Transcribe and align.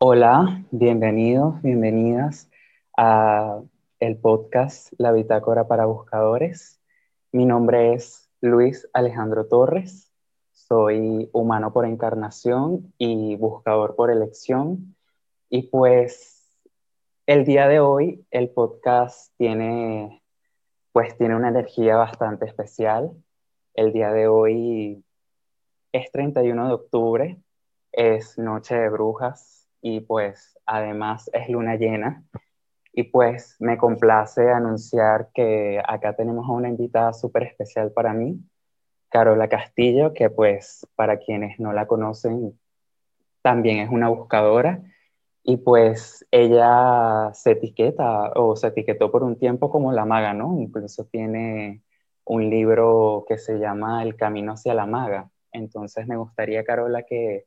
Hola, 0.00 0.64
bienvenidos, 0.70 1.60
bienvenidas 1.60 2.48
a 2.96 3.60
el 3.98 4.16
podcast 4.16 4.92
La 4.96 5.10
Bitácora 5.10 5.66
para 5.66 5.86
Buscadores. 5.86 6.80
Mi 7.32 7.44
nombre 7.44 7.94
es 7.94 8.30
Luis 8.40 8.88
Alejandro 8.92 9.48
Torres, 9.48 10.12
soy 10.52 11.28
humano 11.32 11.72
por 11.72 11.84
encarnación 11.84 12.94
y 12.96 13.34
buscador 13.34 13.96
por 13.96 14.12
elección. 14.12 14.94
Y 15.50 15.62
pues 15.62 16.48
el 17.26 17.44
día 17.44 17.66
de 17.66 17.80
hoy 17.80 18.24
el 18.30 18.50
podcast 18.50 19.34
tiene 19.36 20.22
pues 20.92 21.18
tiene 21.18 21.34
una 21.34 21.48
energía 21.48 21.96
bastante 21.96 22.46
especial. 22.46 23.10
El 23.74 23.92
día 23.92 24.12
de 24.12 24.28
hoy 24.28 25.04
es 25.90 26.12
31 26.12 26.68
de 26.68 26.74
octubre, 26.74 27.42
es 27.90 28.38
Noche 28.38 28.76
de 28.76 28.90
Brujas, 28.90 29.57
y 29.80 30.00
pues 30.00 30.58
además 30.66 31.30
es 31.32 31.48
luna 31.48 31.76
llena. 31.76 32.24
Y 32.92 33.04
pues 33.04 33.56
me 33.60 33.78
complace 33.78 34.50
anunciar 34.50 35.30
que 35.34 35.80
acá 35.86 36.16
tenemos 36.16 36.48
a 36.48 36.52
una 36.52 36.68
invitada 36.68 37.12
súper 37.12 37.44
especial 37.44 37.92
para 37.92 38.12
mí, 38.12 38.40
Carola 39.08 39.48
Castillo, 39.48 40.12
que 40.14 40.30
pues 40.30 40.86
para 40.96 41.18
quienes 41.18 41.60
no 41.60 41.72
la 41.72 41.86
conocen, 41.86 42.58
también 43.42 43.78
es 43.78 43.90
una 43.90 44.08
buscadora. 44.08 44.82
Y 45.44 45.58
pues 45.58 46.26
ella 46.30 47.30
se 47.32 47.52
etiqueta 47.52 48.32
o 48.34 48.56
se 48.56 48.68
etiquetó 48.68 49.10
por 49.10 49.22
un 49.22 49.38
tiempo 49.38 49.70
como 49.70 49.92
la 49.92 50.04
maga, 50.04 50.34
¿no? 50.34 50.58
Incluso 50.60 51.04
tiene 51.06 51.82
un 52.24 52.50
libro 52.50 53.24
que 53.28 53.38
se 53.38 53.58
llama 53.58 54.02
El 54.02 54.16
Camino 54.16 54.52
hacia 54.52 54.74
la 54.74 54.86
Maga. 54.86 55.30
Entonces 55.52 56.06
me 56.06 56.16
gustaría, 56.16 56.64
Carola, 56.64 57.04
que 57.04 57.46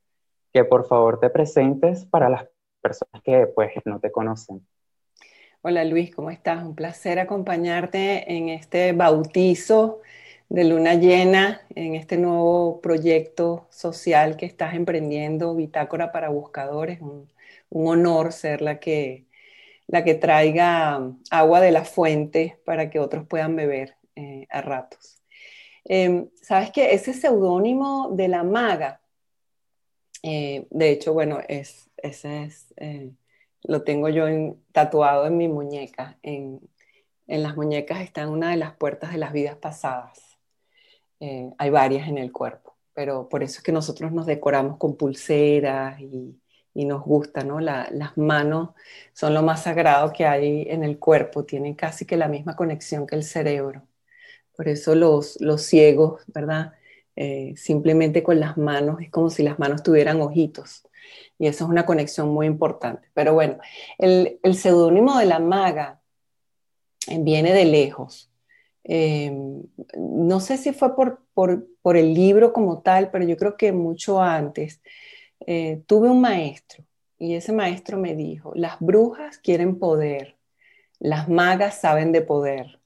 que 0.53 0.65
por 0.65 0.87
favor 0.87 1.19
te 1.19 1.29
presentes 1.29 2.05
para 2.05 2.29
las 2.29 2.47
personas 2.81 3.21
que 3.23 3.47
pues 3.47 3.71
no 3.85 3.99
te 3.99 4.11
conocen. 4.11 4.65
Hola 5.61 5.85
Luis, 5.85 6.13
¿cómo 6.13 6.31
estás? 6.31 6.63
Un 6.63 6.75
placer 6.75 7.19
acompañarte 7.19 8.31
en 8.35 8.49
este 8.49 8.93
bautizo 8.93 10.01
de 10.49 10.65
luna 10.65 10.95
llena, 10.95 11.61
en 11.75 11.95
este 11.95 12.17
nuevo 12.17 12.81
proyecto 12.81 13.67
social 13.69 14.35
que 14.35 14.45
estás 14.45 14.73
emprendiendo, 14.73 15.55
Bitácora 15.55 16.11
para 16.11 16.29
Buscadores. 16.29 16.99
Un, 17.01 17.29
honor 17.73 18.33
ser 18.33 18.61
la 18.61 18.79
que, 18.79 19.27
la 19.87 20.03
que 20.03 20.15
traiga 20.15 20.99
agua 21.29 21.61
de 21.61 21.71
la 21.71 21.85
fuente 21.85 22.59
para 22.65 22.89
que 22.89 22.99
otros 22.99 23.25
puedan 23.27 23.55
beber 23.55 23.95
eh, 24.15 24.45
a 24.49 24.61
ratos. 24.61 25.21
Em, 25.85 26.27
Sabes 26.41 26.71
que 26.71 26.93
ese 26.93 27.13
seudónimo 27.13 28.09
de 28.11 28.27
la 28.27 28.43
maga 28.43 29.00
eh, 30.23 30.67
de 30.69 30.91
hecho, 30.91 31.13
bueno, 31.13 31.39
es, 31.47 31.89
ese 31.97 32.43
es, 32.43 32.73
eh, 32.77 33.11
lo 33.63 33.83
tengo 33.83 34.09
yo 34.09 34.25
tatuado 34.71 35.25
en 35.27 35.37
mi 35.37 35.47
muñeca. 35.47 36.17
En, 36.23 36.61
en, 37.27 37.43
las 37.43 37.55
muñecas 37.55 38.01
está 38.01 38.27
una 38.29 38.51
de 38.51 38.57
las 38.57 38.75
puertas 38.75 39.11
de 39.11 39.17
las 39.17 39.33
vidas 39.33 39.57
pasadas. 39.57 40.37
Eh, 41.19 41.51
hay 41.57 41.69
varias 41.69 42.07
en 42.07 42.17
el 42.17 42.31
cuerpo, 42.31 42.75
pero 42.93 43.29
por 43.29 43.43
eso 43.43 43.59
es 43.59 43.63
que 43.63 43.71
nosotros 43.71 44.11
nos 44.11 44.25
decoramos 44.25 44.77
con 44.77 44.97
pulseras 44.97 45.99
y, 46.01 46.39
y 46.73 46.85
nos 46.85 47.03
gusta, 47.03 47.43
¿no? 47.43 47.59
las 47.59 48.17
manos 48.17 48.71
son 49.13 49.33
lo 49.33 49.43
más 49.43 49.63
sagrado 49.63 50.13
que 50.13 50.25
hay 50.25 50.63
en 50.69 50.83
el 50.83 50.99
cuerpo, 50.99 51.45
tienen 51.45 51.75
casi 51.75 52.05
que 52.05 52.17
la 52.17 52.27
misma 52.27 52.55
conexión 52.55 53.05
que 53.07 53.15
el 53.15 53.23
cerebro. 53.23 53.87
Por 54.55 54.67
eso 54.67 54.95
los, 54.95 55.39
los 55.41 55.63
ciegos, 55.63 56.23
¿verdad? 56.27 56.73
Eh, 57.23 57.53
simplemente 57.55 58.23
con 58.23 58.39
las 58.39 58.57
manos, 58.57 58.99
es 58.99 59.11
como 59.11 59.29
si 59.29 59.43
las 59.43 59.59
manos 59.59 59.83
tuvieran 59.83 60.19
ojitos. 60.21 60.87
Y 61.37 61.45
eso 61.45 61.65
es 61.65 61.69
una 61.69 61.85
conexión 61.85 62.29
muy 62.29 62.47
importante. 62.47 63.09
Pero 63.13 63.35
bueno, 63.35 63.59
el, 63.99 64.39
el 64.41 64.55
seudónimo 64.55 65.19
de 65.19 65.27
la 65.27 65.37
maga 65.37 66.01
eh, 67.07 67.19
viene 67.19 67.53
de 67.53 67.65
lejos. 67.65 68.31
Eh, 68.83 69.31
no 69.95 70.39
sé 70.39 70.57
si 70.57 70.73
fue 70.73 70.95
por, 70.95 71.21
por, 71.35 71.67
por, 71.83 71.95
el 71.95 72.15
libro 72.15 72.53
como 72.53 72.81
tal, 72.81 73.11
pero 73.11 73.23
yo 73.23 73.37
creo 73.37 73.55
que 73.55 73.71
mucho 73.71 74.19
antes 74.19 74.81
tuve 75.85 76.09
un 76.09 76.21
maestro 76.21 76.83
y 77.19 77.35
ese 77.35 77.51
maestro 77.51 77.97
me 77.97 78.15
dijo, 78.15 78.51
las 78.55 78.79
brujas 78.79 79.37
quieren 79.37 79.77
poder, 79.77 80.37
las 80.99 81.29
magas 81.29 81.81
saben 81.81 82.11
de 82.11 82.21
poder. 82.21 82.79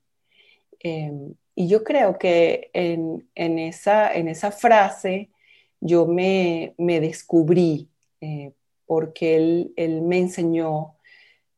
Y 1.55 1.69
yo 1.69 1.83
creo 1.83 2.17
que 2.17 2.69
en, 2.73 3.23
esa, 3.35 4.13
en 4.13 4.27
esa 4.27 4.51
frase 4.51 5.29
yo 5.79 6.05
me, 6.05 6.75
descubrí, 6.77 7.89
eh, 8.21 8.53
porque 8.85 9.35
él, 9.77 10.01
me 10.03 10.19
enseñó 10.19 10.97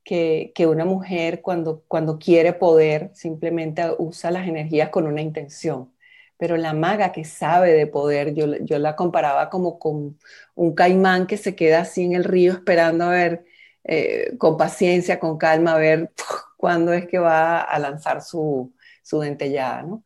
que, 0.04 0.54
una 0.68 0.86
mujer 0.86 1.42
cuando, 1.42 1.84
cuando 1.88 2.20
quiere 2.20 2.54
poder 2.54 3.12
simplemente 3.16 3.84
usa 3.98 4.32
las 4.32 4.48
energías 4.48 4.90
con 4.90 5.08
una 5.08 5.22
intención. 5.22 5.92
Pero 6.38 6.58
la 6.58 6.74
maga 6.74 7.12
que 7.12 7.26
sabe 7.26 7.74
de 7.74 7.88
poder, 7.88 8.36
yo, 8.36 8.46
yo 8.62 8.80
la 8.80 8.96
comparaba 8.96 9.50
como 9.50 9.80
con 9.80 10.20
un 10.56 10.76
caimán 10.76 11.28
que 11.28 11.38
se 11.38 11.56
queda 11.56 11.82
así 11.82 12.04
en 12.06 12.14
el 12.14 12.24
río 12.24 12.54
esperando 12.54 13.06
a 13.06 13.10
ver, 13.12 13.46
eh, 13.84 14.36
con 14.38 14.58
paciencia, 14.58 15.20
con 15.20 15.38
calma, 15.38 15.74
a 15.74 15.78
ver 15.80 16.12
cuándo 16.58 16.94
es 16.94 17.08
que 17.08 17.20
va 17.20 17.62
a 17.62 17.80
lanzar 17.80 18.22
su, 18.22 18.72
su 19.08 19.20
dentellada, 19.20 19.84
¿no? 19.84 20.04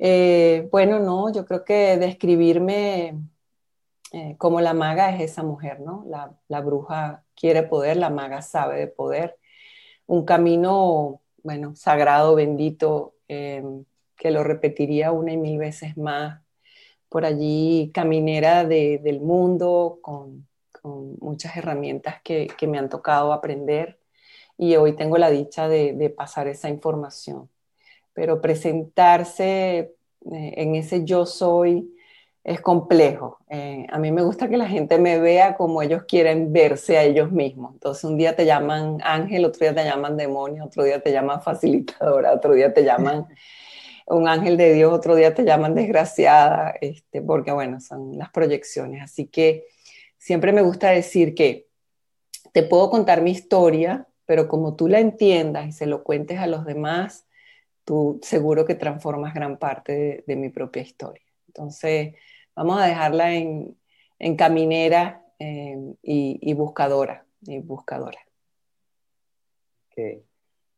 Eh, 0.00 0.68
bueno, 0.72 0.98
no, 0.98 1.32
yo 1.32 1.44
creo 1.46 1.64
que 1.64 1.96
describirme 1.96 3.20
eh, 4.12 4.36
como 4.38 4.60
la 4.60 4.74
maga 4.74 5.14
es 5.14 5.20
esa 5.30 5.44
mujer, 5.44 5.80
¿no? 5.80 6.04
La, 6.48 6.60
bruja 6.60 7.24
quiere 7.36 7.62
poder, 7.62 7.96
la 7.98 8.10
maga 8.10 8.42
sabe 8.42 8.80
de 8.80 8.88
poder. 8.88 9.38
Un 10.06 10.24
camino, 10.24 11.22
bueno, 11.44 11.76
sagrado, 11.76 12.34
bendito, 12.34 13.14
em, 13.28 13.84
que 14.16 14.30
lo 14.32 14.42
repetiría 14.44 15.12
una 15.12 15.32
y 15.32 15.36
mil 15.36 15.58
veces 15.58 15.96
más. 15.96 16.42
Por 17.08 17.24
allí, 17.24 17.92
caminera 17.94 18.64
del 18.64 19.20
mundo, 19.20 20.00
con, 20.02 20.48
muchas 21.20 21.56
herramientas 21.56 22.16
que, 22.24 22.48
me 22.66 22.78
han 22.78 22.88
tocado 22.88 23.32
aprender 23.32 24.00
y 24.58 24.76
hoy 24.76 24.96
tengo 24.96 25.16
la 25.18 25.30
dicha 25.30 25.68
de 25.68 26.10
pasar 26.16 26.48
esa 26.48 26.68
información 26.68 27.51
pero 28.14 28.40
presentarse 28.40 29.78
eh, 29.78 30.54
en 30.56 30.74
ese 30.74 31.04
yo 31.04 31.26
soy 31.26 31.92
es 32.44 32.60
complejo. 32.60 33.38
Eh, 33.48 33.86
a 33.90 33.98
mí 33.98 34.10
me 34.10 34.22
gusta 34.22 34.48
que 34.48 34.56
la 34.56 34.66
gente 34.66 34.98
me 34.98 35.18
vea 35.18 35.56
como 35.56 35.80
ellos 35.80 36.04
quieren 36.08 36.52
verse 36.52 36.98
a 36.98 37.04
ellos 37.04 37.30
mismos. 37.30 37.74
Entonces 37.74 38.04
un 38.04 38.16
día 38.16 38.34
te 38.34 38.44
llaman 38.44 38.98
ángel, 39.02 39.44
otro 39.44 39.60
día 39.60 39.74
te 39.74 39.84
llaman 39.84 40.16
demonio, 40.16 40.64
otro 40.64 40.82
día 40.82 41.00
te 41.00 41.12
llaman 41.12 41.42
facilitadora, 41.42 42.32
otro 42.32 42.54
día 42.54 42.74
te 42.74 42.84
llaman 42.84 43.28
un 44.06 44.26
ángel 44.28 44.56
de 44.56 44.72
Dios, 44.74 44.92
otro 44.92 45.14
día 45.14 45.34
te 45.34 45.44
llaman 45.44 45.74
desgraciada, 45.74 46.74
este, 46.80 47.22
porque 47.22 47.52
bueno, 47.52 47.80
son 47.80 48.18
las 48.18 48.30
proyecciones. 48.30 49.02
Así 49.02 49.26
que 49.26 49.66
siempre 50.18 50.52
me 50.52 50.62
gusta 50.62 50.90
decir 50.90 51.34
que 51.34 51.68
te 52.52 52.64
puedo 52.64 52.90
contar 52.90 53.22
mi 53.22 53.30
historia, 53.30 54.08
pero 54.26 54.48
como 54.48 54.74
tú 54.74 54.88
la 54.88 54.98
entiendas 54.98 55.66
y 55.68 55.72
se 55.72 55.86
lo 55.86 56.02
cuentes 56.02 56.38
a 56.38 56.46
los 56.48 56.64
demás, 56.64 57.24
tú 57.84 58.20
seguro 58.22 58.64
que 58.64 58.74
transformas 58.74 59.34
gran 59.34 59.58
parte 59.58 60.24
de, 60.26 60.36
mi 60.36 60.48
propia 60.50 60.82
historia. 60.82 61.24
Entonces, 61.46 62.14
vamos 62.54 62.80
a 62.80 62.86
dejarla 62.86 63.34
en, 63.34 63.76
caminera 64.36 65.24
eh, 65.38 65.94
y, 66.02 66.54
buscadora, 66.54 67.26
y 67.42 67.58
buscadora. 67.58 68.18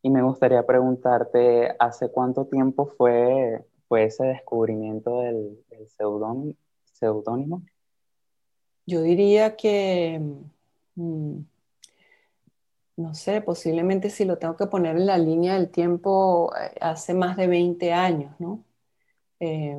Y 0.03 0.11
me 0.11 0.23
gustaría 0.23 0.65
preguntarte, 0.67 1.75
¿hace 1.79 2.11
cuánto 2.11 2.47
tiempo 2.47 2.93
fue, 2.97 3.65
fue 3.89 4.05
ese 4.05 4.25
descubrimiento 4.25 5.23
del, 5.23 5.65
del 5.71 5.89
seudónimo? 5.89 7.63
Yo 8.87 9.03
diría 9.03 9.57
que... 9.57 10.21
Mm, 10.97 11.41
no 12.97 13.15
sé, 13.15 13.41
posiblemente 13.41 14.11
si 14.11 14.25
lo 14.25 14.39
tengo 14.39 14.57
que 14.57 14.67
poner 14.67 14.97
en 14.97 15.07
la 15.07 15.19
línea 15.19 15.55
del 15.55 15.71
tiempo, 15.71 16.53
eh, 16.57 16.75
hace 16.81 17.15
más 17.15 17.37
de 17.37 17.47
20 17.49 17.93
años, 17.93 18.35
¿no? 18.39 18.65
Eh, 19.41 19.77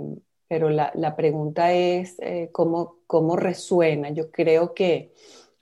pero 0.48 0.70
la, 0.70 1.16
pregunta 1.16 1.74
es 1.74 2.18
eh, 2.20 2.50
¿cómo, 2.52 2.98
cómo, 3.08 3.36
resuena. 3.36 4.10
Yo 4.12 4.32
creo 4.32 4.74
que 4.74 5.14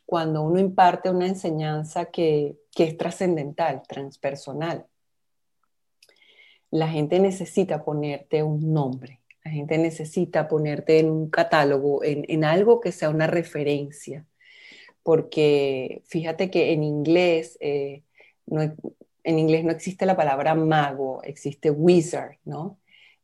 cuando 0.06 0.44
uno 0.44 0.60
imparte 0.60 1.10
una 1.10 1.28
enseñanza 1.28 2.06
que, 2.06 2.58
que 2.72 2.86
es 2.86 2.98
trascendental, 2.98 3.84
transpersonal, 3.88 4.86
la 6.72 6.88
gente 6.90 7.20
necesita 7.20 7.84
ponerte 7.84 8.44
un 8.44 8.74
nombre, 8.74 9.22
la 9.44 9.52
gente 9.52 9.78
necesita 9.78 10.48
ponerte 10.48 11.00
en 11.00 11.10
un 11.12 11.30
catálogo, 11.30 12.04
en, 12.04 12.26
en 12.28 12.44
algo 12.44 12.82
que 12.82 12.92
sea 12.92 13.10
una 13.10 13.28
referencia 13.28 14.26
porque 15.04 16.02
fíjate 16.06 16.50
que 16.50 16.74
en 16.74 16.84
inglés, 16.84 17.58
eh, 17.62 18.04
no, 18.46 18.62
en 19.24 19.40
inglés 19.40 19.64
no 19.64 19.72
existe 19.72 20.06
la 20.06 20.16
palabra 20.16 20.56
mago, 20.56 21.22
existe 21.24 21.70
wizard, 21.72 22.38
¿no? 22.46 22.80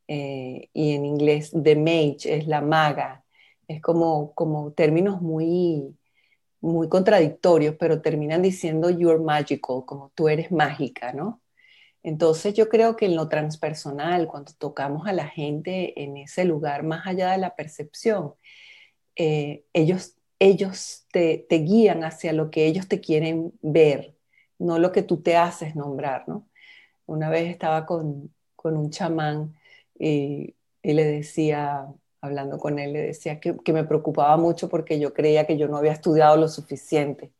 Eh, 0.07 0.69
y 0.73 0.93
en 0.93 1.05
inglés 1.05 1.51
the 1.51 1.75
mage 1.75 2.25
es 2.25 2.47
la 2.47 2.61
maga, 2.61 3.23
es 3.67 3.81
como, 3.81 4.33
como 4.33 4.71
términos 4.73 5.21
muy, 5.21 5.95
muy 6.61 6.89
contradictorios, 6.89 7.75
pero 7.79 8.01
terminan 8.01 8.41
diciendo 8.41 8.89
you're 8.89 9.19
magical, 9.23 9.83
como 9.85 10.11
tú 10.15 10.27
eres 10.29 10.51
mágica, 10.51 11.13
¿no? 11.13 11.41
Entonces 12.03 12.53
yo 12.53 12.69
creo 12.69 12.95
que 12.95 13.05
en 13.05 13.15
lo 13.15 13.27
transpersonal, 13.29 14.27
cuando 14.27 14.53
tocamos 14.53 15.07
a 15.07 15.13
la 15.13 15.27
gente 15.27 16.01
en 16.01 16.17
ese 16.17 16.45
lugar 16.45 16.83
más 16.83 17.05
allá 17.05 17.31
de 17.31 17.37
la 17.37 17.55
percepción, 17.55 18.33
eh, 19.15 19.65
ellos, 19.73 20.15
ellos 20.39 21.05
te, 21.11 21.45
te, 21.49 21.57
guían 21.57 22.03
hacia 22.03 22.33
lo 22.33 22.49
que 22.49 22.65
ellos 22.65 22.87
te 22.87 23.01
quieren 23.01 23.53
ver, 23.61 24.15
no 24.57 24.79
lo 24.79 24.91
que 24.91 25.03
tú 25.03 25.21
te 25.21 25.35
haces 25.37 25.75
nombrar, 25.75 26.27
¿no? 26.27 26.47
Una 27.05 27.29
vez 27.29 27.49
estaba 27.49 27.85
con, 27.85 28.33
con 28.55 28.77
un 28.77 28.89
chamán 28.91 29.55
y, 29.97 30.55
le 30.83 31.03
decía, 31.05 31.87
hablando 32.21 32.57
con 32.57 32.79
él, 32.79 32.93
le 32.93 33.01
decía 33.01 33.39
que, 33.39 33.57
que 33.57 33.73
me 33.73 33.83
preocupaba 33.83 34.37
mucho 34.37 34.69
porque 34.69 34.99
yo 34.99 35.13
creía 35.13 35.45
que 35.45 35.57
yo 35.57 35.67
no 35.67 35.77
había 35.77 35.91
estudiado 35.91 36.37
lo 36.37 36.47
suficiente. 36.47 37.31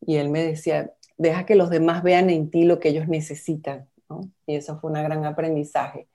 Y 0.00 0.16
él 0.16 0.28
me 0.30 0.42
decía, 0.42 0.92
deja 1.16 1.46
que 1.46 1.54
los 1.54 1.70
demás 1.70 2.02
vean 2.02 2.30
en 2.30 2.50
ti 2.50 2.64
lo 2.64 2.80
que 2.80 2.90
ellos 2.90 3.08
necesitan. 3.08 3.88
Y 4.46 4.56
eso 4.56 4.78
fue 4.78 4.90
un 4.90 5.02
gran 5.02 5.24
aprendizaje. 5.24 6.08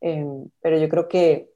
Em, 0.00 0.48
pero 0.60 0.78
yo 0.78 0.88
creo 0.88 1.08
que 1.08 1.50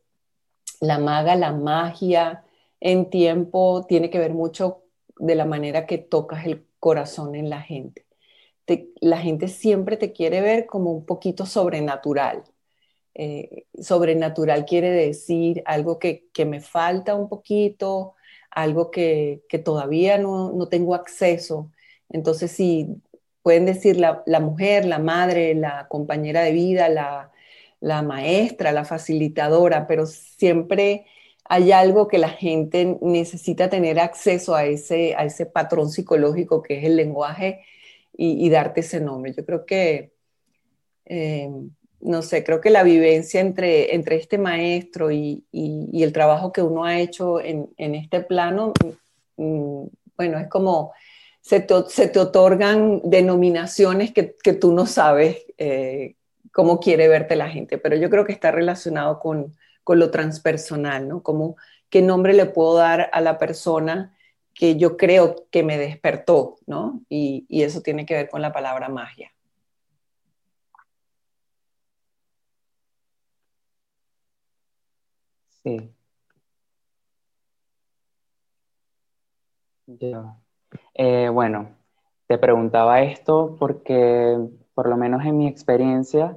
la 0.80 0.98
maga, 0.98 1.36
la 1.36 1.52
magia 1.52 2.44
en 2.80 3.10
tiempo 3.10 3.86
tiene 3.88 4.10
que 4.10 4.18
ver 4.18 4.34
mucho 4.34 4.82
de 5.18 5.34
la 5.34 5.44
manera 5.44 5.86
que 5.86 5.98
tocas 5.98 6.46
el 6.46 6.66
corazón 6.80 7.34
en 7.34 7.50
la 7.50 7.62
gente. 7.62 8.06
la 9.00 9.18
gente 9.18 9.48
siempre 9.48 9.96
te 9.96 10.12
quiere 10.12 10.40
ver 10.42 10.66
como 10.66 10.92
un 10.92 11.06
poquito 11.06 11.46
sobrenatural. 11.46 12.44
Eh, 13.14 13.66
sobrenatural 13.80 14.64
quiere 14.66 14.90
decir 14.90 15.62
algo 15.66 15.98
que, 15.98 16.28
que, 16.32 16.44
me 16.44 16.60
falta 16.60 17.14
un 17.16 17.28
poquito, 17.28 18.14
algo 18.50 18.90
que, 18.90 19.42
que 19.48 19.58
todavía 19.58 20.18
no, 20.18 20.52
no, 20.52 20.68
tengo 20.68 20.94
acceso. 20.94 21.72
Entonces, 22.10 22.52
si 22.52 22.88
pueden 23.42 23.66
decir 23.66 23.98
la, 23.98 24.22
la, 24.26 24.40
mujer, 24.40 24.84
la 24.84 24.98
madre, 24.98 25.54
la 25.54 25.88
compañera 25.88 26.42
de 26.42 26.52
vida, 26.52 26.88
la, 26.88 27.32
la 27.80 28.02
maestra, 28.02 28.72
la 28.72 28.84
facilitadora, 28.84 29.86
pero 29.86 30.06
siempre 30.06 31.06
hay 31.48 31.72
algo 31.72 32.08
que 32.08 32.18
la 32.18 32.28
gente 32.28 32.98
necesita 33.00 33.70
tener 33.70 33.98
acceso 33.98 34.54
a 34.54 34.66
ese, 34.66 35.14
a 35.16 35.24
ese 35.24 35.46
patrón 35.46 35.90
psicológico 35.90 36.62
que 36.62 36.78
es 36.78 36.84
el 36.84 36.96
lenguaje 36.96 37.64
y, 38.20 38.50
darte 38.50 38.80
ese 38.80 39.00
nombre. 39.00 39.32
Yo 39.32 39.46
creo 39.46 39.64
que, 39.64 40.12
eh, 41.06 41.48
no 42.00 42.22
sé, 42.22 42.44
creo 42.44 42.60
que 42.60 42.70
la 42.70 42.82
vivencia 42.82 43.40
entre, 43.40 43.94
entre 43.94 44.16
este 44.16 44.38
maestro 44.38 45.10
y, 45.10 45.44
el 45.52 46.12
trabajo 46.12 46.52
que 46.52 46.62
uno 46.62 46.84
ha 46.84 46.98
hecho 46.98 47.40
en, 47.40 47.70
este 47.76 48.20
plano, 48.20 48.72
mm, 49.36 49.84
bueno, 50.16 50.38
es 50.38 50.48
como 50.48 50.92
se 51.40 51.60
te, 51.60 51.74
se 51.88 52.08
te 52.08 52.18
otorgan 52.18 53.00
denominaciones 53.04 54.12
que, 54.12 54.34
que, 54.42 54.52
tú 54.52 54.72
no 54.72 54.84
sabes 54.84 55.46
eh, 55.56 56.16
cómo 56.52 56.80
quiere 56.80 57.08
verte 57.08 57.36
la 57.36 57.48
gente, 57.48 57.78
pero 57.78 57.96
yo 57.96 58.10
creo 58.10 58.26
que 58.26 58.32
está 58.32 58.50
relacionado 58.50 59.20
con, 59.20 59.54
con 59.88 59.98
lo 60.00 60.10
transpersonal, 60.10 61.08
¿no? 61.08 61.22
Como 61.22 61.56
qué 61.88 62.02
nombre 62.02 62.34
le 62.34 62.44
puedo 62.44 62.74
dar 62.76 63.08
a 63.10 63.22
la 63.22 63.38
persona 63.38 64.14
que 64.52 64.76
yo 64.76 64.98
creo 64.98 65.46
que 65.50 65.62
me 65.62 65.78
despertó, 65.78 66.56
¿no? 66.66 67.00
Y, 67.08 67.46
eso 67.48 67.80
tiene 67.80 68.04
que 68.04 68.12
ver 68.12 68.28
con 68.28 68.42
la 68.42 68.52
palabra 68.52 68.90
magia. 68.90 69.32
Sí. 75.64 75.90
Eh, 80.92 81.30
bueno, 81.30 81.74
te 82.26 82.36
preguntaba 82.36 83.00
esto 83.00 83.56
porque, 83.58 84.36
por 84.74 84.86
lo 84.90 84.98
menos 84.98 85.24
en 85.24 85.38
mi 85.38 85.48
experiencia, 85.48 86.36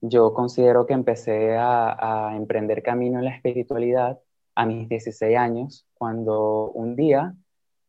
yo 0.00 0.32
considero 0.32 0.86
que 0.86 0.94
empecé 0.94 1.56
a, 1.56 2.32
emprender 2.34 2.82
camino 2.82 3.18
en 3.18 3.24
la 3.24 3.34
espiritualidad 3.34 4.20
a 4.54 4.66
mis 4.66 4.88
16 4.88 5.36
años, 5.36 5.86
cuando 5.94 6.70
un 6.70 6.96
día 6.96 7.34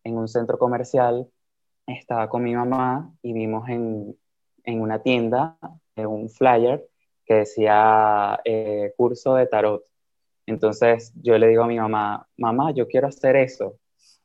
en 0.04 0.18
un 0.18 0.28
centro 0.28 0.58
comercial 0.58 1.30
estaba 1.88 2.30
con 2.30 2.44
mi 2.44 2.56
mamá 2.56 3.12
y 3.22 3.34
vimos 3.34 3.68
en, 3.70 4.16
una 4.66 5.02
tienda 5.02 5.58
eh, 5.96 6.06
un 6.06 6.30
flyer 6.30 6.88
que 7.26 7.36
decía 7.36 8.40
eh, 8.46 8.94
curso 8.96 9.34
de 9.36 9.48
tarot. 9.48 9.84
Entonces 10.46 11.12
yo 11.16 11.38
le 11.38 11.48
digo 11.48 11.64
a 11.64 11.68
mi 11.68 11.78
mamá, 11.80 12.28
mamá, 12.38 12.72
yo 12.72 12.88
quiero 12.88 13.08
hacer 13.08 13.36
eso. 13.36 13.80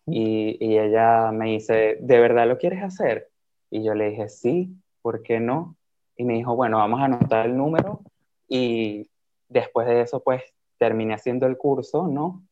Y, 0.07 0.59
y, 0.61 0.79
ella 0.79 1.33
me 1.33 1.47
dice, 1.53 1.97
¿de 2.01 2.21
verdad 2.21 2.47
lo 2.47 2.59
quieres 2.59 2.83
hacer? 2.83 3.31
Y 3.71 3.83
yo 3.83 3.95
le 3.95 4.11
dije, 4.11 4.29
sí, 4.29 4.77
¿por 5.01 5.23
qué 5.23 5.41
no? 5.41 5.77
Y 6.17 6.25
me 6.25 6.35
dijo, 6.35 6.55
bueno, 6.57 6.79
vamos 6.79 7.01
a 7.01 7.05
anotar 7.05 7.47
el 7.47 7.57
número 7.57 8.01
y 8.49 9.09
después 9.49 9.87
de 9.87 10.01
eso 10.01 10.23
pues 10.23 10.43
terminé 10.79 11.15
haciendo 11.15 11.47
el 11.47 11.57
curso, 11.57 12.09
¿no? 12.09 12.43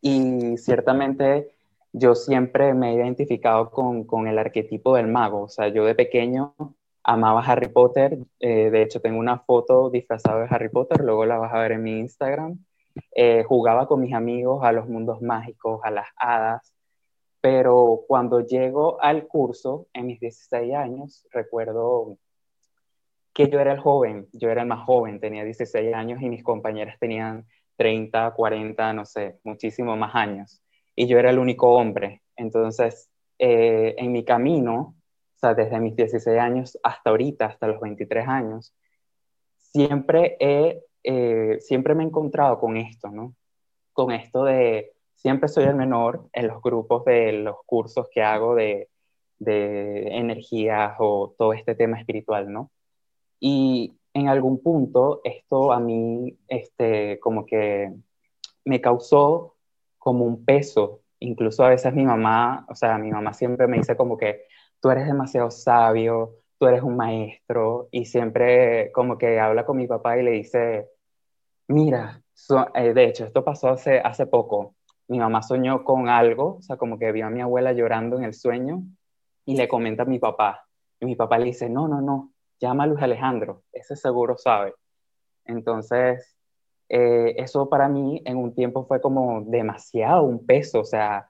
Y 0.00 0.56
ciertamente 0.56 1.54
yo 1.92 2.14
siempre 2.14 2.74
me 2.74 2.92
he 2.92 2.94
identificado 2.94 3.70
con, 3.70 4.04
con, 4.04 4.26
el 4.28 4.38
arquetipo 4.38 4.96
del 4.96 5.08
mago, 5.08 5.42
o 5.42 5.48
sea, 5.48 5.68
yo 5.68 5.84
de 5.84 5.94
pequeño 5.94 6.54
amaba 7.02 7.40
Harry 7.40 7.68
Potter, 7.68 8.18
eh, 8.38 8.70
de 8.70 8.82
hecho 8.82 9.00
tengo 9.00 9.18
una 9.18 9.38
foto 9.38 9.90
disfrazada 9.90 10.42
de 10.42 10.48
Harry 10.50 10.68
Potter, 10.68 11.00
luego 11.00 11.26
la 11.26 11.38
vas 11.38 11.52
a 11.52 11.58
ver 11.58 11.72
en 11.72 11.82
mi 11.82 11.98
Instagram, 11.98 12.58
eh, 13.12 13.44
jugaba 13.44 13.86
con 13.86 14.00
mis 14.00 14.14
amigos 14.14 14.62
a 14.62 14.72
los 14.72 14.88
mundos 14.88 15.20
mágicos, 15.22 15.80
a 15.82 15.90
las 15.90 16.08
hadas, 16.16 16.72
pero 17.40 18.02
cuando 18.06 18.40
llego 18.40 19.00
al 19.02 19.26
curso, 19.26 19.86
en 19.92 20.06
mis 20.06 20.20
16 20.20 20.74
años, 20.74 21.26
recuerdo 21.32 22.18
que 23.40 23.50
yo 23.50 23.58
era 23.58 23.72
el 23.72 23.80
joven, 23.80 24.28
yo 24.32 24.50
era 24.50 24.60
el 24.62 24.68
más 24.68 24.84
joven, 24.84 25.18
tenía 25.18 25.44
16 25.44 25.94
años 25.94 26.20
y 26.20 26.28
mis 26.28 26.42
compañeras 26.42 26.98
tenían 26.98 27.46
30, 27.76 28.32
40, 28.32 28.92
no 28.92 29.06
sé, 29.06 29.38
muchísimo 29.44 29.96
más 29.96 30.14
años. 30.14 30.62
Y 30.94 31.06
yo 31.06 31.18
era 31.18 31.30
el 31.30 31.38
único 31.38 31.72
hombre. 31.72 32.20
Entonces, 32.36 33.08
eh, 33.38 33.94
en 33.96 34.12
mi 34.12 34.26
camino, 34.26 34.94
o 35.36 35.38
sea, 35.38 35.54
desde 35.54 35.80
mis 35.80 35.96
16 35.96 36.38
años 36.38 36.78
hasta 36.82 37.08
ahorita, 37.08 37.46
hasta 37.46 37.66
los 37.66 37.80
23 37.80 38.28
años, 38.28 38.74
siempre, 39.56 40.36
he, 40.38 40.82
eh, 41.02 41.56
siempre 41.60 41.94
me 41.94 42.02
he 42.04 42.06
encontrado 42.08 42.60
con 42.60 42.76
esto, 42.76 43.08
¿no? 43.08 43.34
Con 43.94 44.10
esto 44.10 44.44
de, 44.44 44.92
siempre 45.14 45.48
soy 45.48 45.64
el 45.64 45.76
menor 45.76 46.28
en 46.34 46.48
los 46.48 46.60
grupos 46.60 47.06
de 47.06 47.32
los 47.32 47.56
cursos 47.64 48.08
que 48.12 48.22
hago 48.22 48.54
de, 48.54 48.90
de 49.38 50.18
energías 50.18 50.96
o 50.98 51.34
todo 51.38 51.54
este 51.54 51.74
tema 51.74 51.98
espiritual, 51.98 52.52
¿no? 52.52 52.70
Y 53.40 53.96
en 54.14 54.28
algún 54.28 54.62
punto 54.62 55.20
esto 55.24 55.72
a 55.72 55.80
mí, 55.80 56.36
este, 56.48 57.18
como 57.20 57.46
que 57.46 57.92
me 58.64 58.80
causó 58.80 59.56
como 59.98 60.24
un 60.24 60.44
peso. 60.44 61.02
Incluso 61.20 61.64
a 61.64 61.70
veces 61.70 61.94
mi 61.94 62.04
mamá, 62.04 62.66
o 62.68 62.74
sea, 62.74 62.98
mi 62.98 63.10
mamá 63.10 63.32
siempre 63.32 63.66
me 63.66 63.78
dice 63.78 63.96
como 63.96 64.16
que 64.16 64.44
tú 64.80 64.90
eres 64.90 65.06
demasiado 65.06 65.50
sabio, 65.50 66.36
tú 66.58 66.66
eres 66.66 66.82
un 66.82 66.96
maestro, 66.96 67.88
y 67.90 68.04
siempre 68.06 68.92
como 68.92 69.18
que 69.18 69.40
habla 69.40 69.64
con 69.64 69.76
mi 69.76 69.86
papá 69.86 70.18
y 70.18 70.22
le 70.22 70.32
dice, 70.32 70.88
mira, 71.68 72.22
eh, 72.74 72.94
de 72.94 73.04
hecho, 73.04 73.24
esto 73.24 73.44
pasó 73.44 73.70
hace, 73.70 74.00
hace 74.00 74.26
poco. 74.26 74.74
Mi 75.08 75.18
mamá 75.18 75.42
soñó 75.42 75.84
con 75.84 76.08
algo, 76.08 76.56
o 76.58 76.62
sea, 76.62 76.76
como 76.76 76.98
que 76.98 77.12
vio 77.12 77.26
a 77.26 77.30
mi 77.30 77.40
abuela 77.40 77.72
llorando 77.72 78.18
en 78.18 78.24
el 78.24 78.34
sueño 78.34 78.82
y 79.44 79.56
le 79.56 79.68
comenta 79.68 80.04
a 80.04 80.06
mi 80.06 80.18
papá. 80.18 80.66
Y 81.00 81.06
mi 81.06 81.16
papá 81.16 81.38
le 81.38 81.46
dice, 81.46 81.68
no, 81.68 81.88
no, 81.88 82.00
no, 82.00 82.32
llama 82.60 82.84
a 82.84 82.86
Luis 82.86 83.02
Alejandro, 83.02 83.62
ese 83.72 83.96
seguro 83.96 84.36
sabe. 84.36 84.74
Entonces, 85.44 86.36
eh, 86.88 87.34
eso 87.38 87.68
para 87.68 87.88
mí 87.88 88.22
en 88.24 88.36
un 88.36 88.54
tiempo 88.54 88.84
fue 88.86 89.00
como 89.00 89.42
demasiado 89.42 90.22
un 90.24 90.44
peso, 90.46 90.80
o 90.80 90.84
sea, 90.84 91.28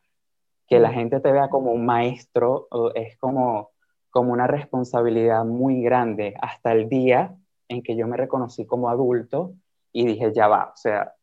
que 0.67 0.79
la 0.79 0.93
gente 0.93 1.21
te 1.21 1.33
vea 1.33 1.49
como 1.49 1.73
un 1.73 1.85
maestro 1.85 2.69
es 2.95 3.19
como, 3.19 3.71
como 4.11 4.33
una 4.33 4.47
responsabilidad 4.47 5.45
muy 5.45 5.83
grande. 5.83 6.35
Hasta 6.41 6.73
el 6.73 6.89
día 6.89 7.37
en 7.69 7.83
que 7.83 7.97
yo 7.97 8.07
me 8.07 8.17
reconocí 8.17 8.67
como 8.67 8.89
adulto 8.89 9.55
y 9.93 10.07
dije, 10.07 10.33
ya 10.33 10.49
va, 10.49 10.71
o 10.73 10.77
sea, 10.77 11.15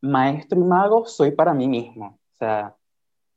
maestro 0.00 0.58
y 0.58 0.64
mago 0.64 1.06
soy 1.06 1.30
para 1.30 1.54
mí 1.54 1.68
mismo, 1.68 2.18
o 2.34 2.36
sea, 2.36 2.76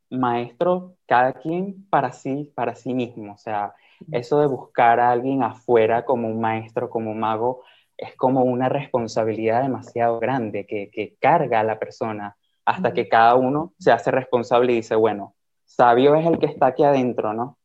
maestro 0.09 0.95
cada 1.07 1.33
quien 1.33 1.87
para 1.89 2.11
sí, 2.11 2.51
para 2.55 2.75
sí 2.75 2.93
mismo, 2.93 3.33
o 3.33 3.37
sea, 3.37 3.73
eso 4.11 4.39
de 4.39 4.47
buscar 4.47 4.99
a 4.99 5.11
alguien 5.11 5.43
afuera 5.43 6.05
como 6.05 6.27
un 6.27 6.39
maestro, 6.39 6.89
como 6.89 7.11
un 7.11 7.19
mago, 7.19 7.63
es 7.97 8.15
como 8.15 8.43
una 8.43 8.69
responsabilidad 8.69 9.61
demasiado 9.63 10.19
grande 10.19 10.65
que, 10.65 11.15
carga 11.19 11.61
a 11.61 11.63
la 11.63 11.79
persona 11.79 12.35
hasta 12.65 12.93
que 12.93 13.07
cada 13.07 13.35
uno 13.35 13.73
se 13.79 13.91
hace 13.91 14.11
responsable 14.11 14.73
y 14.73 14.77
dice, 14.77 14.95
bueno, 14.95 15.35
sabio 15.65 16.15
es 16.15 16.25
el 16.25 16.39
que 16.39 16.47
está 16.47 16.67
aquí 16.67 16.83
adentro, 16.83 17.33
¿no? 17.33 17.57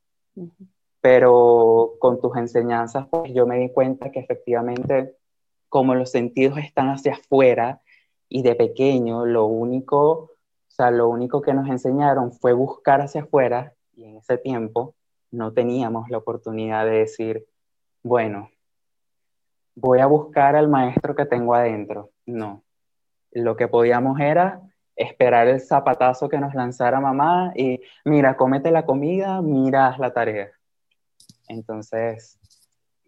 Pero 1.01 1.95
con 1.99 2.21
tus 2.21 2.37
enseñanzas, 2.37 3.07
pues 3.11 3.33
yo 3.33 3.47
me 3.47 3.59
di 3.59 3.73
cuenta 3.73 4.11
que 4.11 4.21
efectivamente, 4.21 5.17
como 5.69 5.95
los 5.95 6.11
sentidos 6.11 6.59
están 6.59 6.91
hacia 6.91 7.15
afuera 7.15 7.81
y 8.29 8.43
de 8.43 8.55
pequeño, 8.55 9.25
lo 9.25 9.47
único, 9.47 10.11
o 10.11 10.31
sea, 10.69 10.91
lo 10.91 11.09
único 11.09 11.41
que 11.41 11.55
nos 11.55 11.69
enseñaron 11.69 12.33
fue 12.33 12.53
buscar 12.53 13.01
hacia 13.01 13.23
afuera 13.23 13.73
y 13.95 14.05
en 14.05 14.19
ese 14.19 14.37
tiempo 14.37 14.95
no 15.31 15.53
teníamos 15.53 16.09
la 16.11 16.19
oportunidad 16.19 16.85
de 16.85 16.99
decir, 17.01 17.47
bueno, 18.03 18.51
voy 19.75 20.01
a 20.01 20.07
buscar 20.07 20.57
al 20.57 20.69
maestro 20.69 21.15
que 21.15 21.27
tengo 21.27 21.55
adentro. 21.55 22.11
No. 22.27 22.63
Lo 23.33 23.57
que 23.57 23.69
podíamos 23.69 24.19
era 24.21 24.61
esperar 24.97 25.49
el 25.49 25.61
zapatazo 25.61 26.29
que 26.29 26.39
nos 26.39 26.55
lanzara 26.55 27.01
mamá 27.01 27.53
y 27.55 27.81
mira, 28.05 28.37
cómete 28.37 28.71
la 28.71 28.85
comida, 28.85 29.41
mira, 29.41 29.97
la 29.99 30.13
tarea. 30.13 30.51
Entonces, 31.49 32.39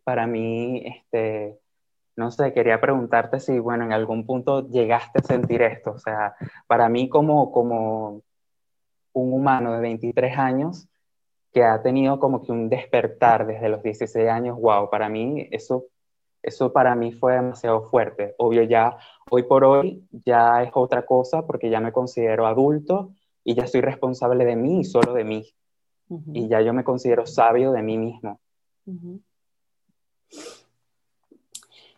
para 0.05 0.27
mí, 0.27 0.83
este, 0.87 1.59
no 2.17 2.31
sé, 2.31 2.53
quería 2.53 2.81
preguntarte 2.81 3.41
si, 3.41 3.59
bueno, 3.59 3.85
en 3.85 3.93
algún 3.93 4.27
punto 4.27 4.69
llegaste 4.69 5.21
a 5.21 5.23
sentir 5.23 5.63
esto. 5.63 5.93
O 5.93 5.99
sea, 5.99 6.35
para 6.67 6.89
mí 6.89 7.09
como, 7.09 7.53
como 7.53 8.23
un 9.13 9.33
humano 9.33 9.73
de 9.73 9.81
23 9.81 10.39
años 10.39 10.89
que 11.53 11.65
ha 11.65 11.83
tenido 11.83 12.19
como 12.19 12.43
que 12.43 12.53
un 12.53 12.69
despertar 12.69 13.47
desde 13.47 13.69
los 13.69 13.83
16 13.83 14.29
años, 14.29 14.59
wow, 14.59 14.89
para 14.89 15.09
mí 15.09 15.49
eso, 15.51 15.87
eso 16.43 16.73
para 16.73 16.95
mí 16.95 17.13
fue 17.13 17.35
demasiado 17.35 17.83
fuerte. 17.83 18.35
Obvio 18.39 18.63
ya, 18.63 18.97
hoy 19.31 19.43
por 19.43 19.65
hoy 19.65 20.07
ya 20.11 20.63
es 20.63 20.71
otra 20.75 21.05
cosa 21.05 21.47
porque 21.47 21.71
ya 21.71 21.81
me 21.81 21.93
considero 21.93 22.47
adulto 22.47 23.13
y 23.45 23.55
ya 23.55 23.67
soy 23.67 23.83
responsable 23.83 24.45
de 24.45 24.57
mí 24.57 24.81
y 24.81 24.85
solo 24.85 25.13
de 25.13 25.25
mí. 25.25 25.55
Y 26.33 26.49
ya 26.49 26.61
yo 26.61 26.73
me 26.73 26.85
considero 26.85 27.27
sabio 27.27 27.73
de 27.73 27.83
mí 27.83 27.97
mismo. 27.97 28.39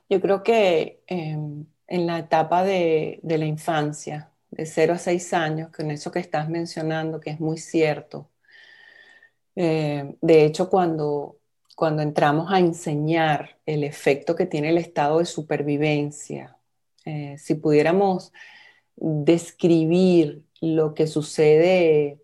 Yo 0.09 0.21
creo 0.21 0.43
que 0.43 1.03
em, 1.07 1.67
en 1.87 2.07
la 2.07 2.19
etapa 2.19 2.63
de, 2.65 3.21
la 3.23 3.45
infancia, 3.45 4.31
de 4.51 4.67
0 4.67 4.95
a 4.95 4.99
6 4.99 5.33
años, 5.33 5.71
con 5.71 5.91
eso 5.91 6.11
que 6.13 6.19
estás 6.19 6.49
mencionando, 6.49 7.21
que 7.21 7.31
es 7.31 7.41
muy 7.41 7.59
cierto, 7.59 8.29
eh, 9.57 10.17
de 10.21 10.45
hecho, 10.45 10.69
cuando, 10.69 11.37
cuando 11.77 12.03
entramos 12.03 12.53
a 12.53 12.59
enseñar 12.59 13.59
el 13.67 13.85
efecto 13.85 14.35
que 14.35 14.47
tiene 14.47 14.71
el 14.71 14.79
estado 14.79 15.19
de 15.19 15.27
supervivencia, 15.27 16.57
eh, 17.05 17.37
si 17.39 17.55
pudiéramos 17.55 18.33
describir 18.97 20.45
lo 20.61 20.95
que 20.95 21.07
sucede 21.07 22.21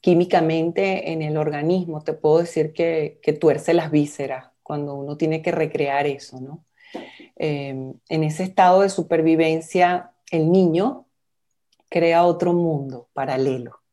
químicamente 0.00 1.12
en 1.12 1.22
el 1.22 1.36
organismo, 1.36 2.02
te 2.02 2.12
puedo 2.12 2.38
decir 2.38 2.72
que, 2.72 3.18
que 3.22 3.32
tuerce 3.32 3.72
las 3.74 3.90
vísceras 3.90 4.48
cuando 4.62 4.94
uno 4.94 5.16
tiene 5.16 5.42
que 5.42 5.52
recrear 5.52 6.06
eso, 6.06 6.40
¿no? 6.40 6.64
Em, 7.36 7.94
en 8.08 8.24
ese 8.24 8.44
estado 8.44 8.80
de 8.82 8.88
supervivencia, 8.88 10.12
el 10.30 10.50
niño 10.50 11.06
crea 11.88 12.24
otro 12.24 12.52
mundo 12.52 13.08
paralelo. 13.12 13.83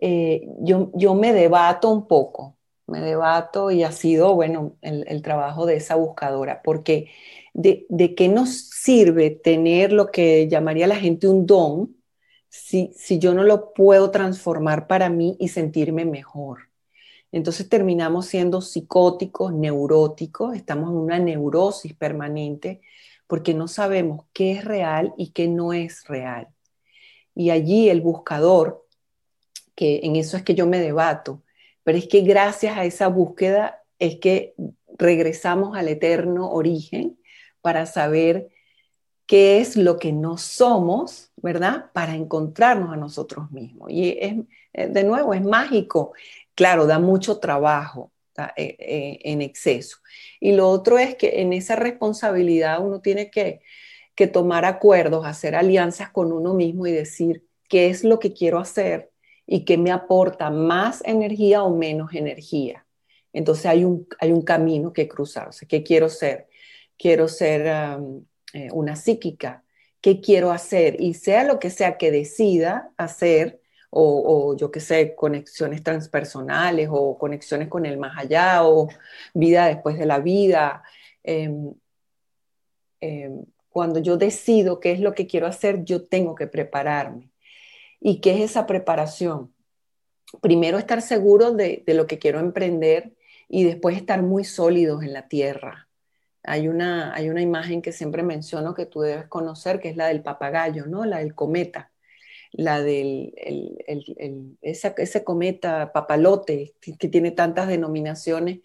Eh, 0.00 0.48
yo, 0.60 0.90
yo, 0.94 1.14
me 1.14 1.32
debato 1.32 1.90
un 1.90 2.06
poco, 2.06 2.56
me 2.86 3.00
debato 3.00 3.70
y 3.70 3.82
ha 3.82 3.92
sido, 3.92 4.34
bueno, 4.34 4.76
el, 4.82 5.22
trabajo 5.22 5.66
de 5.66 5.76
esa 5.76 5.94
buscadora, 5.96 6.62
porque 6.62 7.10
de, 7.54 7.86
de, 7.88 8.14
qué 8.14 8.28
nos 8.28 8.50
sirve 8.50 9.30
tener 9.30 9.92
lo 9.92 10.10
que 10.10 10.48
llamaría 10.48 10.86
la 10.86 10.96
gente 10.96 11.28
un 11.28 11.46
don 11.46 11.96
si, 12.48 12.92
si 12.96 13.18
yo 13.18 13.34
no 13.34 13.44
lo 13.44 13.72
puedo 13.74 14.10
transformar 14.10 14.86
para 14.86 15.10
mí 15.10 15.36
y 15.38 15.48
sentirme 15.48 16.04
mejor. 16.04 16.70
Entonces 17.32 17.68
terminamos 17.68 18.26
siendo 18.26 18.60
psicóticos, 18.60 19.52
neuróticos, 19.52 20.56
estamos 20.56 20.90
en 20.90 20.96
una 20.96 21.18
neurosis 21.18 21.94
permanente 21.94 22.80
porque 23.26 23.54
no 23.54 23.68
sabemos 23.68 24.26
qué 24.32 24.52
es 24.52 24.64
real 24.64 25.14
y 25.16 25.30
qué 25.30 25.46
no 25.46 25.72
es 25.72 26.04
real. 26.08 26.48
Y 27.34 27.50
allí 27.50 27.88
el 27.88 28.00
buscador, 28.00 28.86
que 29.74 30.00
en 30.02 30.16
eso 30.16 30.36
es 30.36 30.42
que 30.42 30.54
yo 30.54 30.66
me 30.66 30.78
debato, 30.78 31.42
pero 31.82 31.98
es 31.98 32.06
que 32.06 32.20
gracias 32.20 32.76
a 32.76 32.84
esa 32.84 33.08
búsqueda 33.08 33.82
es 33.98 34.16
que 34.16 34.54
regresamos 34.98 35.76
al 35.76 35.88
eterno 35.88 36.50
origen 36.50 37.18
para 37.60 37.86
saber 37.86 38.48
qué 39.26 39.60
es 39.60 39.76
lo 39.76 39.98
que 39.98 40.12
no 40.12 40.38
somos, 40.38 41.30
¿verdad? 41.36 41.90
Para 41.92 42.14
encontrarnos 42.14 42.92
a 42.92 42.96
nosotros 42.96 43.50
mismos. 43.50 43.90
Y 43.90 44.18
es, 44.20 44.34
eh, 44.72 44.88
de 44.88 45.04
nuevo, 45.04 45.34
es 45.34 45.42
mágico 45.42 46.12
claro, 46.60 46.86
da 46.86 46.98
mucho 46.98 47.38
trabajo 47.38 48.12
eh, 48.36 48.76
eh, 48.78 49.18
en 49.24 49.40
exceso. 49.40 49.96
Y 50.40 50.52
lo 50.52 50.68
otro 50.68 50.98
es 50.98 51.14
que 51.14 51.40
en 51.40 51.54
esa 51.54 51.74
responsabilidad 51.74 52.84
uno 52.84 53.00
tiene 53.00 53.30
que, 53.30 53.62
tomar 54.34 54.66
acuerdos, 54.66 55.24
hacer 55.24 55.54
alianzas 55.54 56.10
con 56.10 56.30
uno 56.30 56.52
mismo 56.52 56.86
y 56.86 56.92
decir 56.92 57.46
qué 57.70 57.88
es 57.88 58.04
lo 58.04 58.18
que 58.18 58.34
quiero 58.34 58.58
hacer 58.58 59.09
y 59.52 59.64
qué 59.64 59.76
me 59.76 59.90
aporta 59.90 60.48
más 60.48 61.02
energía 61.04 61.64
o 61.64 61.74
menos 61.74 62.14
energía. 62.14 62.86
Entonces 63.32 63.66
hay 63.66 63.84
un, 63.84 64.06
hay 64.20 64.30
un 64.30 64.42
camino 64.42 64.92
que 64.92 65.08
cruzar. 65.08 65.50
¿qué 65.68 65.82
quiero 65.82 66.08
ser? 66.08 66.46
Quiero 66.96 67.26
ser 67.26 67.66
eh, 68.52 68.68
una 68.72 68.94
psíquica. 68.94 69.64
¿Qué 70.00 70.20
quiero 70.20 70.52
hacer? 70.52 71.00
Y 71.00 71.14
sea 71.14 71.42
lo 71.42 71.58
que 71.58 71.70
sea 71.70 71.98
que 71.98 72.12
decida 72.12 72.92
hacer, 72.96 73.60
o, 73.90 74.56
yo 74.56 74.70
qué 74.70 74.78
sé, 74.78 75.16
conexiones 75.16 75.82
transpersonales 75.82 76.88
o 76.88 77.18
conexiones 77.18 77.66
con 77.66 77.86
el 77.86 77.98
más 77.98 78.16
allá 78.16 78.64
o 78.64 78.88
vida 79.34 79.66
después 79.66 79.98
de 79.98 80.06
la 80.06 80.20
vida. 80.20 80.84
Em, 81.24 81.74
em, 83.00 83.44
cuando 83.68 83.98
yo 83.98 84.16
decido 84.16 84.78
qué 84.78 84.92
es 84.92 85.00
lo 85.00 85.12
que 85.12 85.26
quiero 85.26 85.48
hacer, 85.48 85.82
yo 85.82 86.06
tengo 86.06 86.36
que 86.36 86.46
prepararme. 86.46 87.29
¿Y 88.00 88.20
qué 88.20 88.34
es 88.34 88.50
esa 88.50 88.66
preparación? 88.66 89.54
Primero 90.40 90.78
estar 90.78 91.02
seguro 91.02 91.52
de, 91.52 91.84
lo 91.86 92.06
que 92.06 92.18
quiero 92.18 92.40
emprender 92.40 93.12
y 93.48 93.64
después 93.64 93.96
estar 93.96 94.22
muy 94.22 94.44
sólidos 94.44 95.02
en 95.02 95.12
la 95.12 95.28
tierra. 95.28 95.88
Hay 96.42 96.68
una, 96.68 97.14
hay 97.14 97.28
una 97.28 97.42
imagen 97.42 97.82
que 97.82 97.92
siempre 97.92 98.22
menciono 98.22 98.74
que 98.74 98.86
tú 98.86 99.00
debes 99.00 99.26
conocer, 99.28 99.80
que 99.80 99.90
es 99.90 99.96
la 99.96 100.06
del 100.06 100.22
papagayo, 100.22 100.86
¿no? 100.86 101.04
La 101.04 101.18
del 101.18 101.34
cometa 101.34 101.90
la 102.52 102.82
del 102.82 103.32
ese 104.60 105.24
cometa 105.24 105.92
papalote 105.92 106.74
que 106.80 107.08
tiene 107.08 107.30
tantas 107.30 107.68
denominaciones. 107.68 108.60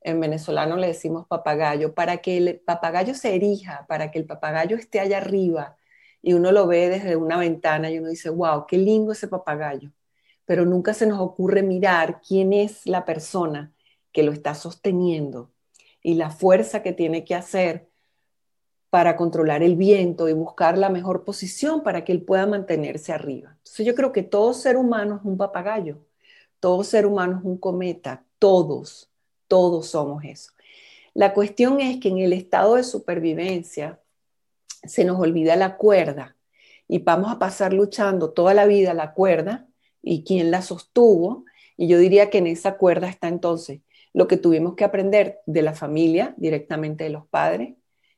En 0.00 0.20
venezolano 0.20 0.76
le 0.76 0.88
decimos 0.88 1.26
papagayo, 1.26 1.94
para 1.94 2.18
que 2.18 2.36
el 2.36 2.60
papagayo 2.60 3.14
se 3.14 3.34
erija, 3.34 3.84
para 3.88 4.10
que 4.10 4.20
el 4.20 4.26
papagayo 4.26 4.76
esté 4.76 5.00
allá 5.00 5.18
arriba 5.18 5.76
y 6.26 6.32
uno 6.32 6.50
lo 6.50 6.66
ve 6.66 6.88
desde 6.88 7.14
una 7.14 7.38
ventana 7.38 7.88
y 7.88 8.00
uno 8.00 8.08
dice, 8.08 8.30
wow, 8.30 8.66
qué 8.66 8.76
lindo 8.78 9.12
ese 9.12 9.28
papagayo. 9.28 9.92
Pero 10.44 10.66
nunca 10.66 10.92
se 10.92 11.06
nos 11.06 11.20
ocurre 11.20 11.62
mirar 11.62 12.20
quién 12.20 12.52
es 12.52 12.84
la 12.84 13.04
persona 13.04 13.72
que 14.10 14.24
lo 14.24 14.32
está 14.32 14.56
sosteniendo 14.56 15.52
y 16.02 16.14
la 16.14 16.30
fuerza 16.30 16.82
que 16.82 16.92
tiene 16.92 17.24
que 17.24 17.36
hacer 17.36 17.88
para 18.90 19.14
controlar 19.14 19.62
el 19.62 19.76
viento 19.76 20.28
y 20.28 20.32
buscar 20.32 20.76
la 20.76 20.88
mejor 20.88 21.22
posición 21.22 21.84
para 21.84 22.02
que 22.02 22.10
él 22.10 22.22
pueda 22.22 22.44
mantenerse 22.44 23.12
arriba. 23.12 23.50
Entonces 23.58 23.86
yo 23.86 23.94
creo 23.94 24.10
que 24.10 24.24
todo 24.24 24.52
ser 24.52 24.76
humano 24.76 25.18
es 25.20 25.24
un 25.24 25.36
papagayo, 25.36 25.98
todo 26.58 26.82
ser 26.82 27.06
humano 27.06 27.38
es 27.38 27.44
un 27.44 27.56
cometa, 27.56 28.24
todos, 28.40 29.12
todos 29.46 29.86
somos 29.86 30.24
eso. 30.24 30.50
La 31.14 31.34
cuestión 31.34 31.80
es 31.80 32.00
que 32.00 32.08
en 32.08 32.18
el 32.18 32.32
estado 32.32 32.74
de 32.74 32.82
supervivencia 32.82 34.00
se 34.84 35.04
nos 35.04 35.18
olvida 35.18 35.56
la 35.56 35.76
cuerda 35.76 36.36
y 36.88 36.98
vamos 36.98 37.32
a 37.32 37.38
pasar 37.38 37.72
luchando 37.72 38.30
toda 38.30 38.54
la 38.54 38.66
vida 38.66 38.94
la 38.94 39.12
cuerda 39.12 39.66
y 40.02 40.22
quién 40.24 40.50
la 40.50 40.62
sostuvo. 40.62 41.44
Y 41.76 41.88
yo 41.88 41.98
diría 41.98 42.30
que 42.30 42.38
en 42.38 42.46
esa 42.46 42.76
cuerda 42.76 43.08
está 43.08 43.28
entonces 43.28 43.80
lo 44.12 44.28
que 44.28 44.36
tuvimos 44.36 44.76
que 44.76 44.84
aprender 44.84 45.40
de 45.46 45.62
la 45.62 45.74
familia, 45.74 46.34
directamente 46.38 47.04
de 47.04 47.10
los 47.10 47.26
padres, 47.26 47.74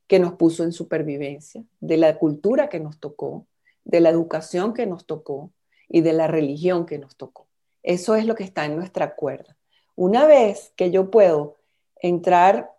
que 0.06 0.18
nos 0.18 0.34
puso 0.34 0.62
en 0.62 0.72
supervivencia, 0.72 1.64
de 1.80 1.96
la 1.96 2.18
cultura 2.18 2.68
que 2.68 2.78
nos 2.78 3.00
tocó, 3.00 3.46
de 3.84 4.00
la 4.00 4.10
educación 4.10 4.74
que 4.74 4.86
nos 4.86 5.06
tocó 5.06 5.50
y 5.88 6.02
de 6.02 6.12
la 6.12 6.26
religión 6.26 6.86
que 6.86 6.98
nos 6.98 7.16
tocó. 7.16 7.48
Eso 7.82 8.14
es 8.14 8.26
lo 8.26 8.34
que 8.34 8.44
está 8.44 8.64
en 8.64 8.76
nuestra 8.76 9.16
cuerda. 9.16 9.56
Una 9.96 10.26
vez 10.26 10.72
que 10.76 10.90
yo 10.90 11.10
puedo 11.10 11.56
entrar 12.00 12.70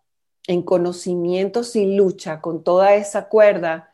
en 0.49 0.63
conocimiento 0.63 1.63
sin 1.63 1.95
lucha 1.95 2.41
con 2.41 2.63
toda 2.63 2.95
esa 2.95 3.29
cuerda, 3.29 3.91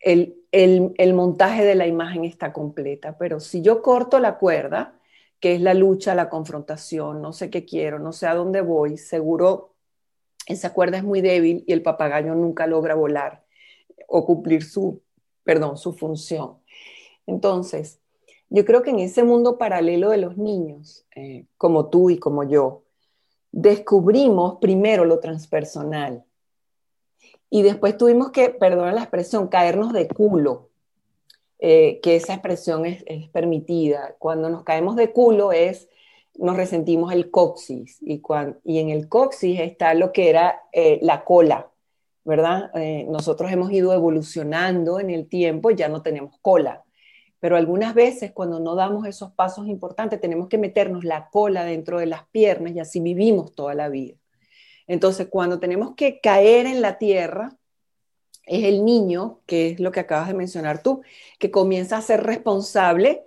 el, 0.00 0.40
el, 0.52 1.14
montaje 1.14 1.64
de 1.64 1.74
la 1.74 1.88
imagen 1.88 2.24
está 2.24 2.52
completa. 2.52 3.18
Pero 3.18 3.40
si 3.40 3.60
yo 3.60 3.82
corto 3.82 4.20
la 4.20 4.38
cuerda, 4.38 5.00
que 5.40 5.56
es 5.56 5.60
la 5.60 5.74
lucha, 5.74 6.14
la 6.14 6.28
confrontación, 6.28 7.20
no 7.20 7.32
sé 7.32 7.50
qué 7.50 7.64
quiero, 7.64 7.98
no 7.98 8.12
sé 8.12 8.28
a 8.28 8.36
dónde 8.36 8.60
voy, 8.60 8.98
seguro 8.98 9.74
esa 10.46 10.72
cuerda 10.72 10.98
es 10.98 11.02
muy 11.02 11.22
débil 11.22 11.64
y 11.66 11.72
el 11.72 11.82
papagayo 11.82 12.36
nunca 12.36 12.68
logra 12.68 12.94
volar 12.94 13.44
o 14.06 14.24
cumplir 14.24 14.62
su, 14.62 15.02
perdón, 15.42 15.76
su 15.76 15.92
función. 15.92 16.58
Entonces, 17.26 17.98
yo 18.48 18.64
creo 18.64 18.84
que 18.84 18.90
en 18.90 19.00
ese 19.00 19.24
mundo 19.24 19.58
paralelo 19.58 20.10
de 20.10 20.18
los 20.18 20.36
niños, 20.38 21.04
eh, 21.16 21.46
como 21.58 21.90
tú 21.90 22.10
y 22.10 22.18
como 22.18 22.44
yo, 22.44 22.85
descubrimos 23.56 24.58
primero 24.60 25.06
lo 25.06 25.18
transpersonal 25.18 26.22
y 27.48 27.62
después 27.62 27.96
tuvimos 27.96 28.30
que, 28.30 28.50
perdona 28.50 28.92
la 28.92 29.00
expresión, 29.00 29.48
caernos 29.48 29.94
de 29.94 30.08
culo 30.08 30.68
eh, 31.58 32.00
que 32.02 32.16
esa 32.16 32.34
expresión 32.34 32.84
es, 32.84 33.02
permitida. 33.32 34.14
Cuando 34.18 34.50
nos 34.50 34.62
caemos 34.62 34.94
de 34.94 35.10
culo 35.10 35.52
es, 35.52 35.88
nos 36.34 36.54
resentimos 36.54 37.14
el 37.14 37.30
coxis 37.30 37.96
y, 38.02 38.20
y 38.64 38.78
en 38.78 38.90
el 38.90 39.08
coxis 39.08 39.58
está 39.58 39.94
lo 39.94 40.12
que 40.12 40.28
era 40.28 40.60
eh, 40.72 40.98
la 41.00 41.24
cola, 41.24 41.70
¿verdad? 42.24 42.70
Eh, 42.74 43.06
nosotros 43.08 43.50
hemos 43.50 43.72
ido 43.72 43.94
evolucionando 43.94 45.00
en 45.00 45.08
el 45.08 45.28
tiempo 45.28 45.70
ya 45.70 45.88
no 45.88 46.02
tenemos 46.02 46.38
cola. 46.42 46.84
Pero 47.40 47.56
algunas 47.56 47.94
veces 47.94 48.32
cuando 48.32 48.60
no 48.60 48.74
damos 48.74 49.06
esos 49.06 49.32
pasos 49.32 49.68
importantes 49.68 50.20
tenemos 50.20 50.48
que 50.48 50.58
meternos 50.58 51.04
la 51.04 51.28
cola 51.30 51.64
dentro 51.64 51.98
de 51.98 52.06
las 52.06 52.26
piernas 52.28 52.74
y 52.74 52.80
así 52.80 53.00
vivimos 53.00 53.54
toda 53.54 53.74
la 53.74 53.88
vida. 53.88 54.14
Entonces, 54.86 55.28
cuando 55.28 55.58
tenemos 55.58 55.94
que 55.96 56.20
caer 56.20 56.66
en 56.66 56.80
la 56.80 56.98
tierra, 56.98 57.56
es 58.46 58.64
el 58.64 58.84
niño, 58.84 59.40
que 59.46 59.70
es 59.70 59.80
lo 59.80 59.90
que 59.90 60.00
acabas 60.00 60.28
de 60.28 60.34
mencionar 60.34 60.82
tú, 60.82 61.02
que 61.38 61.50
comienza 61.50 61.96
a 61.96 62.02
ser 62.02 62.22
responsable 62.22 63.24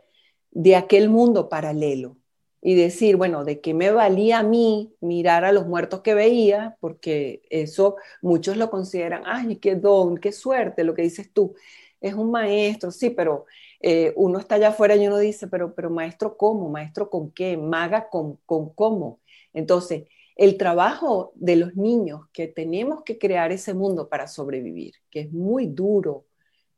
de 0.52 0.76
aquel 0.76 1.10
mundo 1.10 1.50
paralelo 1.50 2.18
y 2.62 2.76
decir, 2.76 3.16
bueno, 3.16 3.46
¿de 3.46 3.62
qué 3.62 3.74
me 3.74 3.92
valía 3.92 4.40
a 4.40 4.44
mí 4.44 4.94
mirar 5.02 5.46
a 5.46 5.52
los 5.52 5.68
muertos 5.68 6.02
que 6.02 6.14
veía? 6.14 6.78
Porque 6.80 7.42
eso 7.50 7.96
muchos 8.22 8.58
lo 8.58 8.70
consideran, 8.70 9.24
ay, 9.26 9.58
qué 9.58 9.76
don, 9.76 10.18
qué 10.18 10.32
suerte, 10.32 10.84
lo 10.84 10.94
que 10.94 11.04
dices 11.04 11.32
tú. 11.32 11.56
Es 12.02 12.14
un 12.14 12.32
maestro, 12.32 12.92
sí, 12.92 13.10
pero 13.10 13.46
eh, 13.80 14.14
uno 14.16 14.40
está 14.40 14.56
allá 14.56 14.70
afuera 14.70 14.96
y 14.96 15.08
uno 15.08 15.18
dice, 15.18 15.48
pero, 15.48 15.74
pero 15.74 15.90
maestro, 15.90 16.38
¿cómo? 16.38 16.70
¿Maestro 16.70 17.10
con 17.10 17.32
qué? 17.32 17.58
¿Maga 17.58 18.10
con, 18.10 18.38
con 18.46 18.74
cómo? 18.74 19.22
Entonces, 19.54 20.08
el 20.36 20.58
trabajo 20.58 21.34
de 21.36 21.56
los 21.58 21.76
niños 21.76 22.22
que 22.32 22.48
tenemos 22.48 23.04
que 23.04 23.18
crear 23.18 23.52
ese 23.52 23.74
mundo 23.74 24.10
para 24.10 24.28
sobrevivir, 24.28 24.96
que 25.10 25.22
es 25.22 25.32
muy 25.32 25.68
duro 25.68 26.26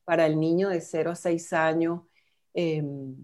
para 0.04 0.26
el 0.26 0.40
niño 0.40 0.70
de 0.70 0.82
0 0.82 1.12
a 1.12 1.16
6 1.16 1.54
años, 1.54 2.02
em, 2.54 3.16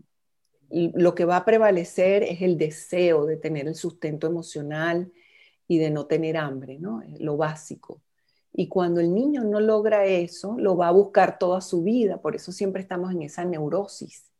lo 0.70 1.16
que 1.16 1.26
va 1.26 1.38
a 1.38 1.46
prevalecer 1.46 2.24
es 2.24 2.42
el 2.42 2.58
deseo 2.58 3.26
de 3.26 3.38
tener 3.38 3.68
el 3.68 3.76
sustento 3.76 4.28
emocional 4.28 5.12
y 5.68 5.78
de 5.80 5.90
no 5.92 6.06
tener 6.08 6.38
hambre, 6.38 6.78
¿no? 6.80 7.02
Lo 7.20 7.38
básico. 7.38 8.02
Y 8.60 8.70
cuando 8.70 9.02
el 9.02 9.14
niño 9.14 9.44
no 9.44 9.60
logra 9.60 10.06
eso, 10.06 10.56
lo 10.58 10.76
va 10.76 10.88
a 10.88 10.92
buscar 10.92 11.38
toda 11.38 11.62
su 11.62 11.84
vida. 11.84 12.20
Por 12.20 12.36
eso 12.36 12.52
siempre 12.52 12.82
estamos 12.82 13.12
en 13.12 13.22
esa 13.22 13.46
neurosis. 13.46 14.32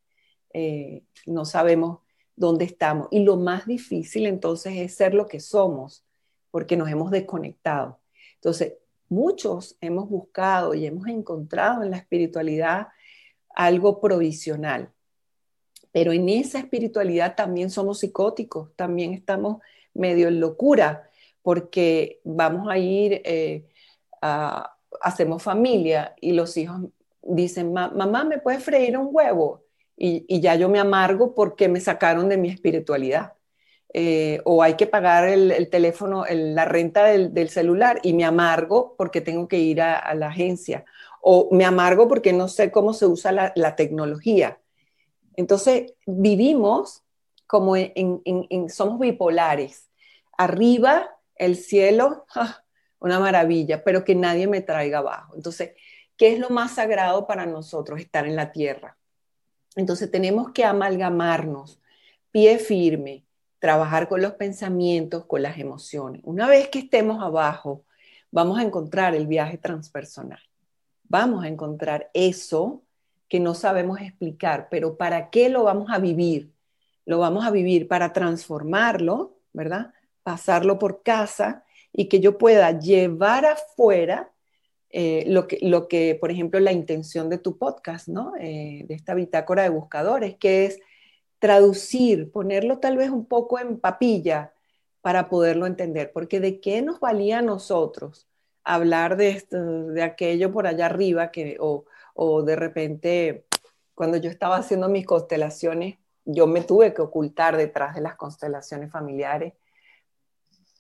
Eh, 0.54 1.04
no 1.28 1.46
sabemos 1.46 2.00
dónde 2.36 2.66
estamos. 2.66 3.10
Y 3.12 3.20
lo 3.20 3.38
más 3.38 3.68
difícil 3.68 4.26
entonces 4.26 4.74
es 4.76 4.96
ser 4.96 5.14
lo 5.14 5.28
que 5.28 5.40
somos, 5.40 6.04
porque 6.50 6.76
nos 6.76 6.90
hemos 6.90 7.12
desconectado. 7.12 8.00
Entonces, 8.34 8.74
muchos 9.08 9.78
hemos 9.82 10.10
buscado 10.10 10.74
y 10.74 10.88
hemos 10.88 11.08
encontrado 11.08 11.84
en 11.84 11.92
la 11.92 11.98
espiritualidad 11.98 12.88
algo 13.54 14.02
provisional, 14.02 14.92
pero 15.92 16.12
en 16.12 16.28
esa 16.30 16.58
espiritualidad 16.58 17.36
también 17.36 17.70
somos 17.70 18.00
psicóticos, 18.00 18.76
también 18.76 19.14
estamos 19.14 19.62
medio 19.94 20.28
en 20.28 20.40
locura, 20.40 21.08
porque 21.44 22.20
vamos 22.24 22.68
a 22.68 22.80
ir, 22.80 23.22
eh, 23.24 23.68
hacemos 24.22 25.44
familia 25.44 26.16
y 26.22 26.34
los 26.34 26.58
hijos 26.58 26.82
dicen, 27.22 27.74
mamá, 27.74 28.24
¿me 28.24 28.40
puedes 28.40 28.64
freír 28.64 28.98
un 28.98 29.10
huevo? 29.12 29.68
y, 29.98 30.40
ya 30.40 30.56
yo 30.56 30.70
me 30.70 30.80
amargo 30.80 31.34
porque 31.34 31.68
me 31.68 31.82
sacaron 31.82 32.30
de 32.30 32.38
mi 32.38 32.50
espiritualidad. 32.50 33.34
Eh, 33.94 34.42
o 34.46 34.62
hay 34.62 34.76
que 34.76 34.86
pagar 34.86 35.28
el, 35.28 35.70
teléfono, 35.70 36.24
la 36.30 36.66
renta 36.66 37.06
del, 37.06 37.50
celular 37.50 38.00
y 38.04 38.14
me 38.14 38.26
amargo 38.26 38.96
porque 38.98 39.22
tengo 39.22 39.48
que 39.48 39.58
ir 39.58 39.82
a, 39.82 40.14
la 40.14 40.28
agencia. 40.28 40.86
O 41.22 41.50
me 41.52 41.66
amargo 41.66 42.08
porque 42.08 42.32
no 42.32 42.48
sé 42.48 42.72
cómo 42.72 42.94
se 42.94 43.08
usa 43.08 43.32
la, 43.32 43.76
tecnología. 43.76 44.60
Entonces, 45.36 45.94
vivimos 46.06 47.04
como 47.48 47.76
en, 47.76 48.70
somos 48.70 49.00
bipolares. 49.00 49.90
Arriba, 50.38 51.18
el 51.36 51.56
cielo, 51.56 52.26
¡ah! 52.36 52.64
Una 53.00 53.20
maravilla, 53.20 53.84
pero 53.84 54.04
que 54.04 54.16
nadie 54.16 54.48
me 54.48 54.62
traiga 54.62 55.00
abajo. 55.00 55.36
Entonces, 55.36 55.72
¿qué 56.18 56.34
es 56.34 56.40
lo 56.40 56.50
más 56.50 56.76
sagrado 56.76 57.28
para 57.28 57.46
nosotros? 57.46 58.00
Estar 58.00 58.26
en 58.26 58.36
la 58.36 58.52
tierra. 58.52 58.98
Entonces 59.76 60.10
tenemos 60.10 60.52
que 60.52 60.66
amalgamarnos, 60.66 61.80
pie 62.32 62.58
firme, 62.58 63.26
trabajar 63.60 64.08
con 64.08 64.22
los 64.22 64.34
pensamientos, 64.34 65.26
con 65.26 65.42
las 65.42 65.58
emociones. 65.58 66.22
Una 66.24 66.48
vez 66.48 66.70
que 66.70 66.80
estemos 66.80 67.24
abajo, 67.24 67.86
vamos 68.32 68.60
a 68.60 68.64
encontrar 68.64 69.16
el 69.16 69.28
viaje 69.28 69.58
transpersonal. 69.58 70.40
Vamos 71.04 71.44
a 71.44 71.48
encontrar 71.48 72.10
eso 72.14 72.84
que 73.30 73.40
no 73.40 73.54
sabemos 73.54 74.00
explicar, 74.02 74.68
pero 74.70 74.98
¿para 74.98 75.30
qué 75.30 75.50
lo 75.50 75.64
vamos 75.64 75.90
a 75.92 76.00
vivir? 76.00 76.54
Lo 77.06 77.20
vamos 77.20 77.46
a 77.46 77.52
vivir 77.52 77.88
para 77.88 78.14
transformarlo, 78.14 79.38
¿verdad? 79.54 79.94
Pasarlo 80.24 80.80
por 80.80 81.04
casa 81.04 81.64
y 81.94 82.10
que 82.10 82.20
yo 82.20 82.38
pueda 82.38 82.78
llevar 82.78 83.46
afuera 83.46 84.32
eh, 84.90 85.26
lo, 85.28 85.48
que, 85.48 85.60
lo 85.62 85.88
que, 85.88 86.16
por 86.16 86.32
ejemplo, 86.32 86.60
la 86.60 86.72
intención 86.72 87.30
de 87.30 87.38
tu 87.38 87.58
podcast, 87.58 88.08
¿no? 88.08 88.34
Eh, 88.40 88.86
de 88.88 88.96
esta 88.96 89.14
bitácora 89.14 89.64
de 89.64 89.70
buscadores, 89.70 90.38
que 90.38 90.66
es 90.66 90.80
traducir, 91.40 92.32
ponerlo 92.32 92.80
tal 92.80 92.98
vez 92.98 93.10
un 93.10 93.26
poco 93.26 93.60
en 93.60 93.80
papilla 93.80 94.54
para 95.02 95.30
poderlo 95.30 95.66
entender, 95.66 96.12
porque 96.14 96.40
de 96.40 96.60
qué 96.60 96.82
nos 96.82 97.00
valía 97.00 97.40
a 97.40 97.42
nosotros 97.42 98.28
hablar 98.64 99.18
de 99.18 99.30
esto, 99.30 99.58
de 99.88 100.04
aquello 100.04 100.52
por 100.52 100.68
allá 100.68 100.88
arriba, 100.88 101.32
que, 101.32 101.58
o, 101.60 101.86
o 102.14 102.44
de 102.44 102.56
repente, 102.56 103.46
cuando 103.96 104.18
yo 104.18 104.30
estaba 104.30 104.58
haciendo 104.58 104.90
mis 104.90 105.06
constelaciones, 105.06 105.98
yo 106.26 106.48
me 106.48 106.62
tuve 106.62 106.94
que 106.94 107.02
ocultar 107.02 107.56
detrás 107.58 107.96
de 107.96 108.02
las 108.02 108.16
constelaciones 108.16 108.92
familiares 108.92 109.54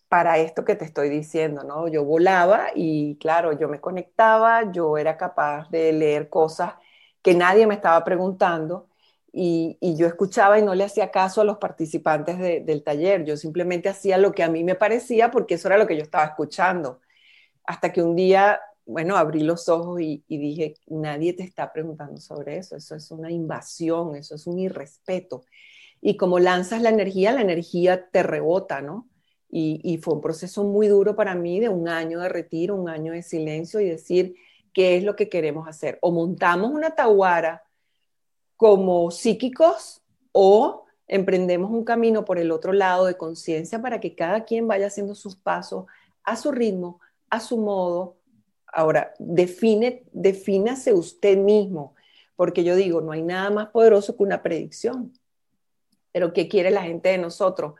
para 0.09 0.37
esto 0.37 0.63
que 0.65 0.75
te 0.75 0.85
estoy 0.85 1.09
diciendo, 1.09 1.63
¿no? 1.63 1.87
Yo 1.87 2.05
volaba 2.05 2.67
y 2.75 3.17
claro, 3.17 3.53
yo 3.53 3.67
me 3.67 3.81
conectaba, 3.81 4.71
yo 4.71 4.97
era 4.97 5.17
capaz 5.17 5.69
de 5.69 5.91
leer 5.93 6.29
cosas 6.29 6.73
que 7.21 7.33
nadie 7.35 7.67
me 7.67 7.75
estaba 7.75 8.03
preguntando 8.03 8.87
y, 9.33 9.77
yo 9.81 10.07
escuchaba 10.07 10.59
y 10.59 10.63
no 10.63 10.75
le 10.75 10.85
hacía 10.85 11.11
caso 11.11 11.41
a 11.41 11.43
los 11.43 11.57
participantes 11.57 12.39
del 12.39 12.83
taller, 12.83 13.25
yo 13.25 13.37
simplemente 13.37 13.89
hacía 13.89 14.17
lo 14.17 14.31
que 14.33 14.43
a 14.43 14.49
mí 14.49 14.63
me 14.63 14.75
parecía 14.75 15.31
porque 15.31 15.55
eso 15.55 15.67
era 15.67 15.77
lo 15.77 15.87
que 15.87 15.97
yo 15.97 16.03
estaba 16.03 16.25
escuchando. 16.25 17.01
Hasta 17.65 17.91
que 17.93 18.01
un 18.01 18.15
día, 18.15 18.59
bueno, 18.85 19.17
abrí 19.17 19.41
los 19.43 19.69
ojos 19.69 20.01
y, 20.01 20.23
y 20.27 20.37
dije, 20.37 20.75
nadie 20.87 21.33
te 21.33 21.43
está 21.43 21.71
preguntando 21.73 22.21
sobre 22.21 22.57
eso, 22.57 22.75
eso 22.77 22.95
es 22.95 23.11
una 23.11 23.31
invasión, 23.31 24.15
eso 24.15 24.35
es 24.35 24.47
un 24.47 24.59
irrespeto. 24.59 25.43
Y 26.01 26.17
como 26.17 26.39
lanzas 26.39 26.81
la 26.81 26.89
energía, 26.89 27.31
la 27.33 27.41
energía 27.41 28.09
te 28.09 28.23
rebota, 28.23 28.81
¿no? 28.81 29.07
Y, 29.49 29.97
fue 30.03 30.15
un 30.15 30.21
proceso 30.21 30.63
muy 30.63 30.87
duro 30.87 31.15
para 31.15 31.33
mí 31.33 31.59
de 31.59 31.69
un 31.69 31.87
año 31.87 32.19
de 32.19 32.29
retiro, 32.29 32.75
un 32.75 32.89
año 32.89 33.13
de 33.13 33.23
silencio 33.23 33.79
y 33.79 33.85
decir 33.85 34.35
qué 34.73 34.97
es 34.97 35.03
lo 35.03 35.15
que 35.15 35.29
queremos 35.29 35.67
hacer. 35.67 35.97
O 36.01 36.11
montamos 36.11 36.71
una 36.71 36.91
tahuara 36.91 37.63
como 38.57 39.09
psíquicos 39.09 40.01
o 40.31 40.85
emprendemos 41.07 41.71
un 41.71 41.85
camino 41.85 42.25
por 42.25 42.39
el 42.39 42.51
otro 42.51 42.73
lado 42.73 43.05
de 43.05 43.15
conciencia 43.15 43.81
para 43.81 43.99
que 43.99 44.15
cada 44.15 44.43
quien 44.43 44.67
vaya 44.67 44.87
haciendo 44.87 45.15
sus 45.15 45.35
pasos 45.35 45.85
a 46.23 46.35
su 46.35 46.51
ritmo, 46.51 46.99
a 47.29 47.39
su 47.39 47.57
modo. 47.57 48.17
Ahora, 48.67 49.13
define, 49.17 50.03
defínase 50.11 50.93
usted 50.93 51.37
mismo, 51.37 51.95
porque 52.35 52.63
yo 52.63 52.75
digo, 52.75 53.01
no 53.01 53.13
hay 53.13 53.21
nada 53.21 53.49
más 53.49 53.67
poderoso 53.69 54.17
que 54.17 54.23
una 54.23 54.43
predicción. 54.43 55.13
Pero 56.11 56.33
¿qué 56.33 56.47
quiere 56.47 56.69
la 56.71 56.83
gente 56.83 57.09
de 57.09 57.17
nosotros? 57.17 57.75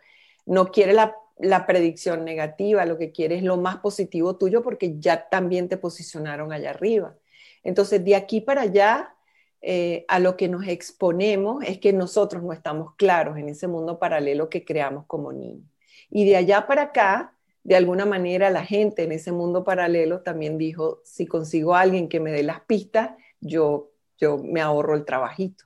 No 0.46 0.72
quiere 0.72 0.94
la 0.94 1.16
la 1.40 1.66
predicción 1.66 2.26
negativa, 2.26 2.86
lo 2.86 2.98
que 2.98 3.12
quiere 3.12 3.36
es 3.36 3.44
lo 3.44 3.58
más 3.58 3.78
positivo 3.78 4.38
tuyo 4.38 4.64
porque 4.64 5.00
ya 5.00 5.30
también 5.30 5.70
te 5.70 5.78
posicionaron 5.78 6.52
allá 6.52 6.72
arriba. 6.72 7.16
Entonces, 7.64 8.04
de 8.04 8.16
aquí 8.16 8.42
para 8.42 8.62
allá, 8.62 9.14
eh, 9.62 10.06
a 10.08 10.20
lo 10.20 10.38
que 10.38 10.48
nos 10.48 10.68
exponemos 10.68 11.64
es 11.66 11.80
que 11.80 11.92
nosotros 11.94 12.44
no 12.44 12.54
estamos 12.54 12.96
claros 12.96 13.38
en 13.38 13.50
ese 13.50 13.68
mundo 13.68 14.00
paralelo 14.00 14.50
que 14.50 14.64
creamos 14.64 15.06
como 15.08 15.34
niños. 15.34 15.68
Y 16.10 16.26
de 16.26 16.38
allá 16.38 16.68
para 16.68 16.84
acá, 16.84 17.34
de 17.64 17.76
alguna 17.76 18.06
manera, 18.06 18.50
la 18.50 18.64
gente 18.64 19.04
en 19.04 19.12
ese 19.12 19.32
mundo 19.32 19.64
paralelo 19.64 20.22
también 20.22 20.58
dijo, 20.58 21.02
si 21.04 21.26
consigo 21.26 21.76
a 21.76 21.82
alguien 21.82 22.08
que 22.08 22.20
me 22.20 22.32
dé 22.32 22.44
las 22.44 22.62
pistas, 22.62 23.12
yo, 23.42 23.92
yo 24.18 24.38
me 24.38 24.62
ahorro 24.62 24.96
el 24.96 25.06
trabajito. 25.06 25.66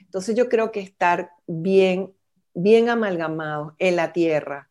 Entonces 0.00 0.36
yo 0.36 0.48
creo 0.48 0.70
que 0.70 0.80
estar 0.80 1.30
bien, 1.46 2.12
bien 2.54 2.88
amalgamados 2.88 3.74
en 3.78 3.96
la 3.96 4.12
tierra, 4.12 4.69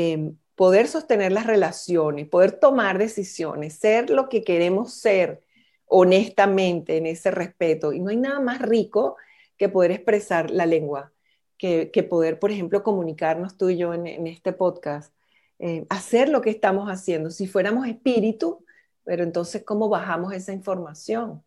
Em, 0.00 0.36
poder 0.54 0.86
sostener 0.86 1.32
las 1.32 1.44
relaciones, 1.44 2.28
poder 2.28 2.52
tomar 2.52 2.98
decisiones, 2.98 3.74
ser 3.74 4.10
lo 4.10 4.28
que 4.28 4.44
queremos 4.44 4.94
ser 4.94 5.42
honestamente 5.86 6.98
en 6.98 7.06
ese 7.06 7.32
respeto. 7.32 7.92
Y 7.92 7.98
no 7.98 8.10
hay 8.10 8.16
nada 8.16 8.38
más 8.38 8.62
rico 8.62 9.16
que 9.56 9.68
poder 9.68 9.90
expresar 9.90 10.52
la 10.52 10.66
lengua, 10.66 11.12
que, 11.56 11.90
poder, 12.08 12.38
por 12.38 12.52
ejemplo, 12.52 12.84
comunicarnos 12.84 13.56
tú 13.56 13.70
y 13.70 13.76
yo 13.76 13.92
en, 13.92 14.28
este 14.28 14.52
podcast, 14.52 15.12
eh, 15.58 15.84
hacer 15.88 16.28
lo 16.28 16.42
que 16.42 16.50
estamos 16.50 16.88
haciendo. 16.88 17.30
Si 17.30 17.48
fuéramos 17.48 17.88
espíritu, 17.88 18.64
pero 19.02 19.24
entonces, 19.24 19.64
¿cómo 19.64 19.88
bajamos 19.88 20.32
esa 20.32 20.52
información? 20.52 21.42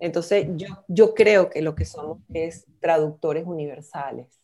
Entonces, 0.00 0.48
yo, 0.56 0.66
yo 0.88 1.14
creo 1.14 1.50
que 1.50 1.62
lo 1.62 1.76
que 1.76 1.84
somos 1.84 2.18
es 2.34 2.66
traductores 2.80 3.46
universales, 3.46 4.41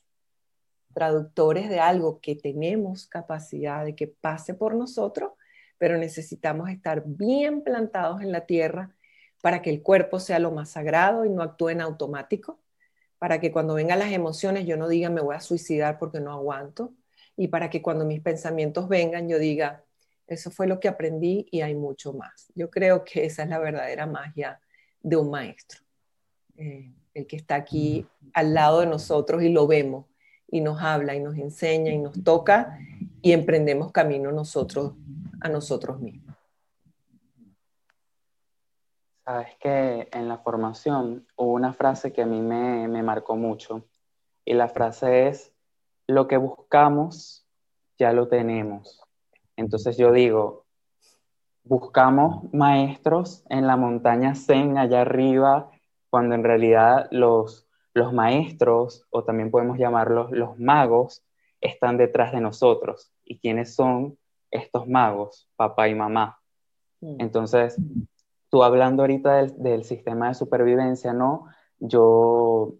traductores 0.94 1.68
de 1.68 1.80
algo 1.80 2.20
que 2.20 2.34
tenemos 2.34 3.06
capacidad 3.06 3.84
de 3.84 3.94
que 3.94 4.08
pase 4.08 4.54
por 4.54 4.74
nosotros, 4.74 5.32
pero 5.78 5.96
necesitamos 5.96 6.70
estar 6.70 7.02
bien 7.06 7.62
plantados 7.62 8.20
en 8.20 8.32
la 8.32 8.46
tierra 8.46 8.94
para 9.40 9.62
que 9.62 9.70
el 9.70 9.82
cuerpo 9.82 10.18
sea 10.18 10.38
lo 10.38 10.50
más 10.50 10.70
sagrado 10.70 11.24
y 11.24 11.30
no 11.30 11.42
actúe 11.42 11.70
en 11.70 11.80
automático, 11.80 12.60
para 13.18 13.40
que 13.40 13.52
cuando 13.52 13.74
vengan 13.74 14.00
las 14.00 14.12
emociones 14.12 14.66
yo 14.66 14.76
no 14.76 14.88
diga 14.88 15.10
me 15.10 15.20
voy 15.20 15.36
a 15.36 15.40
suicidar 15.40 15.98
porque 15.98 16.20
no 16.20 16.32
aguanto, 16.32 16.94
y 17.36 17.48
para 17.48 17.70
que 17.70 17.80
cuando 17.80 18.04
mis 18.04 18.20
pensamientos 18.20 18.88
vengan 18.88 19.28
yo 19.28 19.38
diga, 19.38 19.84
eso 20.26 20.50
fue 20.50 20.66
lo 20.66 20.80
que 20.80 20.88
aprendí 20.88 21.46
y 21.50 21.62
hay 21.62 21.74
mucho 21.74 22.12
más. 22.12 22.52
Yo 22.54 22.68
creo 22.68 23.04
que 23.04 23.24
esa 23.24 23.44
es 23.44 23.48
la 23.48 23.58
verdadera 23.58 24.06
magia 24.06 24.60
de 25.00 25.16
un 25.16 25.30
maestro, 25.30 25.80
eh, 26.56 26.92
el 27.14 27.26
que 27.26 27.36
está 27.36 27.54
aquí 27.54 28.06
al 28.34 28.52
lado 28.52 28.80
de 28.80 28.86
nosotros 28.86 29.42
y 29.42 29.48
lo 29.50 29.66
vemos 29.66 30.06
y 30.50 30.60
nos 30.60 30.80
habla 30.82 31.14
y 31.14 31.20
nos 31.20 31.36
enseña 31.36 31.92
y 31.92 31.98
nos 31.98 32.22
toca 32.24 32.78
y 33.22 33.32
emprendemos 33.32 33.92
camino 33.92 34.32
nosotros 34.32 34.94
a 35.40 35.48
nosotros 35.48 36.00
mismos. 36.00 36.36
Sabes 39.24 39.56
que 39.60 40.08
en 40.10 40.28
la 40.28 40.38
formación 40.38 41.26
hubo 41.36 41.52
una 41.52 41.74
frase 41.74 42.12
que 42.12 42.22
a 42.22 42.26
mí 42.26 42.40
me, 42.40 42.88
me 42.88 43.02
marcó 43.02 43.36
mucho 43.36 43.84
y 44.44 44.54
la 44.54 44.68
frase 44.68 45.28
es, 45.28 45.52
lo 46.06 46.26
que 46.26 46.38
buscamos 46.38 47.46
ya 47.98 48.12
lo 48.12 48.28
tenemos. 48.28 49.02
Entonces 49.56 49.98
yo 49.98 50.10
digo, 50.10 50.64
buscamos 51.64 52.52
maestros 52.54 53.44
en 53.50 53.66
la 53.66 53.76
montaña 53.76 54.34
Zen 54.34 54.78
allá 54.78 55.02
arriba, 55.02 55.70
cuando 56.08 56.34
en 56.34 56.44
realidad 56.44 57.08
los, 57.10 57.67
los 57.98 58.12
maestros, 58.12 59.06
o 59.10 59.24
también 59.24 59.50
podemos 59.50 59.78
llamarlos 59.78 60.30
los 60.30 60.58
magos, 60.58 61.22
están 61.60 61.96
detrás 61.96 62.32
de 62.32 62.40
nosotros. 62.40 63.12
¿Y 63.24 63.38
quiénes 63.38 63.74
son 63.74 64.16
estos 64.50 64.86
magos? 64.86 65.48
Papá 65.56 65.88
y 65.88 65.94
mamá. 65.94 66.38
Mm. 67.00 67.20
Entonces, 67.20 67.76
tú 68.50 68.62
hablando 68.62 69.02
ahorita 69.02 69.46
del, 69.56 69.84
sistema 69.84 70.28
de 70.28 70.34
supervivencia, 70.34 71.12
¿no? 71.12 71.46
Yo, 71.78 72.74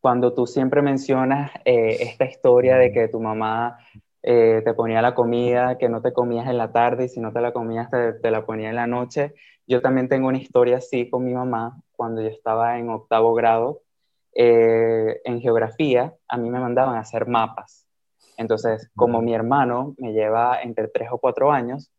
cuando 0.00 0.34
tú 0.34 0.46
siempre 0.46 0.82
mencionas 0.82 1.50
eh, 1.64 1.96
esta 2.00 2.24
historia 2.24 2.76
de 2.76 2.92
que 2.92 3.08
tu 3.08 3.20
mamá 3.20 3.78
eh, 4.26 4.62
te 4.64 4.72
ponía 4.72 5.02
la 5.02 5.14
comida 5.14 5.76
que 5.76 5.90
no 5.90 6.00
te 6.00 6.14
comías 6.14 6.46
en 6.48 6.56
la 6.56 6.72
tarde 6.72 7.04
y 7.04 7.08
si 7.08 7.20
no 7.20 7.30
te 7.30 7.42
la 7.42 7.52
comías 7.52 7.90
te, 7.90 8.30
la 8.30 8.46
ponía 8.46 8.70
en 8.70 8.76
la 8.76 8.86
noche, 8.86 9.34
yo 9.66 9.82
también 9.82 10.08
tengo 10.08 10.28
una 10.28 10.38
historia 10.38 10.78
así 10.78 11.10
con 11.10 11.24
mi 11.24 11.34
mamá 11.34 11.78
cuando 11.92 12.22
yo 12.22 12.28
estaba 12.28 12.78
en 12.78 12.88
octavo 12.88 13.34
grado. 13.34 13.82
Eh, 14.34 15.20
en 15.24 15.40
geografía, 15.40 16.14
a 16.28 16.36
mí 16.36 16.50
me 16.50 16.58
mandaban 16.58 16.96
a 16.96 17.00
hacer 17.00 17.26
mapas. 17.26 17.86
Entonces, 18.36 18.90
como 18.96 19.22
mi 19.22 19.34
hermano 19.34 19.94
me 19.98 20.12
lleva 20.12 20.60
entre 20.62 20.88
tres 20.88 21.08
o 21.12 21.18
cuatro 21.18 21.52
años, 21.52 21.92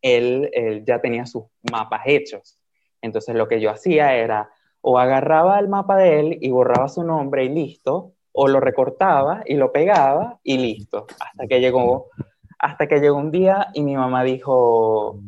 él, 0.00 0.50
ya 0.86 1.00
tenía 1.00 1.26
sus 1.26 1.44
mapas 1.70 2.02
hechos. 2.06 2.58
Entonces 3.02 3.34
lo 3.34 3.48
que 3.48 3.60
yo 3.60 3.70
hacía 3.70 4.14
era 4.14 4.50
o 4.80 4.98
agarraba 4.98 5.58
el 5.58 5.68
mapa 5.68 5.96
de 5.96 6.20
él 6.20 6.38
y 6.40 6.50
borraba 6.50 6.88
su 6.88 7.02
nombre 7.02 7.44
y 7.44 7.48
listo, 7.48 8.12
o 8.32 8.46
lo 8.46 8.60
recortaba 8.60 9.42
y 9.44 9.54
lo 9.54 9.72
pegaba 9.72 10.38
y 10.44 10.58
listo, 10.58 11.06
hasta 11.20 11.46
que 11.46 11.60
llegó, 11.60 12.06
hasta 12.58 12.86
que 12.86 13.00
llegó 13.00 13.16
un 13.16 13.32
día 13.32 13.68
y 13.74 13.82
mi 13.82 13.96
mamá 13.96 14.22
dijo, 14.22 15.20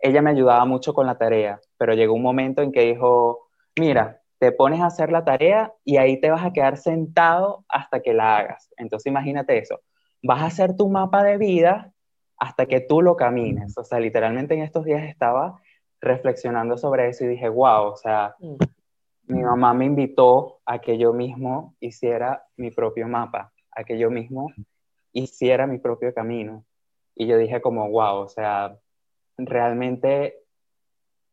ella 0.00 0.22
me 0.22 0.30
ayudaba 0.30 0.64
mucho 0.64 0.94
con 0.94 1.06
la 1.06 1.18
tarea, 1.18 1.60
pero 1.76 1.94
llegó 1.94 2.14
un 2.14 2.22
momento 2.22 2.62
en 2.62 2.72
que 2.72 2.80
dijo, 2.80 3.48
mira, 3.78 4.17
te 4.38 4.52
pones 4.52 4.80
a 4.80 4.86
hacer 4.86 5.10
la 5.10 5.24
tarea 5.24 5.72
y 5.84 5.96
ahí 5.96 6.20
te 6.20 6.30
vas 6.30 6.44
a 6.44 6.52
quedar 6.52 6.76
sentado 6.76 7.64
hasta 7.68 8.00
que 8.00 8.14
la 8.14 8.36
hagas. 8.36 8.70
Entonces 8.76 9.10
imagínate 9.10 9.58
eso, 9.58 9.80
vas 10.22 10.42
a 10.42 10.46
hacer 10.46 10.76
tu 10.76 10.88
mapa 10.88 11.22
de 11.24 11.38
vida 11.38 11.92
hasta 12.36 12.66
que 12.66 12.80
tú 12.80 13.02
lo 13.02 13.16
camines. 13.16 13.76
O 13.76 13.84
sea, 13.84 14.00
literalmente 14.00 14.54
en 14.54 14.62
estos 14.62 14.84
días 14.84 15.02
estaba 15.04 15.60
reflexionando 16.00 16.78
sobre 16.78 17.08
eso 17.08 17.24
y 17.24 17.28
dije, 17.28 17.48
wow, 17.48 17.88
o 17.88 17.96
sea, 17.96 18.36
mm. 18.38 19.34
mi 19.34 19.42
mamá 19.42 19.74
me 19.74 19.84
invitó 19.84 20.60
a 20.64 20.78
que 20.78 20.98
yo 20.98 21.12
mismo 21.12 21.74
hiciera 21.80 22.44
mi 22.56 22.70
propio 22.70 23.08
mapa, 23.08 23.52
a 23.72 23.84
que 23.84 23.98
yo 23.98 24.10
mismo 24.10 24.52
hiciera 25.12 25.66
mi 25.66 25.78
propio 25.78 26.14
camino. 26.14 26.64
Y 27.16 27.26
yo 27.26 27.36
dije 27.36 27.60
como, 27.60 27.90
wow, 27.90 28.18
o 28.18 28.28
sea, 28.28 28.78
realmente 29.36 30.36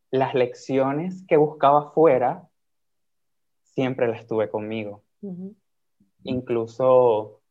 las 0.10 0.34
lecciones 0.34 1.24
que 1.28 1.38
buscaba 1.38 1.92
fuera, 1.92 2.48
siempre 3.76 4.08
las 4.08 4.26
tuve 4.26 4.50
conmigo. 4.50 5.04
Incluso 6.24 7.42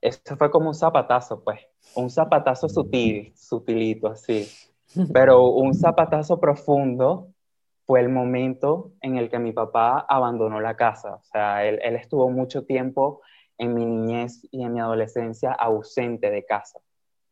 eso 0.00 0.36
fue 0.36 0.50
como 0.50 0.68
un 0.68 0.74
zapatazo, 0.74 1.42
pues, 1.44 1.60
un 1.94 2.10
zapatazo 2.10 2.68
sutil, 2.68 3.32
sutilito 3.36 4.08
así, 4.08 4.48
pero 5.12 5.46
un 5.46 5.74
zapatazo 5.74 6.40
profundo 6.40 7.28
fue 7.86 8.00
el 8.00 8.08
momento 8.08 8.92
en 9.00 9.16
el 9.16 9.28
que 9.28 9.38
mi 9.38 9.52
papá 9.52 10.04
abandonó 10.08 10.60
la 10.60 10.76
casa. 10.76 11.16
O 11.16 11.22
sea, 11.24 11.64
él, 11.66 11.78
estuvo 11.96 12.30
mucho 12.30 12.64
tiempo 12.64 13.20
en 13.58 13.74
mi 13.74 13.84
niñez 13.84 14.46
y 14.50 14.62
en 14.62 14.72
mi 14.72 14.80
adolescencia 14.80 15.52
ausente 15.52 16.30
de 16.30 16.44
casa. 16.44 16.80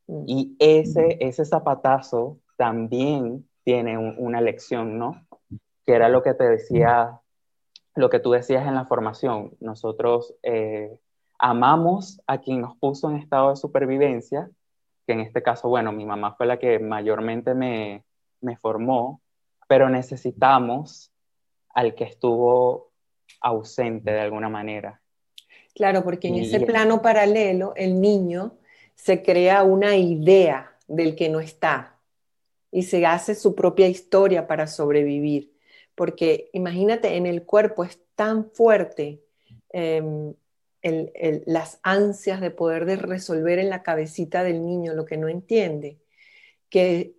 Mm. 0.07 0.25
Y 0.27 0.57
ese, 0.59 1.17
ese 1.21 1.45
zapatazo 1.45 2.39
también 2.57 3.49
tiene 3.65 3.97
una 3.97 4.41
lección, 4.41 4.99
¿no? 4.99 5.27
Que 5.87 5.95
era 5.95 6.09
lo 6.09 6.23
que 6.23 6.35
te 6.35 6.45
decía, 6.45 7.22
lo 7.95 8.11
que 8.11 8.21
tú 8.21 8.33
decías 8.33 8.67
en 8.67 8.75
la 8.75 8.87
formación. 8.87 9.53
Nosotros 9.61 10.35
eh, 10.43 10.99
amamos 11.39 12.21
a 12.27 12.39
quien 12.39 12.61
nos 12.61 12.77
puso 12.77 13.11
en 13.11 13.17
estado 13.17 13.51
de 13.51 13.57
supervivencia, 13.57 14.51
que 15.07 15.13
en 15.13 15.21
este 15.21 15.43
caso, 15.43 15.69
bueno, 15.69 15.93
mi 15.93 16.07
mamá 16.07 16.35
fue 16.35 16.47
la 16.47 16.59
que 16.59 16.79
mayormente 16.79 17.55
me, 17.55 18.05
formó, 18.61 19.21
pero 19.69 19.89
necesitamos 19.89 21.11
al 21.75 21.95
que 21.95 22.05
estuvo 22.05 22.91
ausente 23.41 24.13
de 24.13 24.21
alguna 24.21 24.49
manera. 24.49 25.01
Claro, 25.75 26.05
porque 26.05 26.29
en 26.29 26.37
ese 26.37 26.61
plano 26.61 27.01
paralelo 27.03 27.73
el 27.77 28.01
niño 28.01 28.59
se 28.95 29.23
crea 29.23 29.63
una 29.63 29.97
idea 29.97 30.77
del 30.87 31.17
que 31.17 31.29
no 31.29 31.41
está 31.41 31.97
y 32.71 32.83
se 32.85 33.05
hace 33.07 33.35
su 33.35 33.55
propia 33.55 33.89
historia 33.89 34.47
para 34.47 34.67
sobrevivir. 34.67 35.52
Porque 35.95 36.51
imagínate, 36.53 37.17
en 37.17 37.27
el 37.27 37.45
cuerpo 37.45 37.85
es 37.85 38.01
tan 38.15 38.51
fuerte 38.51 39.23
em, 39.71 40.35
las 41.47 41.79
ansias 41.83 42.41
de 42.41 42.51
poder 42.51 42.87
de 42.87 42.97
resolver 42.97 43.59
en 43.59 43.71
la 43.71 43.83
cabecita 43.83 44.43
del 44.43 44.65
niño 44.65 44.95
lo 44.95 45.05
que 45.05 45.17
no 45.17 45.29
entiende, 45.29 45.99
que, 46.69 47.15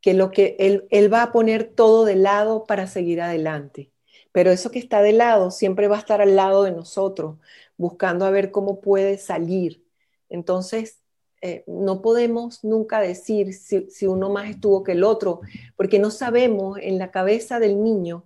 que 0.00 0.14
lo 0.14 0.30
que 0.30 0.56
él, 0.58 0.86
él 0.90 1.12
va 1.12 1.22
a 1.22 1.32
poner 1.32 1.64
todo 1.64 2.04
de 2.04 2.16
lado 2.16 2.64
para 2.64 2.86
seguir 2.86 3.20
adelante. 3.20 3.90
Pero 4.32 4.50
eso 4.50 4.70
que 4.70 4.78
está 4.78 5.00
de 5.00 5.12
lado 5.12 5.50
siempre 5.50 5.88
va 5.88 5.96
a 5.96 6.00
estar 6.00 6.20
al 6.20 6.36
lado 6.36 6.64
de 6.64 6.72
nosotros, 6.72 7.38
buscando 7.76 8.24
a 8.26 8.30
ver 8.30 8.50
cómo 8.50 8.80
puede 8.80 9.18
salir. 9.18 9.84
Entonces, 10.28 11.03
eh, 11.46 11.62
no 11.66 12.00
podemos 12.00 12.64
nunca 12.64 13.00
decir 13.00 13.52
si, 13.52 13.90
si, 13.90 14.06
uno 14.06 14.30
más 14.30 14.48
estuvo 14.48 14.82
que 14.82 14.92
el 14.92 15.04
otro, 15.04 15.42
porque 15.76 15.98
no 15.98 16.10
sabemos 16.10 16.78
en 16.80 16.98
la 16.98 17.10
cabeza 17.10 17.60
del 17.60 17.82
niño 17.82 18.24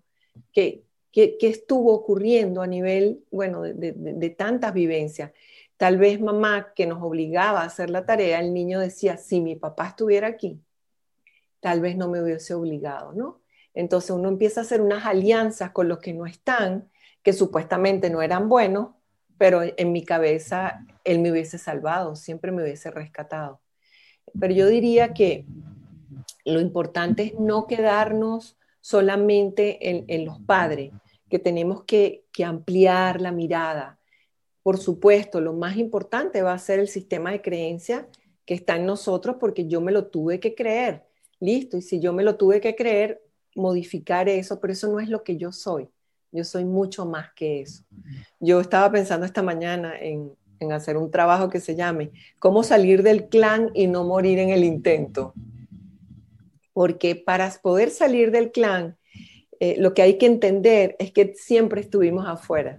que, 0.53 0.85
qué, 1.11 1.37
estuvo 1.41 1.93
ocurriendo 1.95 2.63
a 2.63 2.69
nivel, 2.69 3.25
bueno, 3.33 3.63
de, 3.63 4.35
tantas 4.39 4.73
vivencias. 4.73 5.33
Tal 5.77 5.99
vez 5.99 6.21
mamá 6.21 6.73
que 6.77 6.87
nos 6.87 7.03
obligaba 7.03 7.63
a 7.63 7.65
hacer 7.65 7.91
la 7.91 8.07
tarea, 8.07 8.39
el 8.39 8.55
niño 8.55 8.79
decía, 8.79 9.17
si 9.17 9.41
mi 9.41 9.57
papá 9.57 9.89
estuviera 9.89 10.29
aquí, 10.29 10.61
tal 11.59 11.81
vez 11.81 11.97
no 11.97 12.07
me 12.09 12.23
hubiese 12.23 12.55
obligado, 12.55 13.15
¿no? 13.15 13.41
Entonces 13.75 14.11
uno 14.11 14.29
empieza 14.29 14.61
a 14.61 14.63
hacer 14.63 14.81
unas 14.81 15.05
alianzas 15.07 15.73
con 15.73 15.89
los 15.89 15.99
que 15.99 16.15
no 16.15 16.25
están, 16.25 16.89
que 17.25 17.33
supuestamente 17.33 18.11
no 18.11 18.23
eran 18.23 18.49
buenos, 18.49 18.91
pero 19.39 19.63
en 19.65 19.91
mi 19.91 20.05
cabeza 20.05 20.87
él 21.09 21.21
me 21.21 21.33
hubiese 21.33 21.57
salvado, 21.57 22.15
siempre 22.17 22.53
me 22.53 22.63
hubiese 22.63 22.91
rescatado. 22.91 23.63
Pero 24.39 24.53
yo 24.53 24.69
diría 24.69 25.15
que 25.15 25.47
lo 26.45 26.61
importante 26.61 27.23
es 27.23 27.35
no 27.41 27.67
quedarnos 27.67 28.59
solamente 28.83 29.79
en, 30.15 30.25
los 30.27 30.39
padres, 30.41 30.93
que 31.31 31.39
tenemos 31.39 31.85
que, 31.85 32.25
ampliar 32.45 33.21
la 33.21 33.33
mirada. 33.33 33.99
Por 34.63 34.77
supuesto, 34.77 35.41
lo 35.41 35.55
más 35.55 35.77
importante 35.79 36.43
va 36.43 36.53
a 36.53 36.59
ser 36.59 36.79
el 36.79 36.89
sistema 36.89 37.33
de 37.33 37.41
creencia 37.41 38.07
que 38.45 38.55
está 38.55 38.77
en 38.77 38.87
nosotros 38.87 39.37
porque 39.41 39.67
yo 39.67 39.81
me 39.81 39.93
lo 39.93 40.09
tuve 40.09 40.41
que 40.41 40.55
creer. 40.55 41.05
Listo, 41.41 41.79
y 41.79 41.83
si 41.83 42.01
yo 42.01 42.13
me 42.13 42.23
lo 42.23 42.37
tuve 42.37 42.61
que 42.61 42.77
creer, 42.77 43.23
modificar 43.55 44.29
eso, 44.29 44.61
pero 44.61 44.73
eso 44.73 44.89
no 44.89 45.01
es 45.01 45.09
lo 45.09 45.25
que 45.25 45.37
yo 45.37 45.53
soy. 45.53 45.89
Yo 46.31 46.45
soy 46.45 46.65
mucho 46.65 47.07
más 47.07 47.33
que 47.33 47.63
eso. 47.63 47.83
Yo 48.39 48.61
estaba 48.61 48.91
pensando 48.91 49.25
esta 49.25 49.43
mañana 49.43 49.99
en, 49.99 50.38
en 50.61 50.73
hacer 50.73 50.97
un 50.97 51.11
trabajo 51.11 51.49
que 51.49 51.61
se 51.61 51.75
llame 51.75 52.11
¿Cómo 52.39 52.63
salir 52.63 53.03
del 53.03 53.29
clan 53.29 53.71
y 53.75 53.87
no 53.87 54.05
morir 54.05 54.39
en 54.39 54.51
el 54.51 54.65
intento? 54.65 55.35
porque 56.79 57.17
para 57.17 57.51
poder 57.61 57.91
salir 57.91 58.31
del 58.31 58.53
clan 58.53 58.97
eh, 59.59 59.75
lo 59.79 59.95
que 59.95 60.03
hay 60.03 60.17
que 60.17 60.27
entender 60.27 60.95
es 61.01 61.11
que 61.11 61.35
siempre 61.35 61.81
estuvimos 61.81 62.25
afuera. 62.25 62.79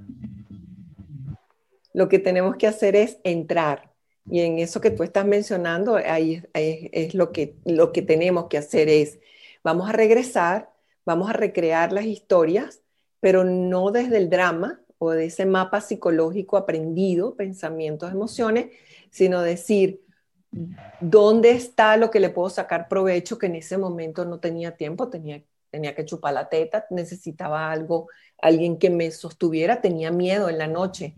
Lo 1.93 2.07
que 2.07 2.19
tenemos 2.19 2.55
que 2.55 2.67
hacer 2.67 2.95
es 2.95 3.17
entrar. 3.25 3.91
Y 4.29 4.39
en 4.39 4.59
eso 4.59 4.79
que 4.79 4.91
tú 4.91 5.03
estás 5.03 5.25
mencionando, 5.25 5.97
ahí, 5.97 6.41
es 6.53 7.13
lo 7.13 7.33
que, 7.33 7.55
lo 7.65 7.91
que 7.91 8.01
tenemos 8.01 8.45
que 8.45 8.57
hacer 8.57 8.87
es, 8.87 9.19
vamos 9.65 9.89
a 9.89 9.91
regresar, 9.91 10.71
vamos 11.05 11.29
a 11.29 11.33
recrear 11.33 11.91
las 11.91 12.05
historias, 12.05 12.81
pero 13.19 13.43
no 13.43 13.91
desde 13.91 14.15
el 14.15 14.29
drama 14.29 14.79
o 14.99 15.11
de 15.11 15.25
ese 15.25 15.45
mapa 15.45 15.81
psicológico 15.81 16.57
aprendido, 16.57 17.35
pensamientos, 17.35 18.11
emociones, 18.11 18.67
sino 19.09 19.41
decir, 19.41 20.01
¿dónde 20.99 21.51
está 21.51 21.97
lo 21.97 22.11
que 22.11 22.19
le 22.19 22.29
puedo 22.29 22.49
sacar 22.49 22.87
provecho 22.87 23.37
que 23.37 23.47
en 23.47 23.55
ese 23.55 23.77
momento 23.77 24.25
no 24.25 24.39
tenía 24.39 24.75
tiempo, 24.75 25.09
tenía, 25.09 25.41
tenía 25.71 25.95
que 25.95 26.05
chupar 26.05 26.33
la 26.33 26.49
teta, 26.49 26.85
necesitaba 26.89 27.71
algo, 27.71 28.09
alguien 28.41 28.77
que 28.77 28.89
me 28.89 29.09
sostuviera, 29.11 29.81
tenía 29.81 30.11
miedo 30.11 30.49
en 30.49 30.57
la 30.57 30.67
noche. 30.67 31.15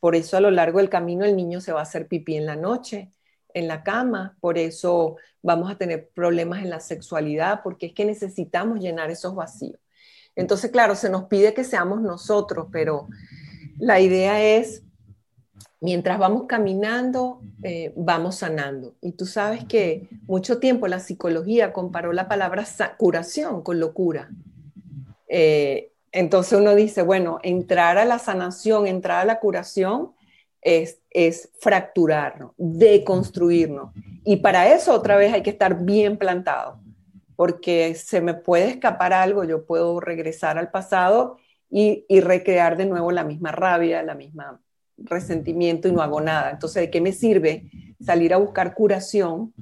Por 0.00 0.16
eso 0.16 0.36
a 0.36 0.40
lo 0.40 0.50
largo 0.50 0.78
del 0.78 0.90
camino 0.90 1.24
el 1.24 1.36
niño 1.36 1.60
se 1.60 1.72
va 1.72 1.80
a 1.80 1.84
hacer 1.84 2.08
pipí 2.08 2.36
en 2.36 2.46
la 2.46 2.56
noche, 2.56 3.10
en 3.54 3.68
la 3.68 3.82
cama, 3.82 4.36
por 4.40 4.58
eso 4.58 5.16
vamos 5.42 5.70
a 5.70 5.76
tener 5.76 6.08
problemas 6.10 6.62
en 6.62 6.70
la 6.70 6.80
sexualidad, 6.80 7.60
porque 7.62 7.86
es 7.86 7.92
que 7.92 8.04
necesitamos 8.04 8.80
llenar 8.80 9.10
esos 9.10 9.34
vacíos. 9.34 9.78
Entonces, 10.36 10.70
claro, 10.70 10.94
se 10.94 11.10
nos 11.10 11.24
pide 11.24 11.54
que 11.54 11.64
seamos 11.64 12.00
nosotros, 12.00 12.68
pero 12.70 13.08
la 13.78 14.00
idea 14.00 14.42
es 14.42 14.82
mientras 15.80 16.18
vamos 16.18 16.44
caminando, 16.46 17.40
eh, 17.62 17.92
vamos 17.96 18.36
sanando. 18.36 18.94
Y 19.00 19.12
tú 19.12 19.26
sabes 19.26 19.64
que 19.64 20.08
mucho 20.26 20.58
tiempo 20.58 20.86
la 20.86 21.00
psicología 21.00 21.72
comparó 21.72 22.12
la 22.12 22.28
palabra 22.28 22.64
curación 22.98 23.62
con 23.62 23.80
locura. 23.80 24.30
Eh, 25.28 25.92
entonces 26.12 26.58
uno 26.58 26.74
dice, 26.74 27.02
bueno, 27.02 27.38
entrar 27.42 27.96
a 27.98 28.04
la 28.04 28.18
sanación, 28.18 28.86
entrar 28.86 29.20
a 29.20 29.24
la 29.24 29.40
curación 29.40 30.12
es, 30.60 30.98
es 31.10 31.50
fracturarnos, 31.60 32.52
deconstruirnos. 32.58 33.92
Y 34.24 34.36
para 34.36 34.74
eso 34.74 34.92
otra 34.92 35.16
vez 35.16 35.32
hay 35.32 35.42
que 35.42 35.50
estar 35.50 35.82
bien 35.84 36.18
plantado, 36.18 36.80
porque 37.40 37.94
se 37.94 38.20
me 38.20 38.34
puede 38.34 38.68
escapar 38.68 39.14
algo, 39.14 39.44
yo 39.44 39.64
puedo 39.64 39.98
regresar 39.98 40.58
al 40.58 40.70
pasado 40.70 41.38
y, 41.70 42.04
y 42.06 42.20
recrear 42.20 42.76
de 42.76 42.84
nuevo 42.84 43.12
la 43.12 43.24
misma 43.24 43.50
rabia, 43.50 44.02
la 44.02 44.14
misma 44.14 44.60
resentimiento 44.98 45.88
y 45.88 45.92
no 45.92 46.02
hago 46.02 46.20
nada. 46.20 46.50
Entonces, 46.50 46.82
¿de 46.82 46.90
qué 46.90 47.00
me 47.00 47.12
sirve 47.12 47.70
salir 47.98 48.34
a 48.34 48.36
buscar 48.36 48.74
curación 48.74 49.54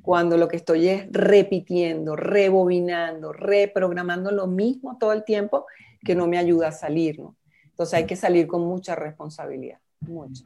cuando 0.00 0.38
lo 0.38 0.48
que 0.48 0.56
estoy 0.56 0.88
es 0.88 1.08
repitiendo, 1.12 2.16
rebobinando, 2.16 3.34
reprogramando 3.34 4.30
lo 4.30 4.46
mismo 4.46 4.96
todo 4.96 5.12
el 5.12 5.22
tiempo 5.22 5.66
que 6.02 6.14
no 6.14 6.26
me 6.26 6.38
ayuda 6.38 6.68
a 6.68 6.72
salir? 6.72 7.20
¿no? 7.20 7.36
Entonces 7.66 7.98
hay 7.98 8.06
que 8.06 8.16
salir 8.16 8.46
con 8.46 8.62
mucha 8.62 8.94
responsabilidad, 8.94 9.78
mucha. 10.00 10.42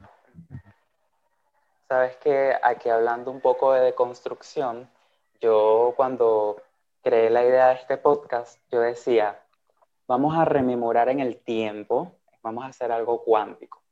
Sabes 1.87 2.16
que 2.16 2.53
aquí 2.61 2.88
hablando 2.88 3.31
un 3.31 3.40
poco 3.40 3.74
de 3.74 3.83
deconstrucción, 3.83 4.90
yo 5.40 5.94
cuando 5.96 6.57
creé 7.02 7.30
la 7.30 7.44
idea 7.44 7.68
de 7.68 7.74
este 7.74 7.96
podcast, 7.96 8.58
yo 8.70 8.80
decía, 8.80 9.40
vamos 10.06 10.36
a 10.36 10.44
rememorar 10.44 11.08
en 11.08 11.20
el 11.20 11.38
tiempo, 11.38 12.16
vamos 12.42 12.64
a 12.64 12.68
hacer 12.68 12.92
algo 12.92 13.22
cuántico. 13.22 13.82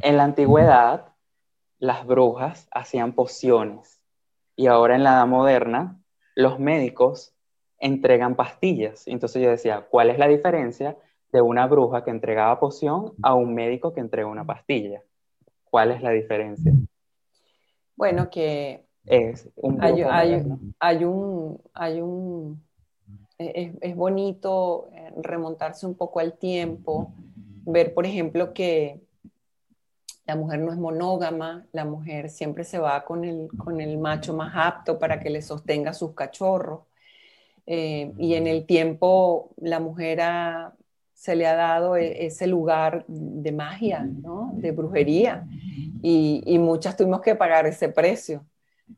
En 0.00 0.16
la 0.16 0.24
antigüedad, 0.24 1.12
las 1.78 2.06
brujas 2.06 2.68
hacían 2.70 3.12
pociones 3.12 4.00
y 4.56 4.66
ahora 4.66 4.96
en 4.96 5.04
la 5.04 5.10
edad 5.10 5.26
moderna, 5.26 6.00
los 6.34 6.58
médicos 6.58 7.34
entregan 7.78 8.34
pastillas. 8.34 9.06
Entonces 9.06 9.42
yo 9.42 9.50
decía, 9.50 9.86
¿cuál 9.88 10.10
es 10.10 10.18
la 10.18 10.26
diferencia 10.26 10.96
de 11.30 11.40
una 11.40 11.66
bruja 11.66 12.04
que 12.04 12.10
entregaba 12.10 12.58
poción 12.58 13.12
a 13.22 13.34
un 13.34 13.54
médico 13.54 13.92
que 13.92 14.00
entrega 14.00 14.26
una 14.28 14.44
pastilla? 14.46 15.02
¿Cuál 15.64 15.92
es 15.92 16.02
la 16.02 16.10
diferencia? 16.10 16.72
Bueno, 17.94 18.30
que 18.30 18.87
es 19.06 19.48
un 19.56 19.82
hay, 19.82 20.02
hay, 20.02 20.34
un, 21.04 21.60
hay 21.72 22.00
un, 22.00 22.62
es, 23.38 23.74
es, 23.80 23.96
bonito 23.96 24.88
eh, 24.92 25.12
remontarse 25.22 25.86
un 25.86 25.94
poco 25.94 26.20
al 26.20 26.34
tiempo, 26.34 27.12
ver, 27.64 27.94
por 27.94 28.06
ejemplo, 28.06 28.52
que 28.52 29.00
la 30.28 30.36
mujer 30.36 30.60
no 30.60 30.72
es 30.72 30.78
monógama, 30.78 31.66
la 31.72 31.86
mujer 31.86 32.28
siempre 32.28 32.62
se 32.62 32.78
va 32.78 33.02
con 33.06 33.24
el, 33.24 33.48
con 33.56 33.80
el 33.80 33.96
macho 33.96 34.34
más 34.34 34.52
apto 34.54 34.98
para 34.98 35.18
que 35.20 35.30
le 35.30 35.40
sostenga 35.40 35.94
sus 35.94 36.12
cachorros. 36.12 36.80
Eh, 37.64 38.12
y 38.18 38.34
en 38.34 38.46
el 38.46 38.66
tiempo 38.66 39.50
la 39.56 39.80
mujer 39.80 40.20
se 41.14 41.34
le 41.34 41.46
ha 41.46 41.54
dado 41.54 41.96
e, 41.96 42.26
ese 42.26 42.46
lugar 42.46 43.04
de 43.08 43.52
magia, 43.52 44.02
¿no? 44.02 44.52
de 44.54 44.70
brujería, 44.72 45.46
y, 46.02 46.58
muchas 46.58 46.96
tuvimos 46.96 47.22
que 47.22 47.34
pagar 47.34 47.66
ese 47.66 47.88
precio 47.88 48.44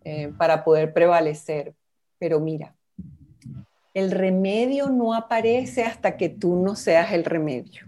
eh, 0.04 0.32
para 0.36 0.64
poder 0.64 0.92
prevalecer. 0.92 1.74
Pero 2.18 2.40
mira, 2.40 2.74
el 3.94 4.10
remedio 4.10 4.88
no 4.88 5.14
aparece 5.14 5.82
hasta 5.84 6.16
que 6.16 6.28
tú 6.28 6.56
no 6.56 6.76
seas 6.76 7.12
el 7.12 7.24
remedio. 7.24 7.82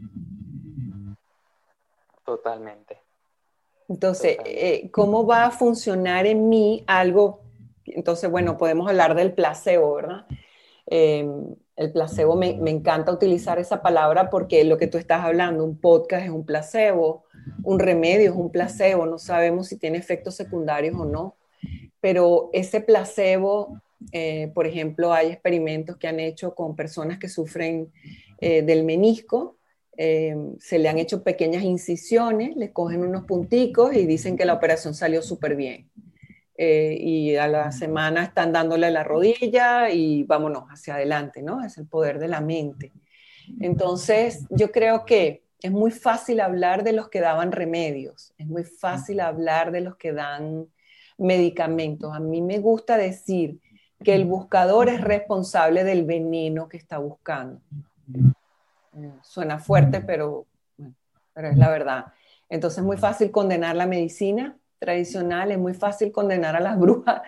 Totalmente. 2.25 2.99
Entonces, 3.89 4.39
eh, 4.45 4.91
¿cómo 4.91 5.27
va 5.27 5.45
a 5.45 5.51
funcionar 5.51 6.27
en 6.27 6.49
mí 6.49 6.85
algo? 6.87 7.41
Entonces, 7.85 8.31
bueno, 8.31 8.57
podemos 8.57 8.89
hablar 8.89 9.15
del 9.15 9.33
placebo, 9.33 9.95
¿verdad? 9.95 10.27
Em, 10.87 11.55
el 11.77 11.93
placebo, 11.93 12.37
me, 12.37 12.51
encanta 12.71 13.13
utilizar 13.13 13.59
esa 13.59 13.83
palabra 13.83 14.31
porque 14.31 14.65
lo 14.65 14.79
que 14.79 14.87
tú 14.87 14.99
estás 14.99 15.25
hablando, 15.25 15.65
un 15.65 15.79
podcast 15.79 16.25
es 16.25 16.31
un 16.31 16.45
placebo, 16.45 17.25
un 17.65 17.79
remedio 17.79 18.31
es 18.31 18.37
un 18.37 18.51
placebo, 18.51 19.07
no 19.07 19.19
sabemos 19.19 19.69
si 19.69 19.79
tiene 19.79 19.99
efectos 19.99 20.35
secundarios 20.35 20.95
o 20.99 21.05
no, 21.05 21.37
pero 22.03 22.51
ese 22.53 22.81
placebo, 22.81 23.81
eh, 24.11 24.51
por 24.55 24.67
ejemplo, 24.67 25.15
hay 25.15 25.29
experimentos 25.29 25.97
que 25.97 26.09
han 26.09 26.19
hecho 26.19 26.53
con 26.53 26.75
personas 26.75 27.19
que 27.19 27.29
sufren 27.29 27.93
eh, 28.41 28.63
del 28.63 28.83
menisco, 28.83 29.57
eh, 29.97 30.35
se 30.59 30.81
le 30.81 30.89
han 30.89 30.99
hecho 30.99 31.23
pequeñas 31.23 31.63
incisiones, 31.63 32.57
le 32.57 32.73
cogen 32.73 33.05
unos 33.05 33.25
punticos 33.25 33.95
y 33.95 34.05
dicen 34.05 34.37
que 34.37 34.45
la 34.45 34.55
operación 34.55 34.95
salió 34.95 35.23
súper 35.23 35.55
bien. 35.55 35.89
Y 36.65 37.35
a 37.37 37.49
la 37.49 37.73
semana 37.73 38.23
están 38.23 38.53
dándole 38.53 38.89
la 38.93 39.03
rodilla 39.03 39.91
y 39.91 40.23
vámonos 40.23 40.65
hacia 40.69 40.95
adelante, 40.95 41.43
¿no? 41.43 41.65
Es 41.65 41.77
el 41.77 41.87
poder 41.89 42.21
de 42.21 42.29
la 42.29 42.41
mente. 42.41 42.93
Entonces, 43.59 44.45
yo 44.49 44.71
creo 44.71 45.05
que 45.05 45.43
es 45.61 45.73
muy 45.73 45.91
fácil 45.91 46.39
hablar 46.39 46.85
de 46.85 46.93
los 46.93 47.09
que 47.09 47.21
daban 47.21 47.51
remedios, 47.51 48.33
es 48.39 48.47
muy 48.47 48.63
fácil 48.63 49.19
hablar 49.19 49.73
de 49.73 49.81
los 49.81 49.97
que 49.97 50.13
dan 50.13 50.69
medicamentos. 51.19 52.15
A 52.15 52.21
mí 52.21 52.41
me 52.41 52.59
gusta 52.59 52.97
decir 52.97 53.59
que 54.03 54.15
el 54.15 54.25
buscador 54.25 54.89
es 54.89 55.01
responsable 55.01 55.85
del 55.85 56.05
veneno 56.05 56.69
que 56.69 56.77
está 56.77 56.99
buscando. 56.99 57.61
Suena 59.23 59.59
fuerte, 59.59 60.01
pero, 60.01 60.47
pero 61.33 61.49
es 61.49 61.57
la 61.57 61.71
verdad. 61.71 62.07
Entonces 62.49 62.79
es 62.79 62.85
muy 62.85 62.97
fácil 62.97 63.31
condenar 63.31 63.77
la 63.77 63.87
medicina 63.87 64.57
tradicional, 64.79 65.53
es 65.53 65.59
muy 65.59 65.75
fácil 65.75 66.11
condenar 66.11 66.57
a 66.57 66.61
las 66.61 66.79
brujas, 66.81 67.23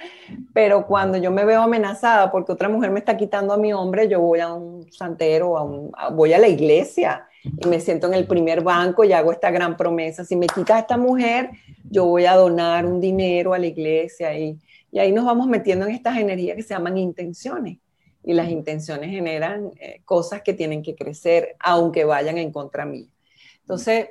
pero 0.53 0.87
cuando 0.87 1.19
yo 1.19 1.31
me 1.31 1.45
veo 1.45 1.63
amenazada 1.63 2.31
porque 2.33 2.53
otra 2.53 2.69
mujer 2.69 2.91
me 2.91 2.99
está 2.99 3.17
quitando 3.17 3.55
a 3.55 3.57
mi 3.57 3.73
hombre, 3.73 4.09
yo 4.09 4.21
voy 4.21 4.41
a 4.41 4.53
un 4.53 4.91
santero, 4.93 5.93
a 5.97 6.11
voy 6.11 6.33
a 6.33 6.39
la 6.39 6.49
iglesia 6.49 7.29
y 7.45 7.69
me 7.69 7.81
siento 7.81 8.07
en 8.07 8.15
el 8.15 8.27
primer 8.27 8.63
banco 8.63 9.05
y 9.05 9.13
hago 9.13 9.33
esta 9.33 9.51
gran 9.51 9.77
promesa. 9.77 10.25
Si 10.25 10.35
me 10.35 10.47
quita 10.47 10.77
a 10.77 10.81
esta 10.81 10.97
mujer, 10.97 11.51
yo 11.91 12.07
voy 12.07 12.25
a 12.25 12.35
donar 12.35 12.87
un 12.87 13.01
dinero 13.01 13.55
a 13.55 13.59
la 13.59 13.67
iglesia 13.67 14.37
y, 14.39 14.59
y 14.91 14.99
ahí 14.99 15.13
nos 15.13 15.25
vamos 15.25 15.47
metiendo 15.47 15.87
en 15.87 15.93
estas 15.93 16.17
energías 16.17 16.57
que 16.57 16.63
se 16.63 16.75
llaman 16.75 16.97
intenciones 16.97 17.79
y 18.25 18.33
las 18.33 18.49
intenciones 18.49 19.11
generan 19.11 19.71
eh, 19.79 20.01
cosas 20.05 20.43
que 20.43 20.55
tienen 20.55 20.83
que 20.83 20.95
crecer 20.95 21.57
aunque 21.61 22.05
vayan 22.05 22.39
en 22.39 22.51
contra 22.51 22.87
mí. 22.87 23.11
Entonces, 23.61 24.09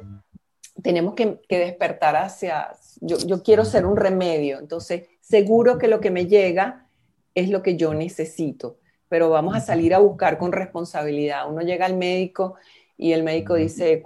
tenemos 0.82 1.15
que, 1.15 1.39
despertar 1.50 2.15
hacia, 2.15 2.72
yo, 3.02 3.17
yo, 3.17 3.43
quiero 3.43 3.65
ser 3.65 3.86
un 3.86 3.98
remedio, 3.98 4.60
entonces 4.60 5.08
seguro 5.22 5.78
que 5.78 5.88
lo 5.88 6.00
que 6.00 6.12
me 6.12 6.28
llega 6.28 6.88
es 7.36 7.50
lo 7.50 7.62
que 7.62 7.76
yo 7.76 7.93
necesito, 7.93 8.78
pero 9.10 9.30
vamos 9.30 9.56
a 9.56 9.62
salir 9.62 9.93
a 9.93 10.00
buscar 10.00 10.38
con 10.38 10.52
responsabilidad. 10.52 11.50
Uno 11.50 11.62
llega 11.62 11.86
al 11.86 11.96
médico 11.96 12.56
y 13.04 13.12
el 13.12 13.24
médico 13.24 13.56
dice, 13.56 14.02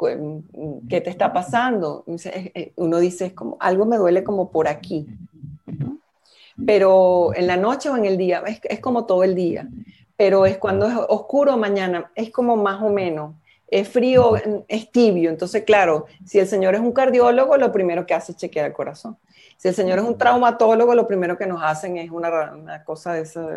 ¿qué 0.90 1.02
te 1.02 1.10
está 1.10 1.32
pasando? 1.32 2.04
Uno 2.76 3.00
dice, 3.00 3.26
es 3.28 3.34
como, 3.34 3.58
algo 3.60 3.86
me 3.86 3.98
duele 3.98 4.24
como 4.24 4.52
por 4.52 4.68
aquí. 4.68 5.06
Pero 6.66 7.36
en 7.36 7.46
la 7.46 7.58
noche 7.58 7.90
o 7.90 7.98
en 7.98 8.06
el 8.06 8.18
día, 8.18 8.42
es, 8.48 8.60
es 8.64 8.80
como 8.80 9.06
todo 9.06 9.24
el 9.24 9.36
día 9.36 9.68
pero 10.18 10.48
es 10.48 10.58
cuando 10.58 10.88
es 10.88 10.96
oscuro 11.10 11.56
mañana, 11.58 12.12
es 12.16 12.32
como 12.32 12.58
más 12.58 12.82
o 12.82 12.90
menos. 12.90 13.36
es 13.70 13.88
frío, 13.88 14.34
es 14.68 14.92
tibio. 14.92 15.30
Entonces, 15.30 15.64
claro, 15.64 16.06
si 16.26 16.40
el 16.40 16.48
señor 16.48 16.74
es 16.74 16.82
un 16.82 16.92
cardiólogo, 16.92 17.58
lo 17.58 17.72
primero 17.72 18.06
que 18.06 18.14
hace 18.14 18.32
es 18.32 18.38
chequear 18.38 18.66
el 18.66 18.74
corazón. 18.74 19.18
Si 19.58 19.68
el 19.68 19.76
señor 19.76 20.00
es 20.00 20.06
un 20.06 20.18
traumatólogo, 20.18 20.96
lo 20.96 21.06
primero 21.06 21.38
que 21.38 21.46
nos 21.46 21.62
hacen 21.62 21.98
es 21.98 22.10
una, 22.10 22.84
cosa 22.86 23.14
de, 23.14 23.22
eso, 23.22 23.48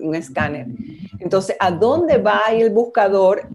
un 0.00 0.14
escáner. 0.14 0.66
Entonces, 1.18 1.56
¿a 1.60 1.70
dónde 1.70 2.18
va 2.18 2.42
el 2.50 2.70
buscador? 2.70 3.48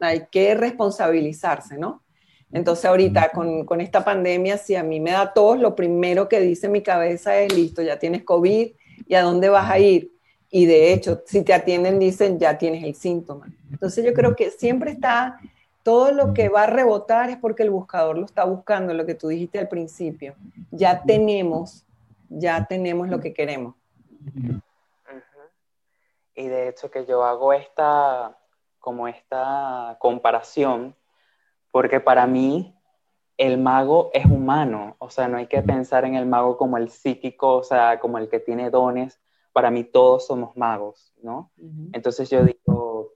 Hay 0.00 0.26
que 0.30 0.54
responsabilizarse, 0.54 1.78
¿no? 1.78 2.02
Entonces, 2.50 2.84
ahorita 2.86 3.30
con, 3.30 3.64
con 3.66 3.80
esta 3.80 4.04
pandemia, 4.04 4.56
si 4.56 4.74
a 4.74 4.82
mí 4.82 5.00
me 5.00 5.10
da 5.10 5.32
tos, 5.32 5.58
lo 5.58 5.74
primero 5.74 6.28
que 6.28 6.40
dice 6.40 6.68
mi 6.68 6.82
cabeza 6.82 7.38
es, 7.38 7.54
listo, 7.54 7.82
ya 7.82 7.98
tienes 7.98 8.24
COVID, 8.24 8.70
¿y 9.06 9.14
a 9.14 9.22
dónde 9.22 9.48
vas 9.48 9.70
a 9.70 9.78
ir? 9.78 10.12
Y 10.50 10.64
de 10.64 10.92
hecho, 10.92 11.22
si 11.26 11.42
te 11.42 11.52
atienden, 11.52 11.98
dicen, 11.98 12.38
ya 12.38 12.56
tienes 12.56 12.82
el 12.84 12.94
síntoma. 12.94 13.48
Entonces 13.70 14.04
yo 14.04 14.14
creo 14.14 14.34
que 14.34 14.50
siempre 14.50 14.92
está, 14.92 15.38
todo 15.82 16.12
lo 16.12 16.32
que 16.32 16.48
va 16.48 16.62
a 16.62 16.66
rebotar 16.66 17.28
es 17.28 17.36
porque 17.36 17.62
el 17.62 17.70
buscador 17.70 18.16
lo 18.16 18.24
está 18.24 18.44
buscando, 18.44 18.94
lo 18.94 19.04
que 19.04 19.14
tú 19.14 19.28
dijiste 19.28 19.58
al 19.58 19.68
principio. 19.68 20.34
Ya 20.70 21.02
tenemos, 21.02 21.84
ya 22.30 22.64
tenemos 22.64 23.08
lo 23.08 23.20
que 23.20 23.34
queremos. 23.34 23.74
Y 26.34 26.46
de 26.46 26.68
hecho 26.68 26.90
que 26.90 27.04
yo 27.04 27.24
hago 27.24 27.52
esta, 27.52 28.37
como 28.88 29.06
esta 29.06 29.98
comparación, 30.00 30.96
porque 31.70 32.00
para 32.00 32.26
mí 32.26 32.74
el 33.36 33.58
mago 33.58 34.08
es 34.14 34.24
humano, 34.24 34.96
o 34.98 35.10
sea, 35.10 35.28
no 35.28 35.36
hay 35.36 35.46
que 35.46 35.60
pensar 35.60 36.06
en 36.06 36.14
el 36.14 36.24
mago 36.24 36.56
como 36.56 36.78
el 36.78 36.88
psíquico, 36.88 37.58
o 37.58 37.62
sea, 37.62 38.00
como 38.00 38.16
el 38.16 38.30
que 38.30 38.40
tiene 38.40 38.70
dones, 38.70 39.20
para 39.52 39.70
mí 39.70 39.84
todos 39.84 40.26
somos 40.26 40.56
magos, 40.56 41.12
¿no? 41.22 41.50
Entonces 41.92 42.30
yo 42.30 42.42
digo, 42.42 43.12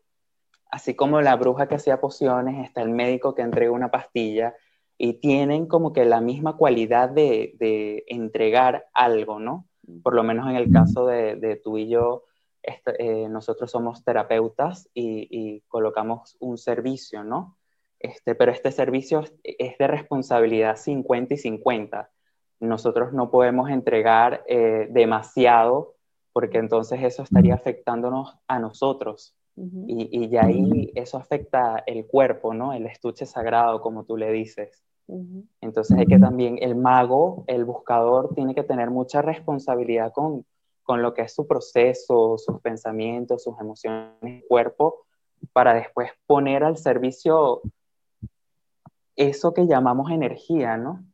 así 0.70 0.94
como 0.94 1.22
la 1.22 1.36
bruja 1.36 1.68
que 1.68 1.76
hacía 1.76 2.02
pociones, 2.02 2.62
está 2.66 2.82
el 2.82 2.90
médico 2.90 3.34
que 3.34 3.40
entrega 3.40 3.72
una 3.72 3.90
pastilla 3.90 4.54
y 4.98 5.14
tienen 5.14 5.64
como 5.64 5.94
que 5.94 6.04
la 6.04 6.20
misma 6.20 6.58
cualidad 6.58 7.08
de, 7.08 8.04
entregar 8.08 8.90
algo, 8.92 9.38
¿no? 9.38 9.66
Por 10.02 10.14
lo 10.14 10.22
menos 10.22 10.50
en 10.50 10.56
el 10.56 10.70
caso 10.70 11.06
de, 11.06 11.58
tú 11.64 11.78
y 11.78 11.88
yo, 11.88 12.24
este, 12.62 13.02
eh, 13.02 13.28
nosotros 13.28 13.70
somos 13.70 14.04
terapeutas 14.04 14.88
y, 14.94 15.60
colocamos 15.68 16.36
un 16.40 16.58
servicio, 16.58 17.24
¿no? 17.24 17.56
Este, 17.98 18.34
pero 18.34 18.52
este 18.52 18.72
servicio 18.72 19.24
es 19.42 19.78
de 19.78 19.86
responsabilidad 19.86 20.76
50 20.76 21.34
y 21.34 21.36
50. 21.36 22.10
Nosotros 22.60 23.12
no 23.12 23.30
podemos 23.30 23.70
entregar 23.70 24.44
eh, 24.46 24.88
demasiado 24.90 25.94
porque 26.32 26.58
entonces 26.58 27.00
eso 27.02 27.22
estaría 27.22 27.54
afectándonos 27.54 28.36
a 28.48 28.58
nosotros. 28.58 29.34
y, 29.54 30.08
y, 30.10 30.28
ya 30.30 30.46
ahí 30.46 30.90
eso 30.94 31.18
afecta 31.18 31.82
el 31.86 32.06
cuerpo, 32.06 32.54
¿no? 32.54 32.72
El 32.72 32.86
estuche 32.86 33.26
sagrado, 33.26 33.82
como 33.82 34.04
tú 34.04 34.16
le 34.16 34.32
dices. 34.32 34.82
Entonces 35.60 35.98
hay 35.98 36.06
que 36.06 36.18
también, 36.18 36.58
el 36.60 36.74
mago, 36.74 37.44
el 37.46 37.64
buscador, 37.64 38.34
tiene 38.34 38.54
que 38.54 38.62
tener 38.62 38.90
mucha 38.90 39.20
responsabilidad 39.20 40.12
con, 40.12 40.46
con 40.82 41.02
lo 41.02 41.14
que 41.14 41.22
es 41.22 41.34
su 41.34 41.46
proceso, 41.46 42.36
sus 42.38 42.60
pensamientos, 42.60 43.42
sus 43.42 43.58
emociones, 43.60 44.12
el 44.22 44.44
cuerpo, 44.48 45.06
para 45.52 45.74
después 45.74 46.10
poner 46.26 46.64
al 46.64 46.76
servicio 46.76 47.62
eso 49.16 49.52
que 49.52 49.66
llamamos 49.66 50.10
energía, 50.10 50.76
¿no? 50.76 51.04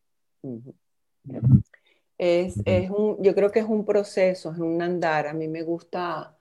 Es, 2.17 2.57
un, 2.91 3.23
yo 3.23 3.35
creo 3.35 3.51
que 3.51 3.61
es 3.61 3.67
un 3.67 3.85
proceso, 3.85 4.51
es 4.51 4.59
un 4.59 4.81
andar. 4.83 5.27
A 5.27 5.33
mí 5.33 5.49
me 5.49 5.63
gusta, 5.63 6.37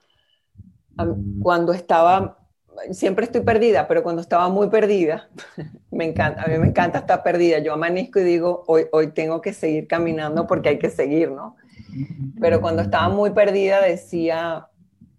cuando 1.42 1.74
estaba, 1.74 2.40
siempre 2.92 3.26
estoy 3.26 3.42
perdida, 3.42 3.88
pero 3.88 4.04
cuando 4.04 4.22
estaba 4.22 4.50
muy 4.50 4.70
perdida, 4.70 5.30
me 5.92 6.06
encanta, 6.06 6.44
a 6.44 6.48
mí 6.48 6.58
me 6.58 6.68
encanta 6.68 7.00
estar 7.00 7.24
perdida. 7.24 7.60
Yo 7.60 7.74
amanezco 7.74 8.20
y 8.20 8.24
digo, 8.24 8.64
hoy, 8.68 8.88
hoy 8.92 9.12
tengo 9.12 9.42
que 9.42 9.54
seguir 9.54 9.88
caminando 9.88 10.48
porque 10.48 10.70
hay 10.70 10.80
que 10.80 10.90
seguir, 10.90 11.32
¿no? 11.32 11.56
Pero 12.40 12.62
cuando 12.62 12.82
estaba 12.82 13.10
muy 13.10 13.32
perdida 13.32 13.82
decía, 13.82 14.68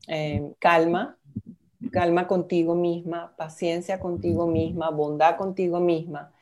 eh, 0.06 0.52
calma, 0.58 1.16
calma 1.90 2.26
contigo 2.26 2.74
misma, 2.74 3.34
paciencia 3.36 3.98
contigo 4.00 4.46
misma, 4.46 4.90
bondad 4.90 5.36
contigo 5.36 5.80
misma, 5.80 6.32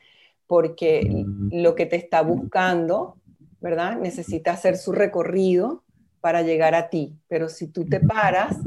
porque 0.45 1.25
lo 1.51 1.75
que 1.75 1.85
te 1.85 1.95
está 1.95 2.21
buscando 2.21 3.17
¿verdad? 3.59 3.97
Necesita 3.99 4.51
hacer 4.51 4.77
su 4.77 4.91
recorrido 4.91 5.83
para 6.21 6.41
llegar 6.41 6.75
a 6.75 6.89
ti, 6.89 7.15
pero 7.27 7.49
si 7.49 7.67
tú 7.67 7.85
te 7.85 7.99
paras, 7.99 8.57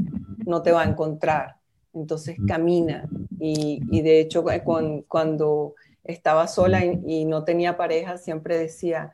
no 0.45 0.61
te 0.61 0.71
va 0.71 0.83
a 0.83 0.89
encontrar. 0.89 1.57
Entonces 1.93 2.37
camina. 2.47 3.09
Y, 3.39 4.01
de 4.01 4.19
hecho, 4.19 4.49
eh, 4.51 4.63
cuando 5.07 5.75
estaba 6.03 6.47
sola 6.47 6.85
y, 6.85 7.25
no 7.25 7.43
tenía 7.43 7.77
pareja, 7.77 8.17
siempre 8.17 8.57
decía, 8.57 9.13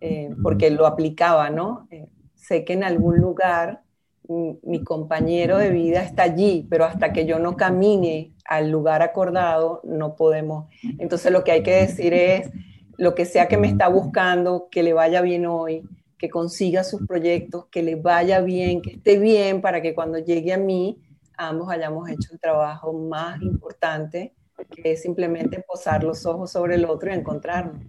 eh, 0.00 0.30
porque 0.42 0.70
lo 0.70 0.86
aplicaba, 0.86 1.50
¿no? 1.50 1.86
Eh, 1.90 2.08
sé 2.34 2.64
que 2.64 2.74
en 2.74 2.84
algún 2.84 3.18
lugar 3.18 3.82
mi 4.28 4.84
compañero 4.84 5.56
de 5.56 5.70
vida 5.70 6.02
está 6.02 6.24
allí, 6.24 6.66
pero 6.68 6.84
hasta 6.84 7.14
que 7.14 7.24
yo 7.24 7.38
no 7.38 7.56
camine 7.56 8.34
al 8.44 8.70
lugar 8.70 9.00
acordado, 9.00 9.80
no 9.84 10.16
podemos. 10.16 10.66
Entonces 10.98 11.32
lo 11.32 11.44
que 11.44 11.52
hay 11.52 11.62
que 11.62 11.76
decir 11.76 12.12
es, 12.12 12.50
lo 12.98 13.14
que 13.14 13.24
sea 13.24 13.48
que 13.48 13.56
me 13.56 13.68
está 13.68 13.88
buscando, 13.88 14.68
que 14.70 14.82
le 14.82 14.92
vaya 14.92 15.22
bien 15.22 15.46
hoy, 15.46 15.82
que 16.18 16.28
consiga 16.28 16.84
sus 16.84 17.06
proyectos, 17.06 17.66
que 17.70 17.82
le 17.82 17.94
vaya 17.94 18.40
bien, 18.40 18.82
que 18.82 18.90
esté 18.90 19.18
bien 19.18 19.62
para 19.62 19.80
que 19.80 19.94
cuando 19.94 20.18
llegue 20.18 20.52
a 20.52 20.58
mí 20.58 21.00
ambos 21.36 21.70
hayamos 21.70 22.10
hecho 22.10 22.32
el 22.32 22.40
trabajo 22.40 22.92
más 22.92 23.40
importante, 23.40 24.34
que 24.74 24.92
es 24.92 25.02
simplemente 25.02 25.64
posar 25.66 26.02
los 26.02 26.26
ojos 26.26 26.50
sobre 26.50 26.74
el 26.74 26.84
otro 26.84 27.10
y 27.10 27.14
encontrarnos. 27.14 27.80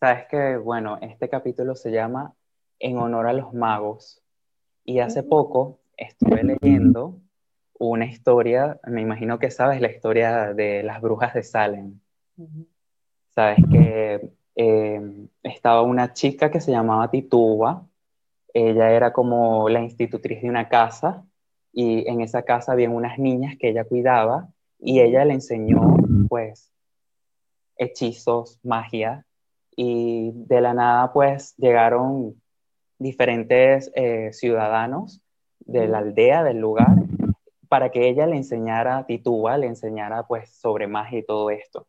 Sabes 0.00 0.26
que, 0.28 0.56
bueno, 0.56 0.96
este 1.02 1.28
capítulo 1.28 1.76
se 1.76 1.90
llama 1.90 2.34
En 2.78 2.96
honor 2.96 3.26
a 3.26 3.34
los 3.34 3.52
magos. 3.52 4.22
Y 4.82 5.00
hace 5.00 5.22
poco 5.22 5.80
estuve 5.94 6.42
leyendo 6.42 7.20
una 7.78 8.06
historia, 8.06 8.80
me 8.86 9.02
imagino 9.02 9.38
que 9.38 9.50
sabes 9.50 9.78
la 9.82 9.90
historia 9.90 10.54
de 10.54 10.82
las 10.82 11.02
brujas 11.02 11.34
de 11.34 11.42
Salem. 11.42 12.00
Sabes 13.34 13.58
que 13.70 14.32
em, 14.54 15.28
estaba 15.42 15.82
una 15.82 16.14
chica 16.14 16.50
que 16.50 16.62
se 16.62 16.72
llamaba 16.72 17.10
Tituba, 17.10 17.86
ella 18.54 18.92
era 18.92 19.12
como 19.12 19.68
la 19.68 19.82
institutriz 19.82 20.40
de 20.40 20.48
una 20.48 20.70
casa 20.70 21.26
y 21.74 22.08
en 22.08 22.22
esa 22.22 22.42
casa 22.42 22.72
había 22.72 22.88
unas 22.88 23.18
niñas 23.18 23.56
que 23.58 23.68
ella 23.68 23.84
cuidaba 23.84 24.48
y 24.78 25.00
ella 25.00 25.26
le 25.26 25.34
enseñó 25.34 25.94
pues 26.28 26.72
hechizos, 27.76 28.58
magia 28.62 29.26
y 29.82 30.32
de 30.34 30.60
la 30.60 30.74
nada 30.74 31.10
pues 31.10 31.54
llegaron 31.56 32.34
diferentes 32.98 33.90
eh, 33.94 34.30
ciudadanos 34.30 35.22
de 35.60 35.88
la 35.88 35.98
aldea, 35.98 36.44
del 36.44 36.58
lugar, 36.58 36.96
para 37.66 37.88
que 37.88 38.06
ella 38.10 38.26
le 38.26 38.36
enseñara 38.36 38.98
a 38.98 39.06
Titúa, 39.06 39.56
le 39.56 39.68
enseñara 39.68 40.26
pues 40.26 40.50
sobre 40.50 40.86
magia 40.86 41.20
y 41.20 41.24
todo 41.24 41.48
esto. 41.48 41.86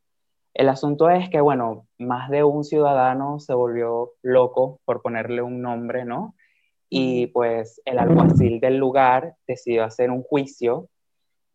El 0.53 0.69
asunto 0.69 1.09
es 1.09 1.29
que, 1.29 1.41
bueno, 1.41 1.85
más 1.97 2.29
de 2.29 2.45
un 2.45 2.63
ciudadano 2.63 3.41
se 3.41 3.53
volvió 3.53 4.13
loco 4.21 4.79
por 4.85 5.01
ponerle 5.01 5.41
un 5.41 5.61
nombre, 5.61 6.05
¿no? 6.05 6.33
Y 6.89 7.27
pues 7.27 7.81
el 7.83 7.99
alguacil 7.99 8.61
del 8.61 8.77
lugar 8.77 9.35
decidió 9.45 9.83
hacer 9.83 10.11
un 10.11 10.23
juicio 10.23 10.87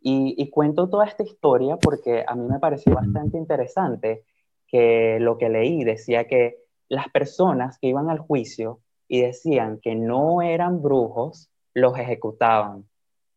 y, 0.03 0.35
y, 0.37 0.51
cuento 0.51 0.91
toda 0.91 1.07
esta 1.07 1.23
historia 1.23 1.79
porque 1.79 2.27
a 2.29 2.35
mí 2.35 2.47
me 2.47 2.59
pareció 2.59 2.95
bastante 2.95 3.39
interesante 3.39 4.25
que 4.67 5.19
lo 5.21 5.39
que 5.39 5.49
leí 5.49 5.85
decía 5.85 6.27
que 6.27 6.59
las 6.89 7.09
personas 7.09 7.79
que 7.79 7.89
iban 7.89 8.11
al 8.11 8.19
juicio 8.19 8.81
y 9.09 9.21
decían 9.21 9.79
que 9.81 9.95
no 9.95 10.43
eran 10.43 10.83
brujos, 10.83 11.51
los 11.75 11.99
ejecutaban 11.99 12.89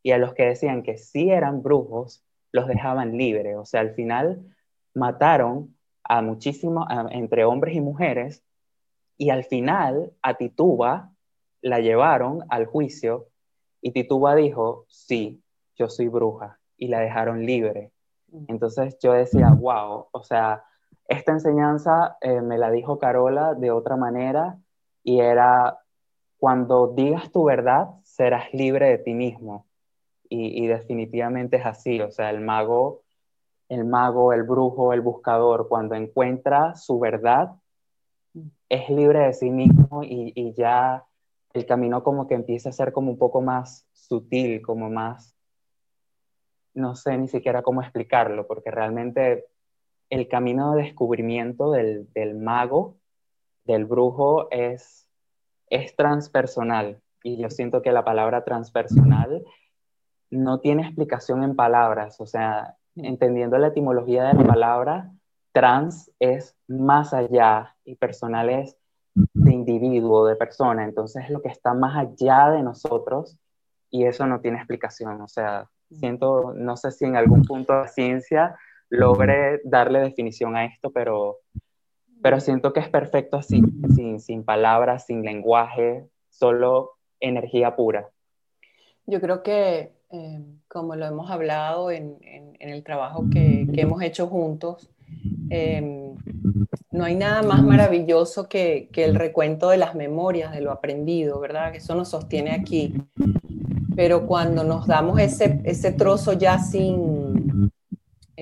y 0.02 0.12
a 0.12 0.18
los 0.18 0.34
que 0.34 0.44
decían 0.44 0.82
que 0.82 0.96
sí 0.96 1.30
eran 1.30 1.62
brujos, 1.62 2.24
los 2.52 2.66
dejaban 2.66 3.16
libres. 3.16 3.56
O 3.56 3.64
sea, 3.64 3.80
al 3.80 3.94
final 3.94 4.42
mataron 4.94 5.76
a 6.02 6.22
muchísimos, 6.22 6.86
entre 7.10 7.44
hombres 7.44 7.76
y 7.76 7.80
mujeres, 7.80 8.42
y 9.16 9.30
al 9.30 9.44
final 9.44 10.12
a 10.22 10.34
Tituba 10.34 11.12
la 11.60 11.80
llevaron 11.80 12.42
al 12.48 12.66
juicio 12.66 13.28
y 13.82 13.92
Tituba 13.92 14.34
dijo, 14.34 14.86
sí, 14.88 15.42
yo 15.76 15.88
soy 15.88 16.08
bruja, 16.08 16.58
y 16.76 16.88
la 16.88 17.00
dejaron 17.00 17.44
libre. 17.44 17.92
Mm. 18.28 18.44
Entonces 18.48 18.98
yo 19.02 19.12
decía, 19.12 19.50
wow, 19.50 20.08
o 20.10 20.22
sea, 20.22 20.64
esta 21.10 21.32
enseñanza 21.32 22.16
eh, 22.20 22.40
me 22.40 22.56
la 22.56 22.70
dijo 22.70 23.00
Carola 23.00 23.54
de 23.54 23.72
otra 23.72 23.96
manera 23.96 24.60
y 25.02 25.18
era, 25.18 25.80
cuando 26.38 26.94
digas 26.94 27.32
tu 27.32 27.42
verdad, 27.42 27.88
serás 28.04 28.54
libre 28.54 28.88
de 28.90 28.98
ti 28.98 29.12
mismo 29.12 29.66
y, 30.32 30.68
definitivamente 30.68 31.56
es 31.56 31.66
así, 31.66 32.00
o 32.00 32.12
sea, 32.12 32.30
el 32.30 32.40
mago, 32.40 33.02
el 33.68 33.84
mago, 33.84 34.32
el 34.32 34.44
brujo, 34.44 34.92
el 34.92 35.00
buscador, 35.00 35.66
cuando 35.68 35.96
encuentra 35.96 36.76
su 36.76 37.00
verdad, 37.00 37.56
es 38.68 38.88
libre 38.88 39.26
de 39.26 39.32
sí 39.32 39.50
mismo 39.50 40.04
y, 40.04 40.32
y 40.36 40.52
ya 40.52 41.04
el 41.52 41.66
camino 41.66 42.04
como 42.04 42.28
que 42.28 42.34
empieza 42.34 42.68
a 42.68 42.72
ser 42.72 42.92
como 42.92 43.10
un 43.10 43.18
poco 43.18 43.40
más 43.40 43.84
sutil, 43.92 44.62
como 44.62 44.88
más, 44.88 45.34
no 46.72 46.94
sé 46.94 47.18
ni 47.18 47.26
siquiera 47.26 47.62
cómo 47.62 47.82
explicarlo, 47.82 48.46
porque 48.46 48.70
realmente 48.70 49.49
el 50.10 50.28
camino 50.28 50.74
de 50.74 50.82
descubrimiento 50.82 51.70
del, 51.70 52.08
mago, 52.36 52.96
del 53.64 53.86
brujo, 53.86 54.50
es, 54.50 55.08
transpersonal. 55.96 57.00
Y 57.22 57.40
yo 57.40 57.48
siento 57.48 57.80
que 57.80 57.92
la 57.92 58.04
palabra 58.04 58.44
transpersonal 58.44 59.44
no 60.30 60.58
tiene 60.58 60.82
explicación 60.82 61.44
en 61.44 61.54
palabras. 61.54 62.20
O 62.20 62.26
sea, 62.26 62.76
entendiendo 62.96 63.56
la 63.56 63.68
etimología 63.68 64.24
de 64.24 64.34
la 64.34 64.44
palabra, 64.44 65.12
trans 65.52 66.10
es 66.18 66.56
más 66.66 67.14
allá 67.14 67.76
y 67.84 67.94
personal 67.94 68.50
es 68.50 68.76
de 69.14 69.52
individuo, 69.52 70.26
de 70.26 70.34
persona. 70.34 70.84
Entonces 70.84 71.24
es 71.24 71.30
lo 71.30 71.40
que 71.40 71.48
está 71.48 71.72
más 71.72 71.96
allá 71.96 72.50
de 72.50 72.64
nosotros 72.64 73.38
y 73.90 74.06
eso 74.06 74.26
no 74.26 74.40
tiene 74.40 74.58
explicación. 74.58 75.20
O 75.20 75.28
sea, 75.28 75.68
siento, 75.88 76.52
no 76.54 76.76
sé 76.76 76.90
si 76.90 77.04
en 77.04 77.16
algún 77.16 77.42
punto 77.42 77.82
de 77.82 77.88
ciencia 77.88 78.56
logre 78.90 79.60
darle 79.64 80.00
definición 80.00 80.56
a 80.56 80.66
esto, 80.66 80.90
pero, 80.90 81.38
pero 82.22 82.40
siento 82.40 82.72
que 82.72 82.80
es 82.80 82.88
perfecto 82.88 83.38
así, 83.38 83.62
sin, 83.94 84.20
sin 84.20 84.44
palabras, 84.44 85.06
sin 85.06 85.22
lenguaje, 85.22 86.06
solo 86.28 86.92
energía 87.20 87.76
pura. 87.76 88.10
Yo 89.06 89.20
creo 89.20 89.42
que, 89.42 89.92
eh, 90.10 90.40
como 90.68 90.96
lo 90.96 91.06
hemos 91.06 91.30
hablado 91.30 91.90
en, 91.90 92.18
en, 92.22 92.68
el 92.68 92.82
trabajo 92.84 93.24
que, 93.32 93.66
que, 93.72 93.80
hemos 93.80 94.02
hecho 94.02 94.26
juntos, 94.26 94.90
eh, 95.48 96.14
no 96.92 97.04
hay 97.04 97.14
nada 97.14 97.42
más 97.42 97.62
maravilloso 97.62 98.48
que, 98.48 98.88
que, 98.92 99.04
el 99.04 99.14
recuento 99.14 99.70
de 99.70 99.78
las 99.78 99.94
memorias, 99.94 100.52
de 100.52 100.60
lo 100.60 100.70
aprendido, 100.70 101.40
¿verdad? 101.40 101.72
Que 101.72 101.78
eso 101.78 101.94
nos 101.94 102.08
sostiene 102.08 102.52
aquí. 102.52 102.94
Pero 103.96 104.26
cuando 104.26 104.62
nos 104.62 104.86
damos 104.86 105.18
ese, 105.18 105.60
ese 105.64 105.92
trozo 105.92 106.34
ya 106.34 106.58
sin, 106.58 107.19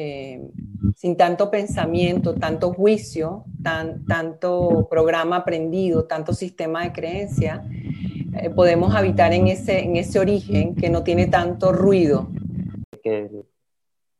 eh, 0.01 0.49
sin 0.95 1.17
tanto 1.17 1.51
pensamiento, 1.51 2.37
tanto 2.37 2.73
juicio, 2.73 3.45
tan, 3.61 4.05
tanto 4.07 4.87
programa 4.89 5.39
aprendido, 5.39 6.05
tanto 6.05 6.35
sistema 6.35 6.85
de 6.85 6.93
creencia, 6.93 7.69
eh, 8.41 8.49
podemos 8.51 8.95
habitar 8.95 9.33
en 9.33 9.49
ese, 9.49 9.81
en 9.81 9.97
ese 9.97 10.21
origen 10.21 10.77
que 10.77 10.89
no 10.89 11.03
tiene 11.03 11.27
tanto 11.27 11.73
ruido. 11.73 12.29
Que, 13.03 13.29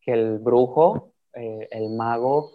que 0.01 0.13
el 0.13 0.39
brujo, 0.41 1.13
eh, 1.35 1.69
el 1.71 1.91
mago, 1.91 2.51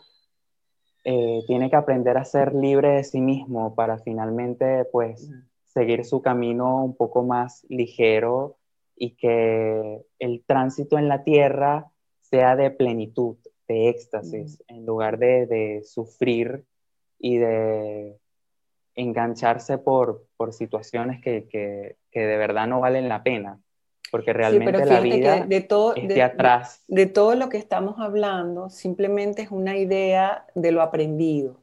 tiene 1.01 1.69
que 1.69 1.75
aprender 1.77 2.17
a 2.17 2.25
ser 2.25 2.53
libre 2.53 2.91
de 2.91 3.03
sí 3.05 3.21
mismo 3.21 3.73
para 3.73 3.99
finalmente 3.99 4.85
pues 4.91 5.29
seguir 5.63 6.03
su 6.03 6.21
camino 6.21 6.83
un 6.83 6.95
poco 6.95 7.23
más 7.23 7.65
ligero 7.69 8.57
y 8.97 9.15
que 9.15 10.01
el 10.19 10.43
tránsito 10.45 10.97
en 10.97 11.09
la 11.09 11.23
tierra 11.23 11.92
sea 12.33 12.55
de 12.55 12.71
plenitud, 12.71 13.35
de 13.67 13.89
éxtasis, 13.89 14.63
en 14.67 14.87
lugar 14.87 15.19
de, 15.19 15.83
sufrir 15.85 16.65
y 17.19 17.37
de 17.37 18.17
engancharse 18.95 19.77
por, 19.77 20.25
situaciones 20.49 21.21
que, 21.21 21.95
de 22.11 22.37
verdad 22.37 22.65
no 22.65 22.79
valen 22.79 23.07
la 23.07 23.21
pena, 23.21 23.61
porque 24.11 24.33
realmente 24.33 24.83
la 24.83 24.99
vida 24.99 25.45
de 25.45 25.61
todo, 25.61 25.95
es 25.95 26.07
de, 26.07 26.23
atrás. 26.23 26.83
De, 26.87 27.05
todo 27.05 27.35
lo 27.35 27.49
que 27.49 27.57
estamos 27.57 27.99
hablando, 27.99 28.71
simplemente 28.71 29.43
es 29.43 29.51
una 29.51 29.77
idea 29.77 30.47
de 30.55 30.71
lo 30.71 30.81
aprendido. 30.81 31.61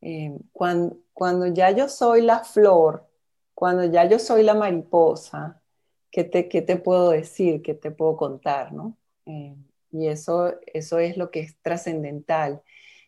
Eh, 0.00 0.36
cuando, 0.52 0.96
cuando 1.12 1.46
ya 1.46 1.70
yo 1.70 1.88
soy 1.88 2.22
la 2.22 2.40
flor, 2.42 3.06
cuando 3.54 3.84
ya 3.84 4.04
yo 4.04 4.18
soy 4.18 4.42
la 4.42 4.54
mariposa, 4.54 5.62
¿qué 6.10 6.24
te, 6.24 6.48
qué 6.48 6.60
te 6.60 6.76
puedo 6.76 7.10
decir? 7.10 7.62
¿Qué 7.62 7.74
te 7.74 7.92
puedo 7.92 8.16
contar? 8.16 8.72
¿no? 8.72 8.96
Eh, 9.26 9.54
y 9.96 10.08
eso, 10.08 10.54
eso 10.72 10.98
es 10.98 11.16
lo 11.16 11.30
que 11.30 11.40
es 11.40 11.56
trascendental. 11.62 12.62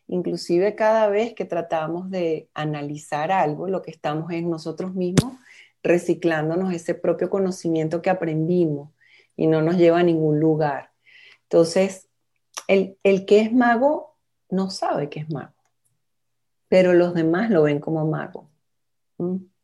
Inclusive 0.07 0.75
cada 0.75 1.07
vez 1.07 1.33
que 1.33 1.45
tratamos 1.45 2.09
de 2.09 2.49
analizar 2.53 3.31
algo, 3.31 3.67
lo 3.67 3.81
que 3.81 3.91
estamos 3.91 4.31
es 4.31 4.43
nosotros 4.43 4.95
mismos 4.95 5.33
reciclándonos 5.83 6.73
ese 6.73 6.93
propio 6.93 7.29
conocimiento 7.29 8.01
que 8.01 8.09
aprendimos 8.09 8.89
y 9.35 9.47
no 9.47 9.61
nos 9.61 9.77
lleva 9.77 9.99
a 9.99 10.03
ningún 10.03 10.39
lugar. 10.39 10.91
Entonces, 11.43 12.09
el, 12.67 12.97
el 13.03 13.25
que 13.25 13.41
es 13.41 13.53
mago 13.53 14.17
no 14.49 14.69
sabe 14.69 15.09
que 15.09 15.21
es 15.21 15.31
mago, 15.31 15.53
pero 16.67 16.93
los 16.93 17.13
demás 17.13 17.49
lo 17.49 17.63
ven 17.63 17.79
como 17.79 18.05
mago. 18.05 18.49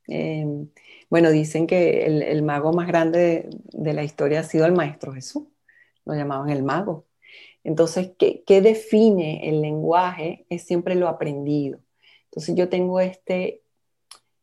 Em, 0.07 0.69
bueno, 1.09 1.31
dicen 1.31 1.67
que 1.67 2.05
el, 2.05 2.21
el 2.21 2.43
mago 2.43 2.71
más 2.73 2.87
grande 2.87 3.19
de, 3.19 3.49
de, 3.83 3.93
la 3.93 4.03
historia 4.03 4.41
ha 4.41 4.43
sido 4.43 4.65
el 4.65 4.73
Maestro 4.73 5.13
Jesús, 5.13 5.43
lo 6.05 6.13
llamaban 6.13 6.49
el 6.49 6.63
mago. 6.63 7.05
Entonces, 7.65 8.11
¿qué, 8.19 8.61
define 8.61 9.49
el 9.49 9.61
lenguaje? 9.61 10.45
Es 10.49 10.63
siempre 10.63 10.93
lo 10.93 11.07
aprendido. 11.07 11.79
Entonces, 12.25 12.55
yo 12.55 12.69
tengo 12.69 12.99
este, 12.99 13.63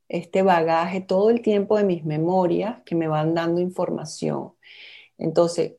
este 0.08 0.42
bagaje 0.42 1.00
todo 1.00 1.30
el 1.30 1.40
tiempo 1.40 1.76
de 1.78 1.84
mis 1.84 2.04
memorias 2.04 2.82
que 2.84 2.96
me 2.96 3.06
van 3.06 3.34
dando 3.34 3.60
información. 3.60 4.54
Entonces, 5.18 5.74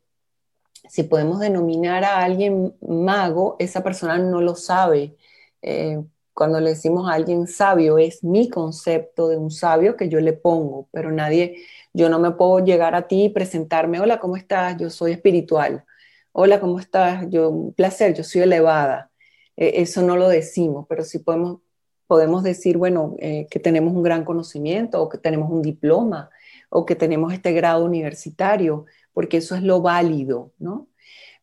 si 0.90 1.04
podemos 1.04 1.40
denominar 1.42 2.06
a 2.06 2.24
alguien 2.24 2.76
mago, 2.82 3.58
esa 3.60 3.84
persona 3.84 4.18
no 4.18 4.40
lo 4.40 4.56
sabe. 4.56 5.18
Eh, 5.62 6.02
cuando 6.34 6.62
le 6.62 6.72
decimos 6.72 7.10
a 7.10 7.16
alguien 7.16 7.48
sabio, 7.48 7.98
es 7.98 8.24
mi 8.24 8.50
concepto 8.50 9.28
de 9.28 9.38
un 9.38 9.52
sabio 9.52 9.98
que 9.98 10.08
yo 10.08 10.22
le 10.22 10.32
pongo, 10.32 10.88
pero 10.92 11.12
nadie, 11.12 11.58
yo 11.94 12.08
no 12.10 12.20
me 12.20 12.32
puedo 12.32 12.60
llegar 12.66 12.96
a 12.96 13.08
ti 13.10 13.26
y 13.26 13.30
presentarme, 13.30 14.00
hola, 14.00 14.20
¿cómo 14.20 14.38
estás? 14.38 14.78
Yo 14.78 14.90
soy 14.90 15.12
espiritual 15.12 15.86
hola, 16.34 16.60
¿cómo 16.60 16.80
estás? 16.80 17.30
Yo, 17.30 17.50
un 17.50 17.74
placer, 17.74 18.14
yo 18.16 18.24
soy 18.24 18.42
elevada. 18.42 19.12
E, 19.56 19.82
eso 19.82 20.02
no 20.02 20.18
lo 20.18 20.28
decimos, 20.30 20.86
pero 20.90 21.04
sí 21.04 21.20
podemos, 21.20 21.62
podemos 22.08 22.44
decir, 22.44 22.78
bueno, 22.78 23.16
eh, 23.20 23.48
que 23.50 23.60
tenemos 23.60 23.94
un 23.94 24.04
gran 24.04 24.26
conocimiento 24.26 25.02
o 25.02 25.10
que 25.10 25.18
tenemos 25.20 25.52
un 25.52 25.62
diploma 25.62 26.30
o 26.70 26.86
que 26.86 26.96
tenemos 26.96 27.34
este 27.34 27.54
grado 27.54 27.86
universitario, 27.86 28.86
porque 29.14 29.38
eso 29.38 29.56
es 29.56 29.64
lo 29.64 29.82
válido, 29.82 30.52
¿no? 30.60 30.88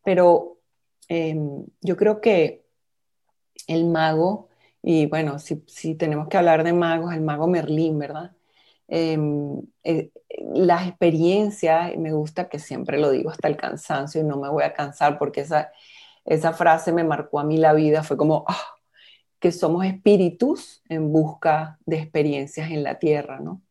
Pero 0.04 0.58
em, 1.08 1.66
yo 1.82 1.96
creo 1.96 2.20
que 2.20 2.64
el 3.68 3.86
mago, 3.86 4.48
y 4.82 5.06
bueno, 5.06 5.38
si, 5.38 5.62
si 5.68 5.94
tenemos 5.94 6.28
que 6.28 6.36
hablar 6.38 6.64
de 6.64 6.72
magos, 6.72 7.14
el 7.14 7.20
mago 7.22 7.46
Merlín, 7.46 7.98
¿verdad? 7.98 8.32
Em, 8.92 9.62
eh, 9.84 10.10
las 10.52 10.88
experiencias, 10.88 11.96
me 11.96 12.12
gusta 12.12 12.48
que 12.48 12.58
siempre 12.58 12.98
lo 12.98 13.10
digo 13.10 13.30
hasta 13.30 13.46
el 13.46 13.56
cansancio 13.56 14.20
y 14.20 14.24
no 14.24 14.36
me 14.36 14.48
voy 14.48 14.64
a 14.64 14.74
cansar 14.74 15.16
porque 15.16 15.42
esa, 15.42 15.70
esa 16.24 16.52
frase 16.52 16.92
me 16.92 17.04
marcó 17.04 17.38
a 17.38 17.44
mí 17.44 17.56
la 17.56 17.72
vida, 17.72 18.02
fue 18.02 18.16
como 18.16 18.44
ah, 18.48 18.74
que 19.38 19.52
somos 19.52 19.84
espíritus 19.86 20.82
en 20.88 21.12
busca 21.12 21.78
de 21.86 21.98
experiencias 21.98 22.70
en 22.72 22.82
la 22.82 22.98
tierra, 22.98 23.38
¿no? 23.38 23.62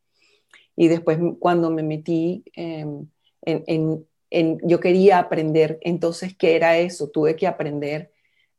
Y 0.74 0.88
después 0.88 1.18
cuando 1.38 1.70
me 1.70 1.82
metí 1.82 2.42
em, 2.54 3.06
en, 3.42 4.06
en, 4.30 4.58
yo 4.62 4.80
quería 4.80 5.18
aprender, 5.18 5.78
entonces, 5.82 6.34
¿qué 6.34 6.56
era 6.56 6.78
eso? 6.78 7.10
Tuve 7.10 7.36
que 7.36 7.46
aprender 7.46 8.10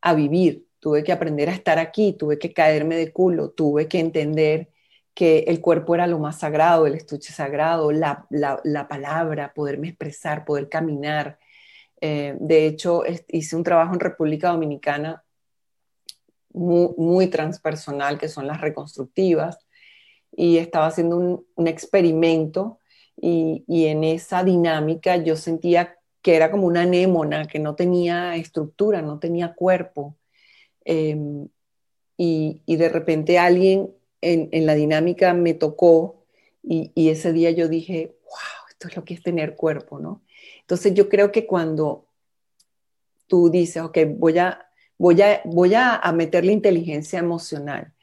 a 0.01 0.13
vivir, 0.13 0.67
tuve 0.79 1.03
que 1.03 1.11
aprender 1.11 1.49
a 1.49 1.53
estar 1.53 1.79
aquí, 1.79 2.13
tuve 2.13 2.37
que 2.37 2.53
caerme 2.53 2.97
de 2.97 3.11
culo, 3.11 3.49
tuve 3.49 3.87
que 3.87 3.99
entender 3.99 4.70
que 5.13 5.39
el 5.47 5.59
cuerpo 5.59 5.95
era 5.95 6.07
lo 6.07 6.19
más 6.19 6.39
sagrado, 6.39 6.87
el 6.87 6.95
estuche 6.95 7.33
sagrado, 7.33 7.91
la, 7.91 8.27
palabra, 8.89 9.53
poderme 9.53 9.89
expresar, 9.89 10.45
poder 10.45 10.69
caminar. 10.69 11.37
Eh, 11.99 12.35
de 12.39 12.65
hecho, 12.65 13.03
hice 13.27 13.55
un 13.55 13.63
trabajo 13.63 13.93
en 13.93 13.99
República 13.99 14.49
Dominicana 14.49 15.23
muy, 16.53 17.27
transpersonal, 17.27 18.17
que 18.17 18.27
son 18.29 18.47
las 18.47 18.61
reconstructivas, 18.61 19.59
y 20.31 20.57
estaba 20.57 20.87
haciendo 20.87 21.17
un, 21.17 21.67
experimento 21.67 22.79
y, 23.17 23.63
en 23.67 24.03
esa 24.03 24.43
dinámica 24.43 25.17
yo 25.17 25.35
sentía 25.35 25.97
que 26.21 26.35
era 26.35 26.51
como 26.51 26.67
una 26.67 26.83
anémona, 26.83 27.47
que 27.47 27.59
no 27.59 27.75
tenía 27.75 28.35
estructura, 28.35 29.01
no 29.01 29.19
tenía 29.19 29.53
cuerpo. 29.53 30.17
Em, 30.85 31.47
y, 32.17 32.61
y 32.65 32.75
de 32.75 32.89
repente 32.89 33.39
alguien 33.39 33.91
en, 34.21 34.65
la 34.65 34.75
dinámica 34.75 35.33
me 35.33 35.53
tocó 35.53 36.23
y, 36.63 36.91
ese 37.09 37.33
día 37.33 37.51
yo 37.51 37.67
dije, 37.67 38.15
wow, 38.23 38.67
esto 38.69 38.87
es 38.87 38.95
lo 38.95 39.03
que 39.03 39.15
es 39.15 39.23
tener 39.23 39.55
cuerpo, 39.55 39.99
¿no? 39.99 40.21
Entonces 40.61 40.93
yo 40.93 41.09
creo 41.09 41.31
que 41.31 41.47
cuando 41.47 42.05
tú 43.27 43.49
dices, 43.49 43.81
ok, 43.81 43.97
voy 44.17 44.37
a, 44.37 44.69
voy 44.97 45.21
a, 45.21 45.41
voy 45.45 45.73
a, 45.73 45.95
a 45.95 46.11
meter 46.11 46.45
inteligencia 46.45 47.19
emocional, 47.19 47.93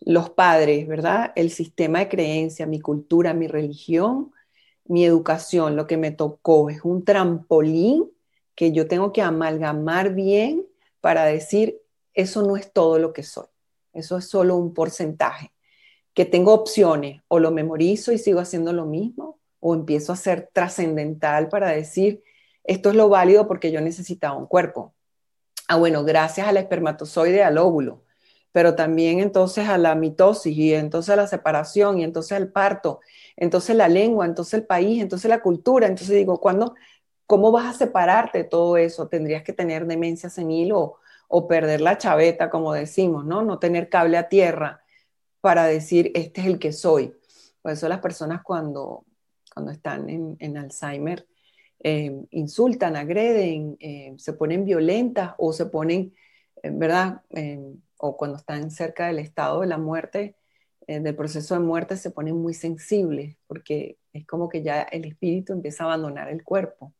los 0.00 0.30
padres, 0.30 0.86
¿verdad? 0.86 1.32
El 1.34 1.50
sistema 1.50 2.00
de 2.00 2.08
creencia, 2.08 2.66
mi 2.66 2.80
cultura, 2.80 3.34
mi 3.34 3.48
religión, 3.48 4.32
mi 4.84 5.04
educación, 5.04 5.76
lo 5.76 5.86
que 5.86 5.96
me 5.96 6.12
tocó 6.12 6.70
es 6.70 6.84
un 6.84 7.04
trampolín 7.04 8.10
que 8.54 8.70
yo 8.70 8.86
tengo 8.86 9.12
que 9.12 9.22
amalgamar 9.22 10.14
bien 10.14 10.64
para 11.00 11.24
decir, 11.24 11.80
eso 12.12 12.42
no 12.42 12.56
es 12.56 12.72
todo 12.72 12.98
lo 12.98 13.12
que 13.12 13.24
soy, 13.24 13.46
eso 13.92 14.18
es 14.18 14.28
solo 14.28 14.56
un 14.56 14.72
porcentaje 14.72 15.53
que 16.14 16.24
tengo 16.24 16.54
opciones, 16.54 17.22
o 17.28 17.40
lo 17.40 17.50
memorizo 17.50 18.12
y 18.12 18.18
sigo 18.18 18.40
haciendo 18.40 18.72
lo 18.72 18.86
mismo, 18.86 19.40
o 19.60 19.74
empiezo 19.74 20.12
a 20.12 20.16
ser 20.16 20.48
trascendental 20.52 21.48
para 21.48 21.70
decir, 21.70 22.22
esto 22.62 22.90
es 22.90 22.96
lo 22.96 23.08
válido 23.08 23.48
porque 23.48 23.72
yo 23.72 23.80
necesitaba 23.80 24.36
un 24.36 24.46
cuerpo. 24.46 24.94
Ah, 25.68 25.76
bueno, 25.76 26.04
gracias 26.04 26.46
al 26.46 26.56
espermatozoide, 26.56 27.42
al 27.42 27.58
óvulo, 27.58 28.04
pero 28.52 28.76
también 28.76 29.18
entonces 29.20 29.68
a 29.68 29.78
la 29.78 29.94
mitosis 29.94 30.56
y 30.56 30.74
entonces 30.74 31.12
a 31.12 31.16
la 31.16 31.26
separación 31.26 31.98
y 31.98 32.04
entonces 32.04 32.32
al 32.32 32.52
parto, 32.52 33.00
entonces 33.36 33.74
la 33.74 33.88
lengua, 33.88 34.26
entonces 34.26 34.54
el 34.54 34.66
país, 34.66 35.02
entonces 35.02 35.28
la 35.28 35.40
cultura. 35.42 35.86
Entonces 35.88 36.14
digo, 36.14 36.40
¿cuándo, 36.40 36.74
¿cómo 37.26 37.50
vas 37.50 37.74
a 37.74 37.78
separarte 37.78 38.38
de 38.38 38.44
todo 38.44 38.76
eso? 38.76 39.08
Tendrías 39.08 39.42
que 39.42 39.52
tener 39.52 39.86
demencia 39.86 40.30
senil 40.30 40.72
o, 40.72 40.98
o 41.26 41.48
perder 41.48 41.80
la 41.80 41.98
chaveta, 41.98 42.50
como 42.50 42.72
decimos, 42.72 43.24
¿no? 43.24 43.42
No 43.42 43.58
tener 43.58 43.88
cable 43.88 44.18
a 44.18 44.28
tierra 44.28 44.83
para 45.44 45.66
decir, 45.66 46.10
este 46.14 46.40
es 46.40 46.46
el 46.46 46.58
que 46.58 46.72
soy. 46.72 47.14
Por 47.60 47.72
eso 47.72 47.86
las 47.86 48.00
personas 48.00 48.40
cuando, 48.42 49.04
cuando 49.52 49.72
están 49.72 50.08
en, 50.08 50.56
Alzheimer 50.56 51.26
eh, 51.80 52.18
insultan, 52.30 52.96
agreden, 52.96 53.76
eh, 53.78 54.14
se 54.16 54.32
ponen 54.32 54.64
violentas 54.64 55.34
o 55.36 55.52
se 55.52 55.66
ponen, 55.66 56.14
eh, 56.62 56.70
¿verdad? 56.72 57.20
o 57.98 58.16
cuando 58.16 58.38
están 58.38 58.70
cerca 58.70 59.08
del 59.08 59.18
estado 59.18 59.60
de 59.60 59.66
la 59.66 59.76
muerte, 59.76 60.34
del 60.88 61.14
proceso 61.14 61.52
de 61.52 61.60
muerte, 61.60 61.98
se 61.98 62.10
ponen 62.10 62.36
muy 62.36 62.54
sensibles 62.54 63.36
porque 63.46 63.98
es 64.14 64.26
como 64.26 64.48
que 64.48 64.62
ya 64.62 64.80
el 64.80 65.04
espíritu 65.04 65.52
empieza 65.52 65.84
a 65.84 65.88
abandonar 65.88 66.30
el 66.30 66.42
cuerpo. 66.42 66.94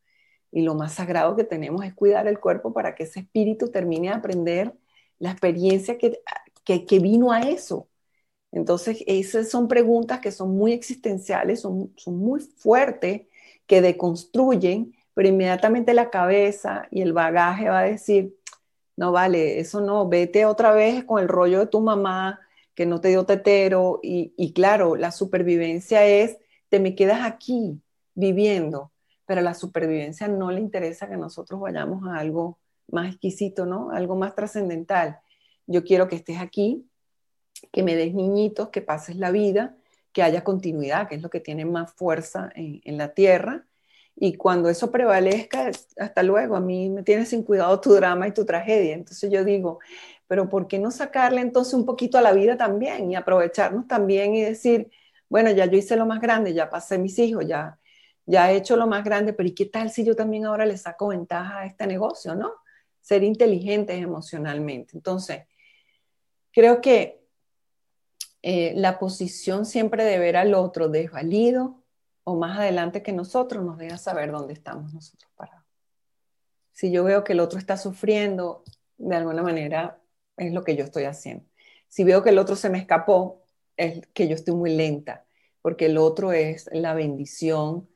Y 0.53 0.61
lo 0.61 0.75
más 0.75 0.93
sagrado 0.93 1.35
que 1.35 1.45
tenemos 1.45 1.83
es 1.83 1.95
cuidar 1.95 2.27
el 2.27 2.39
cuerpo 2.39 2.75
para 2.75 2.95
que 2.95 3.05
ese 3.05 3.21
espíritu 3.21 3.71
termine 3.71 4.09
de 4.09 4.15
aprender 4.15 4.75
la 5.19 5.31
experiencia 5.31 5.97
que, 5.97 6.21
que, 6.63 6.85
que 6.85 6.99
vino 6.99 7.33
a 7.33 7.41
eso. 7.41 7.89
Entonces, 8.55 9.03
esas 9.09 9.51
son 9.51 9.67
preguntas 9.67 10.21
que 10.21 10.31
son 10.31 10.57
muy 10.57 10.73
existenciales, 10.73 11.61
son, 11.61 11.93
muy 12.07 12.41
fuertes, 12.41 13.23
que 13.67 13.83
deconstruyen, 13.83 14.95
pero 15.13 15.29
inmediatamente 15.29 15.93
la 15.93 16.09
cabeza 16.09 16.87
y 16.93 17.03
el 17.03 17.13
bagaje 17.13 17.69
va 17.69 17.81
a 17.81 17.85
decir, 17.85 18.37
no 18.97 19.11
vale, 19.11 19.59
eso 19.59 19.81
no, 19.81 20.09
vete 20.09 20.47
otra 20.47 20.73
vez 20.73 21.03
con 21.03 21.21
el 21.21 21.29
rollo 21.29 21.59
de 21.59 21.67
tu 21.67 21.81
mamá 21.81 22.39
que 22.77 22.87
no 22.87 23.01
te 23.01 23.09
dio 23.09 23.25
tetero 23.25 23.99
y, 24.03 24.53
claro, 24.53 24.95
la 24.95 25.11
supervivencia 25.11 26.07
es, 26.07 26.39
te 26.69 26.79
me 26.79 26.95
quedas 26.95 27.23
aquí 27.23 27.81
viviendo, 28.15 28.93
pero 29.27 29.41
la 29.41 29.55
supervivencia 29.55 30.29
no 30.29 30.53
le 30.53 30.61
interesa 30.61 31.09
que 31.09 31.17
nosotros 31.17 31.59
vayamos 31.59 32.07
a 32.07 32.19
algo 32.19 32.59
más 32.89 33.09
exquisito, 33.09 33.67
¿no? 33.67 33.91
Algo 33.91 34.15
más 34.15 34.37
trascendental. 34.37 35.19
Yo 35.67 35.83
quiero 35.83 36.07
que 36.07 36.17
estés 36.17 36.39
aquí, 36.39 36.87
que 37.73 37.83
me 37.83 37.97
des 37.97 38.15
niñitos, 38.15 38.69
que 38.71 38.83
pases 38.83 39.17
la 39.17 39.31
vida, 39.31 39.77
que 40.13 40.23
haya 40.23 40.45
continuidad, 40.45 41.09
que 41.09 41.17
es 41.17 41.23
lo 41.23 41.31
que 41.31 41.41
tiene 41.41 41.65
más 41.65 41.93
fuerza 41.93 42.51
en, 42.55 42.97
la 42.97 43.15
tierra. 43.15 43.67
Y 44.17 44.35
cuando 44.35 44.69
eso 44.69 44.91
prevalezca, 44.93 45.71
hasta 45.99 46.23
luego, 46.23 46.57
a 46.57 46.61
mí 46.61 46.89
me 46.89 47.03
tienes 47.03 47.31
sin 47.31 47.43
cuidado 47.43 47.81
tu 47.81 47.93
drama 47.95 48.29
y 48.29 48.33
tu 48.33 48.47
tragedia. 48.47 48.95
Entonces 48.95 49.31
yo 49.31 49.45
digo, 49.45 49.81
pero 50.29 50.49
¿por 50.49 50.69
qué 50.69 50.79
no 50.79 50.93
sacarle 50.93 51.41
entonces 51.41 51.75
un 51.75 51.85
poquito 51.85 52.17
a 52.17 52.23
la 52.23 52.33
vida 52.33 52.57
también 52.57 53.11
y 53.11 53.17
aprovecharnos 53.17 53.89
también 53.89 54.35
y 54.37 54.43
decir, 54.43 54.91
bueno, 55.29 55.51
ya 55.51 55.67
yo 55.67 55.77
hice 55.77 55.97
lo 55.97 56.07
más 56.07 56.21
grande, 56.21 56.55
ya 56.55 56.71
pasé 56.71 56.97
mis 56.97 57.19
hijos, 57.19 57.45
ya, 57.47 57.79
ya 58.25 58.53
he 58.53 58.57
hecho 58.57 58.77
lo 58.77 58.87
más 58.87 59.03
grande, 59.05 59.33
pero 59.33 59.49
¿y 59.49 59.53
qué 59.55 59.67
tal 59.67 59.91
si 59.91 60.05
yo 60.05 60.15
también 60.15 60.47
ahora 60.47 60.65
le 60.65 60.77
saco 60.79 61.09
ventaja 61.09 61.61
a 61.61 61.67
este 61.67 61.87
negocio, 61.89 62.37
no? 62.37 62.53
Ser 63.01 63.25
inteligentes 63.25 64.01
emocionalmente. 64.01 64.97
Entonces, 64.97 65.43
creo 66.53 66.81
que 66.81 67.24
eh, 68.47 68.75
la 68.77 68.99
posición 68.99 69.65
siempre 69.65 70.05
de 70.05 70.19
ver 70.19 70.37
al 70.37 70.53
otro 70.53 70.91
desvalido 70.91 71.83
o 72.25 72.37
más 72.37 72.59
adelante 72.59 73.03
que 73.03 73.15
nosotros 73.15 73.65
nos 73.65 73.79
deja 73.79 73.97
saber 73.97 74.31
dónde 74.31 74.53
estamos 74.53 74.93
nosotros 74.93 75.33
parados. 75.35 75.65
Si 76.71 76.93
yo 76.93 77.05
veo 77.05 77.25
que 77.25 77.33
el 77.33 77.41
otro 77.41 77.59
está 77.59 77.79
sufriendo, 77.79 78.63
de 78.99 79.17
alguna 79.17 79.43
manera 79.43 79.99
es 80.37 80.53
lo 80.53 80.63
que 80.63 80.77
yo 80.77 80.85
estoy 80.85 81.05
haciendo. 81.05 81.47
Si 81.89 82.05
veo 82.05 82.23
que 82.23 82.29
el 82.29 82.39
otro 82.39 82.55
se 82.55 82.69
me 82.69 82.77
escapó, 82.77 83.47
es 83.79 84.07
que 84.09 84.29
yo 84.29 84.35
estoy 84.35 84.55
muy 84.55 84.77
lenta, 84.77 85.25
porque 85.63 85.87
el 85.87 85.97
otro 85.97 86.33
es 86.33 86.69
la 86.71 86.93
bendición 86.93 87.89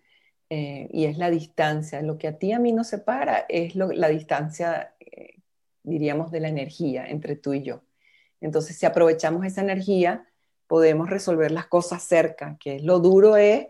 eh, 0.49 0.89
y 0.91 1.05
es 1.05 1.19
la 1.19 1.29
distancia. 1.29 2.01
Lo 2.01 2.17
que 2.17 2.27
a 2.27 2.39
ti 2.39 2.47
y 2.47 2.53
a 2.53 2.59
mí 2.59 2.73
nos 2.73 2.87
separa 2.87 3.45
es 3.51 3.75
la 3.75 4.09
distancia, 4.09 4.95
eh, 4.99 5.43
diríamos, 5.83 6.31
de 6.31 6.41
la 6.41 6.49
energía 6.49 7.07
entre 7.07 7.37
tú 7.37 7.53
y 7.53 7.65
yo. 7.65 7.83
Entonces, 8.41 8.79
si 8.79 8.87
aprovechamos 8.87 9.45
esa 9.45 9.61
energía, 9.61 10.25
podemos 10.69 11.11
resolver 11.11 11.51
las 11.51 11.67
cosas 11.67 12.05
cerca, 12.05 12.57
que 12.61 12.79
lo 12.81 13.01
duro 13.01 13.37
es 13.37 13.67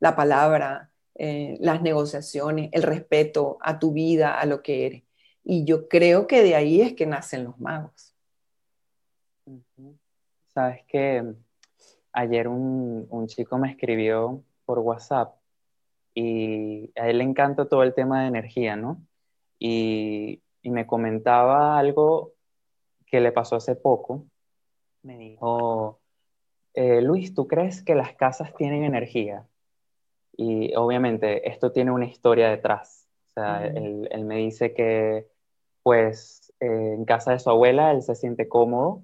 la 0.00 0.16
palabra, 0.16 0.90
eh, 1.14 1.58
las 1.60 1.82
negociaciones, 1.82 2.70
el 2.72 2.82
respeto 2.82 3.58
a 3.60 3.78
tu 3.78 3.92
vida, 3.92 4.38
a 4.38 4.46
lo 4.46 4.62
que 4.62 4.86
eres. 4.86 5.02
Y 5.44 5.64
yo 5.64 5.88
creo 5.88 6.26
que 6.26 6.42
de 6.42 6.54
ahí 6.54 6.80
es 6.80 6.94
que 6.94 7.06
nacen 7.06 7.44
los 7.44 7.58
magos. 7.58 8.14
Sabes 10.48 10.84
que 10.86 11.34
ayer 12.12 12.48
un, 12.48 13.06
un, 13.10 13.26
chico 13.26 13.58
me 13.58 13.70
escribió 13.70 14.42
por 14.64 14.78
WhatsApp 14.78 15.36
y 16.14 16.90
a 16.96 17.08
él 17.10 17.18
le 17.18 17.24
encanta 17.24 17.68
todo 17.68 17.82
el 17.82 17.94
tema 17.94 18.22
de 18.22 18.28
energía, 18.28 18.74
¿no? 18.74 19.06
Y, 19.58 20.42
y 20.62 20.70
me 20.70 20.86
comentaba 20.86 21.78
algo 21.78 22.32
que 23.06 23.20
le 23.20 23.32
pasó 23.32 23.56
hace 23.56 23.76
poco. 23.76 24.26
Me 25.02 25.16
dijo, 25.16 26.00
eh, 26.76 27.00
Luis, 27.00 27.34
¿tú 27.34 27.48
crees 27.48 27.82
que 27.82 27.94
las 27.94 28.14
casas 28.14 28.54
tienen 28.54 28.84
energía? 28.84 29.46
Y 30.36 30.74
obviamente 30.76 31.48
esto 31.48 31.72
tiene 31.72 31.90
una 31.90 32.04
historia 32.04 32.50
detrás. 32.50 33.08
O 33.28 33.32
sea, 33.32 33.66
él, 33.66 34.08
me 34.24 34.36
dice 34.36 34.74
que 34.74 35.26
pues 35.82 36.52
eh, 36.60 36.94
en 36.94 37.06
casa 37.06 37.32
de 37.32 37.38
su 37.38 37.48
abuela 37.48 37.92
él 37.92 38.02
se 38.02 38.14
siente 38.14 38.48
cómodo 38.48 39.02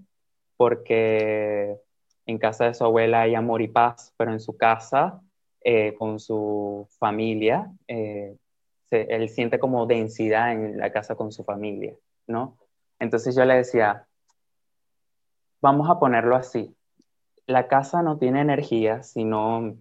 porque 0.59 1.79
en 2.27 2.39
casa 2.39 2.67
de 2.67 2.75
su 2.75 2.85
abuela 2.85 3.23
hay 3.23 3.35
amor 3.35 3.63
y 3.63 3.69
paz, 3.69 4.13
pero 4.19 4.33
en 4.33 4.41
su 4.41 4.57
casa, 4.57 5.23
eh, 5.63 5.95
con 5.95 6.21
su 6.21 6.87
familia, 6.99 7.73
él 7.89 9.29
siente 9.31 9.59
como 9.59 9.87
densidad 9.87 10.53
en 10.53 10.77
la 10.77 10.93
casa 10.93 11.15
con 11.15 11.33
su 11.33 11.43
familia, 11.45 11.95
¿no? 12.27 12.59
Entonces 12.99 13.35
yo 13.35 13.45
le 13.47 13.57
decía, 13.57 14.07
vamos 15.63 15.89
a 15.89 15.99
ponerlo 15.99 16.37
así, 16.37 16.77
la 17.53 17.69
casa 17.69 18.03
no 18.03 18.19
tiene 18.19 18.41
energía, 18.41 19.03
sino 19.03 19.77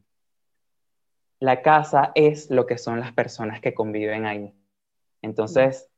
la 1.39 1.61
casa 1.61 2.11
es 2.13 2.51
lo 2.51 2.67
que 2.67 2.77
son 2.77 2.99
las 2.99 3.13
personas 3.13 3.61
que 3.61 3.73
conviven 3.73 4.25
ahí. 4.25 4.53
Entonces, 5.21 5.89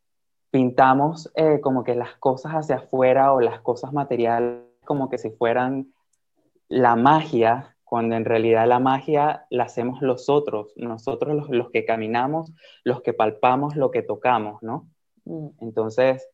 pintamos 0.52 1.32
eh, 1.36 1.60
como 1.62 1.84
que 1.84 1.96
las 1.96 2.16
cosas 2.18 2.54
hacia 2.54 2.78
afuera 2.78 3.34
o 3.34 3.42
las 3.42 3.60
cosas 3.62 3.92
materiales 3.92 4.62
como 4.86 5.10
que 5.10 5.18
si 5.18 5.32
fueran 5.32 5.94
la 6.68 6.96
magia, 6.96 7.76
cuando 7.84 8.16
en 8.16 8.26
realidad 8.26 8.68
la 8.68 8.80
magia 8.80 9.46
la 9.50 9.64
hacemos 9.64 10.02
los 10.02 10.30
otros, 10.30 10.74
nosotros 10.76 11.36
los, 11.36 11.50
los 11.50 11.72
que 11.72 11.86
caminamos, 11.86 12.52
los 12.84 13.02
que 13.02 13.14
palpamos, 13.14 13.76
lo 13.76 13.92
que 13.92 14.02
tocamos, 14.02 14.62
¿no? 14.62 14.90
Mm. 15.26 15.50
Entonces, 15.60 16.28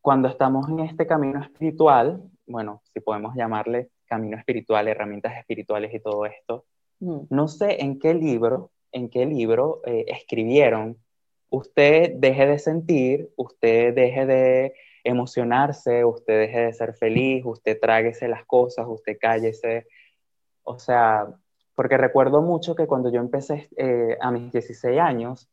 cuando 0.00 0.28
estamos 0.28 0.68
en 0.68 0.80
este 0.80 1.06
camino 1.06 1.42
espiritual, 1.42 2.22
bueno, 2.46 2.82
si 2.92 3.00
podemos 3.00 3.34
llamarle 3.34 3.90
camino 4.08 4.36
espiritual, 4.36 4.88
herramientas 4.88 5.36
espirituales 5.36 5.94
y 5.94 6.00
todo 6.00 6.26
esto. 6.26 6.64
Mm. 7.00 7.20
No 7.30 7.48
sé 7.48 7.82
en 7.82 7.98
qué 7.98 8.14
libro, 8.14 8.70
en 8.92 9.08
qué 9.08 9.26
libro 9.26 9.82
eh, 9.84 10.06
escribieron, 10.08 10.96
usted 11.50 12.14
deje 12.16 12.46
de 12.46 12.58
sentir, 12.58 13.30
usted 13.36 13.94
deje 13.94 14.26
de 14.26 14.74
emocionarse, 15.04 16.04
usted 16.04 16.40
deje 16.40 16.60
de 16.60 16.72
ser 16.72 16.94
feliz, 16.94 17.44
usted 17.44 17.78
tráguese 17.80 18.28
las 18.28 18.44
cosas, 18.44 18.86
usted 18.88 19.16
cállese. 19.20 19.86
O 20.64 20.78
sea, 20.78 21.26
porque 21.74 21.96
recuerdo 21.96 22.42
mucho 22.42 22.74
que 22.74 22.86
cuando 22.86 23.10
yo 23.10 23.20
empecé 23.20 23.68
eh, 23.76 24.16
a 24.20 24.30
mis 24.30 24.52
16 24.52 24.98
años, 24.98 25.48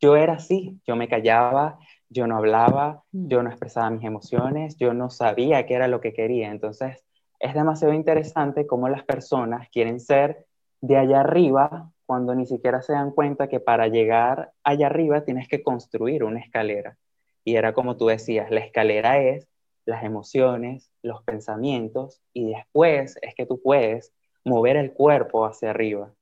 yo 0.00 0.16
era 0.16 0.34
así, 0.34 0.80
yo 0.86 0.96
me 0.96 1.08
callaba, 1.08 1.78
yo 2.08 2.26
no 2.26 2.36
hablaba, 2.36 3.04
mm. 3.12 3.28
yo 3.28 3.42
no 3.42 3.50
expresaba 3.50 3.90
mis 3.90 4.04
emociones, 4.04 4.76
yo 4.76 4.94
no 4.94 5.10
sabía 5.10 5.66
qué 5.66 5.74
era 5.74 5.88
lo 5.88 6.00
que 6.00 6.12
quería. 6.12 6.50
Entonces, 6.50 7.04
es 7.40 7.54
demasiado 7.54 7.94
interesante 7.94 8.66
cómo 8.66 8.88
las 8.88 9.04
personas 9.04 9.68
quieren 9.70 10.00
ser 10.00 10.46
de 10.80 10.96
allá 10.96 11.20
arriba 11.20 11.90
cuando 12.06 12.34
ni 12.34 12.46
siquiera 12.46 12.80
se 12.82 12.94
dan 12.94 13.10
cuenta 13.10 13.48
que 13.48 13.60
para 13.60 13.88
llegar 13.88 14.52
allá 14.64 14.86
arriba 14.86 15.24
tienes 15.24 15.48
que 15.48 15.62
construir 15.62 16.24
una 16.24 16.40
escalera. 16.40 16.96
Y 17.44 17.56
era 17.56 17.72
como 17.72 17.96
tú 17.96 18.06
decías, 18.06 18.50
la 18.50 18.60
escalera 18.60 19.18
es 19.18 19.46
las 19.84 20.04
emociones, 20.04 20.90
los 21.02 21.22
pensamientos, 21.22 22.20
y 22.32 22.50
después 22.50 23.18
es 23.22 23.34
que 23.34 23.46
tú 23.46 23.60
puedes 23.60 24.12
mover 24.44 24.76
el 24.76 24.92
cuerpo 24.92 25.46
hacia 25.46 25.70
arriba. 25.70 26.12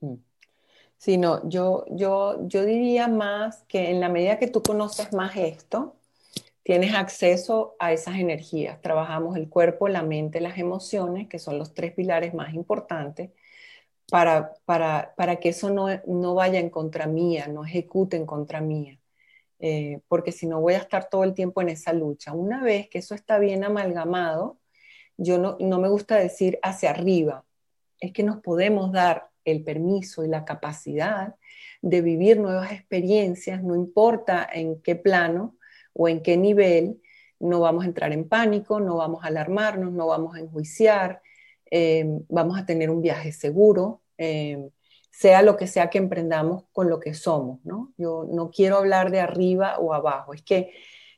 Mm. 0.00 0.14
Sí, 0.96 1.16
no, 1.16 1.48
yo, 1.48 1.86
yo, 1.88 2.46
yo 2.46 2.64
diría 2.64 3.08
más 3.08 3.62
que 3.68 3.90
en 3.90 4.00
la 4.00 4.08
medida 4.08 4.38
que 4.38 4.48
tú 4.48 4.62
conoces 4.62 5.12
más 5.12 5.34
esto, 5.36 5.96
tienes 6.70 6.94
acceso 6.94 7.74
a 7.80 7.92
esas 7.92 8.14
energías. 8.14 8.80
Trabajamos 8.80 9.36
el 9.36 9.48
cuerpo, 9.48 9.88
la 9.88 10.04
mente, 10.04 10.40
las 10.40 10.56
emociones, 10.56 11.26
que 11.26 11.40
son 11.40 11.58
los 11.58 11.74
tres 11.74 11.92
pilares 11.94 12.32
más 12.32 12.54
importantes, 12.54 13.30
para, 14.08 14.52
para, 14.66 15.12
para 15.16 15.40
que 15.40 15.48
eso 15.48 15.70
no, 15.70 15.88
no, 16.06 16.34
vaya 16.36 16.60
en 16.60 16.70
contra 16.70 17.08
mía, 17.08 17.48
no 17.48 17.64
ejecute 17.64 18.16
en 18.16 18.24
contra 18.24 18.60
mía, 18.60 19.00
eh, 19.58 19.98
porque 20.06 20.30
si 20.30 20.46
no 20.46 20.60
voy 20.60 20.74
a 20.74 20.78
estar 20.78 21.08
todo 21.08 21.24
el 21.24 21.34
tiempo 21.34 21.60
en 21.60 21.70
esa 21.70 21.92
lucha. 21.92 22.32
Una 22.34 22.62
vez 22.62 22.88
que 22.88 22.98
eso 22.98 23.16
está 23.16 23.40
bien 23.40 23.64
amalgamado, 23.64 24.60
yo 25.16 25.38
no, 25.38 25.56
no 25.58 25.80
me 25.80 25.88
gusta 25.88 26.18
decir 26.18 26.60
hacia 26.62 26.90
arriba, 26.90 27.44
es 27.98 28.12
que 28.12 28.22
nos 28.22 28.42
podemos 28.42 28.92
dar 28.92 29.30
el 29.44 29.64
permiso 29.64 30.24
y 30.24 30.28
la 30.28 30.44
capacidad 30.44 31.34
de 31.82 32.00
vivir 32.00 32.38
nuevas 32.38 32.70
experiencias, 32.70 33.60
no 33.60 33.74
importa 33.74 34.48
en 34.52 34.80
qué 34.82 34.94
plano 34.94 35.56
o 35.92 36.08
en 36.08 36.22
qué 36.22 36.36
nivel, 36.36 37.00
no 37.38 37.60
vamos 37.60 37.84
a 37.84 37.86
entrar 37.86 38.12
en 38.12 38.28
pánico, 38.28 38.80
no 38.80 38.96
vamos 38.96 39.24
a 39.24 39.28
alarmarnos, 39.28 39.92
no 39.92 40.06
vamos 40.06 40.36
a 40.36 40.40
enjuiciar, 40.40 41.22
eh, 41.70 42.04
vamos 42.28 42.58
a 42.58 42.66
tener 42.66 42.90
un 42.90 43.00
viaje 43.00 43.32
seguro, 43.32 44.02
eh, 44.18 44.68
sea 45.10 45.42
lo 45.42 45.56
que 45.56 45.66
sea 45.66 45.90
que 45.90 45.98
emprendamos 45.98 46.64
con 46.72 46.88
lo 46.88 47.00
que 47.00 47.14
somos, 47.14 47.64
¿no? 47.64 47.92
Yo 47.96 48.26
no 48.30 48.50
quiero 48.50 48.76
hablar 48.76 49.10
de 49.10 49.20
arriba 49.20 49.78
o 49.78 49.94
abajo, 49.94 50.34
es 50.34 50.42
que 50.42 50.72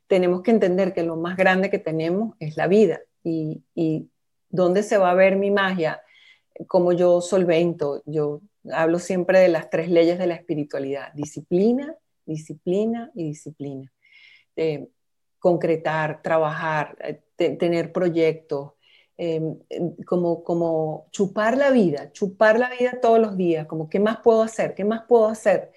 tenemos 0.06 0.42
que 0.42 0.50
entender 0.50 0.92
que 0.92 1.02
lo 1.02 1.16
más 1.16 1.36
grande 1.36 1.70
que 1.70 1.78
tenemos 1.78 2.34
es 2.38 2.56
la 2.56 2.66
vida 2.66 3.00
y, 3.24 3.62
y 3.74 4.08
dónde 4.48 4.82
se 4.82 4.98
va 4.98 5.10
a 5.10 5.14
ver 5.14 5.36
mi 5.36 5.50
magia, 5.50 6.02
como 6.66 6.92
yo 6.92 7.20
solvento, 7.20 8.02
yo 8.06 8.40
hablo 8.70 8.98
siempre 8.98 9.40
de 9.40 9.48
las 9.48 9.70
tres 9.70 9.88
leyes 9.88 10.18
de 10.18 10.26
la 10.26 10.34
espiritualidad, 10.34 11.12
disciplina, 11.14 11.96
disciplina 12.26 13.10
y 13.14 13.24
disciplina. 13.24 13.92
Eh, 14.56 14.88
concretar, 15.42 16.22
trabajar, 16.22 16.96
eh, 17.00 17.20
tener 17.56 17.92
proyectos, 17.92 18.72
em, 19.16 19.58
como, 20.06 20.44
como 20.44 21.08
chupar 21.10 21.56
la 21.58 21.70
vida, 21.70 22.12
chupar 22.12 22.58
la 22.60 22.70
vida 22.70 23.00
todos 23.02 23.18
los 23.18 23.36
días, 23.36 23.66
como 23.66 23.88
qué 23.90 23.98
más 23.98 24.18
puedo 24.18 24.42
hacer, 24.42 24.74
qué 24.76 24.84
más 24.84 25.02
puedo 25.08 25.26
hacer. 25.26 25.72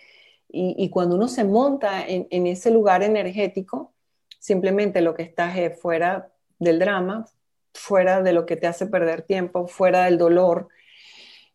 Y, 0.50 0.90
cuando 0.90 1.16
uno 1.16 1.28
se 1.28 1.44
monta 1.44 2.06
en, 2.08 2.48
ese 2.48 2.72
lugar 2.72 3.04
energético, 3.04 3.94
simplemente 4.40 5.02
lo 5.02 5.14
que 5.16 5.24
estás 5.24 5.58
es 5.58 5.78
fuera 5.82 6.32
del 6.60 6.80
drama, 6.80 7.26
fuera 7.74 8.22
de 8.22 8.34
lo 8.34 8.46
que 8.46 8.56
te 8.56 8.68
hace 8.68 8.86
perder 8.88 9.24
tiempo, 9.24 9.68
fuera 9.68 10.06
del 10.06 10.18
dolor, 10.18 10.70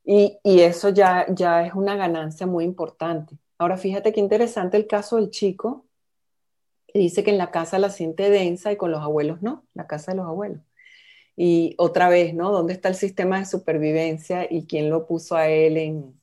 y, 0.04 0.38
eso 0.44 0.90
ya, 0.90 1.26
ya 1.30 1.64
es 1.66 1.74
una 1.74 1.96
ganancia 1.96 2.46
muy 2.46 2.64
importante. 2.64 3.38
Ahora, 3.58 3.76
fíjate 3.78 4.12
qué 4.12 4.20
interesante 4.20 4.76
el 4.76 4.86
caso 4.86 5.16
del 5.16 5.30
chico, 5.30 5.86
dice 6.94 7.24
que 7.24 7.30
en 7.30 7.38
la 7.38 7.50
casa 7.50 7.78
la 7.78 7.90
siente 7.90 8.30
densa 8.30 8.72
y 8.72 8.76
con 8.76 8.90
los 8.90 9.02
abuelos 9.02 9.42
no, 9.42 9.64
la 9.74 9.86
casa 9.86 10.12
de 10.12 10.18
los 10.18 10.26
abuelos. 10.26 10.60
Y 11.36 11.74
otra 11.78 12.08
vez, 12.08 12.34
¿no? 12.34 12.50
¿Dónde 12.52 12.72
está 12.72 12.88
el 12.88 12.94
sistema 12.94 13.38
de 13.38 13.46
supervivencia 13.46 14.46
y 14.50 14.66
quién 14.66 14.90
lo 14.90 15.06
puso 15.06 15.36
a 15.36 15.48
él 15.48 15.76
en, 15.76 16.20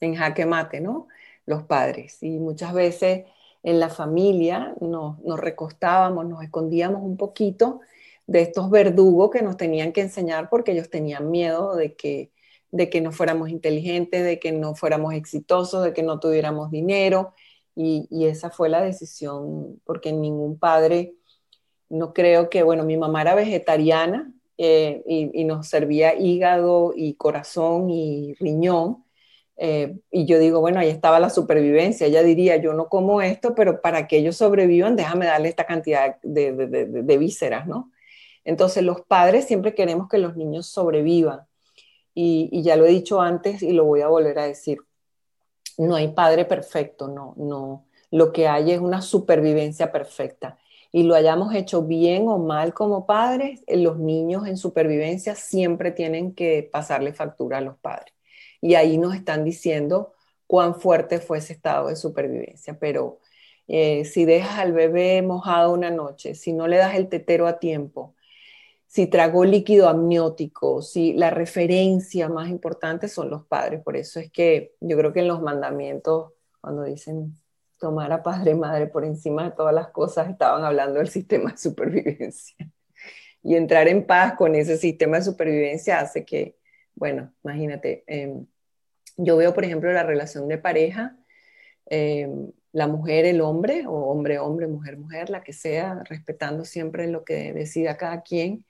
en 0.00 0.14
jaque 0.14 0.46
mate, 0.46 0.80
¿no? 0.80 1.08
Los 1.46 1.62
padres. 1.64 2.22
Y 2.22 2.38
muchas 2.38 2.74
veces 2.74 3.24
en 3.62 3.80
la 3.80 3.88
familia 3.88 4.74
nos, 4.80 5.18
nos 5.20 5.40
recostábamos, 5.40 6.26
nos 6.26 6.42
escondíamos 6.42 7.02
un 7.02 7.16
poquito 7.16 7.80
de 8.26 8.42
estos 8.42 8.70
verdugos 8.70 9.30
que 9.30 9.42
nos 9.42 9.56
tenían 9.56 9.92
que 9.92 10.02
enseñar 10.02 10.48
porque 10.48 10.72
ellos 10.72 10.90
tenían 10.90 11.30
miedo 11.30 11.76
de 11.76 11.94
que 11.94 12.32
de 12.72 12.88
que 12.88 13.02
no 13.02 13.12
fuéramos 13.12 13.50
inteligentes, 13.50 14.24
de 14.24 14.40
que 14.40 14.50
no 14.50 14.74
fuéramos 14.74 15.14
exitosos, 15.14 15.84
de 15.84 15.92
que 15.92 16.02
no 16.02 16.18
tuviéramos 16.18 16.70
dinero. 16.70 17.34
Y, 17.74 18.26
esa 18.26 18.50
fue 18.50 18.68
la 18.68 18.82
decisión, 18.82 19.80
porque 19.84 20.12
ningún 20.12 20.58
padre, 20.58 21.14
no 21.88 22.12
creo 22.12 22.50
que, 22.50 22.62
bueno, 22.62 22.84
mi 22.84 22.96
mamá 22.96 23.22
era 23.22 23.34
vegetariana 23.34 24.32
eh, 24.58 25.02
y, 25.06 25.44
nos 25.44 25.68
servía 25.68 26.14
hígado 26.14 26.92
y 26.96 27.14
corazón 27.14 27.90
y 27.90 28.34
riñón. 28.34 29.04
Eh, 29.56 29.98
y 30.10 30.26
yo 30.26 30.38
digo, 30.38 30.60
bueno, 30.60 30.80
ahí 30.80 30.88
estaba 30.88 31.20
la 31.20 31.30
supervivencia. 31.30 32.06
Ella 32.06 32.22
diría, 32.22 32.56
yo 32.56 32.74
no 32.74 32.88
como 32.88 33.22
esto, 33.22 33.54
pero 33.54 33.80
para 33.80 34.08
que 34.08 34.18
ellos 34.18 34.36
sobrevivan, 34.36 34.96
déjame 34.96 35.26
darle 35.26 35.48
esta 35.48 35.66
cantidad 35.66 36.16
de, 36.22 36.52
de 36.52 37.18
vísceras, 37.18 37.66
¿no? 37.66 37.92
Entonces 38.44 38.82
los 38.82 39.02
padres 39.02 39.46
siempre 39.46 39.74
queremos 39.74 40.08
que 40.08 40.18
los 40.18 40.36
niños 40.36 40.66
sobrevivan 40.66 41.46
y, 42.14 42.62
ya 42.62 42.76
lo 42.76 42.86
he 42.86 42.90
dicho 42.90 43.20
antes 43.20 43.62
y 43.62 43.72
lo 43.72 43.84
voy 43.84 44.02
a 44.02 44.08
volver 44.08 44.38
a 44.38 44.46
decir, 44.46 44.78
no 45.78 45.96
hay 45.96 46.08
padre 46.08 46.44
perfecto, 46.44 47.08
no, 47.08 47.34
no, 47.36 47.86
lo 48.10 48.32
que 48.32 48.48
hay 48.48 48.72
es 48.72 48.80
una 48.80 49.02
supervivencia 49.02 49.92
perfecta. 49.92 50.58
Y 50.92 51.04
lo 51.04 51.14
hayamos 51.14 51.54
hecho 51.54 51.82
bien 51.82 52.28
o 52.28 52.38
mal 52.38 52.74
como 52.74 53.06
padres, 53.06 53.62
eh, 53.66 53.78
los 53.78 53.98
niños 53.98 54.46
en 54.46 54.56
supervivencia 54.58 55.34
siempre 55.34 55.90
tienen 55.90 56.34
que 56.34 56.68
pasarle 56.70 57.14
factura 57.14 57.58
a 57.58 57.60
los 57.62 57.78
padres. 57.78 58.14
Y 58.60 58.74
ahí 58.74 58.98
nos 58.98 59.14
están 59.14 59.44
diciendo 59.44 60.12
cuán 60.46 60.74
fuerte 60.74 61.18
fue 61.20 61.38
ese 61.38 61.54
estado 61.54 61.88
de 61.88 61.96
supervivencia. 61.96 62.78
Pero 62.78 63.20
eh, 63.68 64.04
si 64.04 64.24
dejas 64.26 64.58
al 64.58 64.72
bebé 64.72 65.22
mojado 65.22 65.72
una 65.72 65.90
noche, 65.90 66.34
si 66.34 66.52
no 66.52 66.68
le 66.68 66.76
das 66.76 66.94
el 66.94 67.08
tetero 67.08 67.46
a 67.46 67.58
tiempo, 67.58 68.14
si 68.92 69.06
tragó 69.06 69.46
líquido 69.46 69.88
amniótico, 69.88 70.82
si 70.82 71.14
la 71.14 71.30
referencia 71.30 72.28
más 72.28 72.50
importante 72.50 73.08
son 73.08 73.30
los 73.30 73.46
padres. 73.46 73.82
Por 73.82 73.96
eso 73.96 74.20
es 74.20 74.30
que 74.30 74.74
yo 74.80 74.98
creo 74.98 75.14
que 75.14 75.20
en 75.20 75.28
los 75.28 75.40
mandamientos, 75.40 76.34
cuando 76.60 76.84
dicen 76.84 77.34
tomar 77.78 78.12
a 78.12 78.22
padre 78.22 78.50
y 78.50 78.54
madre 78.54 78.88
por 78.88 79.06
encima 79.06 79.44
de 79.44 79.52
todas 79.52 79.74
las 79.74 79.88
cosas, 79.88 80.28
estaban 80.28 80.62
hablando 80.62 80.98
del 80.98 81.08
sistema 81.08 81.52
de 81.52 81.56
supervivencia. 81.56 82.54
Y 83.42 83.56
entrar 83.56 83.88
en 83.88 84.06
paz 84.06 84.34
con 84.34 84.54
ese 84.54 84.76
sistema 84.76 85.16
de 85.16 85.24
supervivencia 85.24 85.98
hace 86.00 86.26
que, 86.26 86.58
bueno, 86.94 87.32
imagínate, 87.42 88.04
em, 88.06 88.44
yo 89.16 89.38
veo, 89.38 89.54
por 89.54 89.64
ejemplo, 89.64 89.90
la 89.90 90.02
relación 90.02 90.48
de 90.48 90.58
pareja, 90.58 91.16
em, 91.86 92.52
la 92.72 92.88
mujer, 92.88 93.24
el 93.24 93.40
hombre, 93.40 93.86
o 93.86 93.92
hombre, 93.92 94.38
hombre, 94.38 94.66
mujer, 94.66 94.98
mujer, 94.98 95.30
la 95.30 95.42
que 95.42 95.54
sea, 95.54 96.02
respetando 96.04 96.66
siempre 96.66 97.06
lo 97.06 97.24
que 97.24 97.54
decida 97.54 97.96
cada 97.96 98.20
quien 98.20 98.66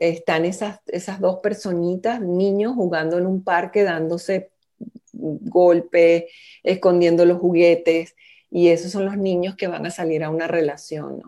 están 0.00 0.44
esas, 0.44 0.80
esas 0.86 1.20
dos 1.20 1.40
personitas, 1.40 2.20
niños 2.20 2.74
jugando 2.74 3.18
en 3.18 3.26
un 3.26 3.42
parque, 3.42 3.82
dándose 3.82 4.50
golpes, 5.12 6.24
escondiendo 6.62 7.24
los 7.24 7.38
juguetes, 7.38 8.14
y 8.50 8.68
esos 8.68 8.92
son 8.92 9.04
los 9.04 9.16
niños 9.16 9.56
que 9.56 9.66
van 9.66 9.84
a 9.86 9.90
salir 9.90 10.24
a 10.24 10.30
una 10.30 10.46
relación. 10.46 11.22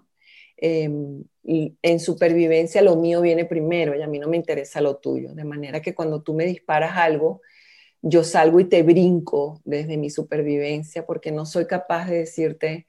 Em, 0.56 1.24
en 1.42 2.00
supervivencia 2.00 2.82
lo 2.82 2.96
mío 2.96 3.22
viene 3.22 3.46
primero 3.46 3.96
y 3.96 4.02
a 4.02 4.06
mí 4.06 4.18
no 4.18 4.28
me 4.28 4.36
interesa 4.36 4.80
lo 4.80 4.98
tuyo, 4.98 5.34
de 5.34 5.44
manera 5.44 5.80
que 5.80 5.94
cuando 5.94 6.22
tú 6.22 6.34
me 6.34 6.44
disparas 6.44 6.96
algo, 6.96 7.40
yo 8.02 8.24
salgo 8.24 8.60
y 8.60 8.64
te 8.64 8.82
brinco 8.82 9.60
desde 9.64 9.96
mi 9.96 10.10
supervivencia 10.10 11.06
porque 11.06 11.32
no 11.32 11.46
soy 11.46 11.66
capaz 11.66 12.08
de 12.08 12.18
decirte, 12.18 12.86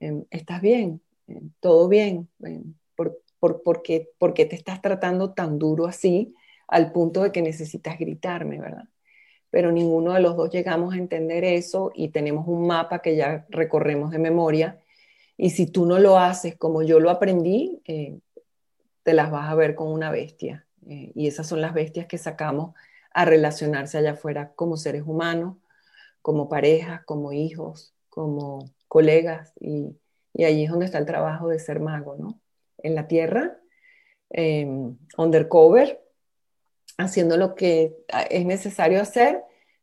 em, 0.00 0.24
estás 0.30 0.60
bien, 0.62 1.00
em, 1.28 1.50
todo 1.60 1.88
bien, 1.88 2.28
por, 3.38 3.82
qué, 3.82 4.10
te 4.18 4.54
estás 4.54 4.82
tratando 4.82 5.32
tan 5.32 5.58
duro 5.58 5.86
así 5.86 6.34
al 6.66 6.92
punto 6.92 7.22
de 7.22 7.32
que 7.32 7.42
necesitas 7.42 7.98
gritarme, 7.98 8.60
¿verdad? 8.60 8.88
Pero 9.50 9.72
ninguno 9.72 10.12
de 10.12 10.20
los 10.20 10.36
dos 10.36 10.50
llegamos 10.50 10.94
a 10.94 10.98
entender 10.98 11.44
eso 11.44 11.90
y 11.94 12.08
tenemos 12.08 12.46
un 12.46 12.66
mapa 12.66 13.00
que 13.00 13.16
ya 13.16 13.46
recorremos 13.48 14.10
de 14.10 14.18
memoria. 14.18 14.78
Y 15.36 15.50
si 15.50 15.66
tú 15.66 15.86
no 15.86 15.98
lo 15.98 16.18
haces 16.18 16.56
como 16.56 16.82
yo 16.82 17.00
lo 17.00 17.10
aprendí, 17.10 17.80
eh, 17.86 18.18
te 19.04 19.14
las 19.14 19.30
vas 19.30 19.48
a 19.48 19.54
ver 19.54 19.74
con 19.74 19.88
una 19.88 20.10
bestia. 20.10 20.66
Eh, 20.86 21.12
y 21.14 21.28
esas 21.28 21.46
son 21.46 21.60
las 21.62 21.72
bestias 21.72 22.06
que 22.06 22.18
sacamos 22.18 22.74
a 23.12 23.24
relacionarse 23.24 23.96
allá 23.96 24.12
afuera 24.12 24.52
como 24.54 24.76
seres 24.76 25.04
humanos, 25.06 25.56
como 26.20 26.48
parejas, 26.48 27.02
como 27.06 27.32
hijos, 27.32 27.94
como 28.10 28.70
colegas. 28.88 29.52
Y, 29.60 29.96
y 30.34 30.44
allí 30.44 30.64
es 30.64 30.70
donde 30.70 30.86
está 30.86 30.98
el 30.98 31.06
trabajo 31.06 31.48
de 31.48 31.58
ser 31.58 31.80
mago, 31.80 32.16
¿no? 32.18 32.38
En 32.78 32.94
la 32.94 33.06
tierra, 33.08 33.58
em, 34.30 34.96
undercover, 35.16 36.02
haciendo 36.98 37.36
lo 37.36 37.54
que 37.54 37.96
es 38.30 38.44
necesario 38.44 39.00
hacer, 39.00 39.42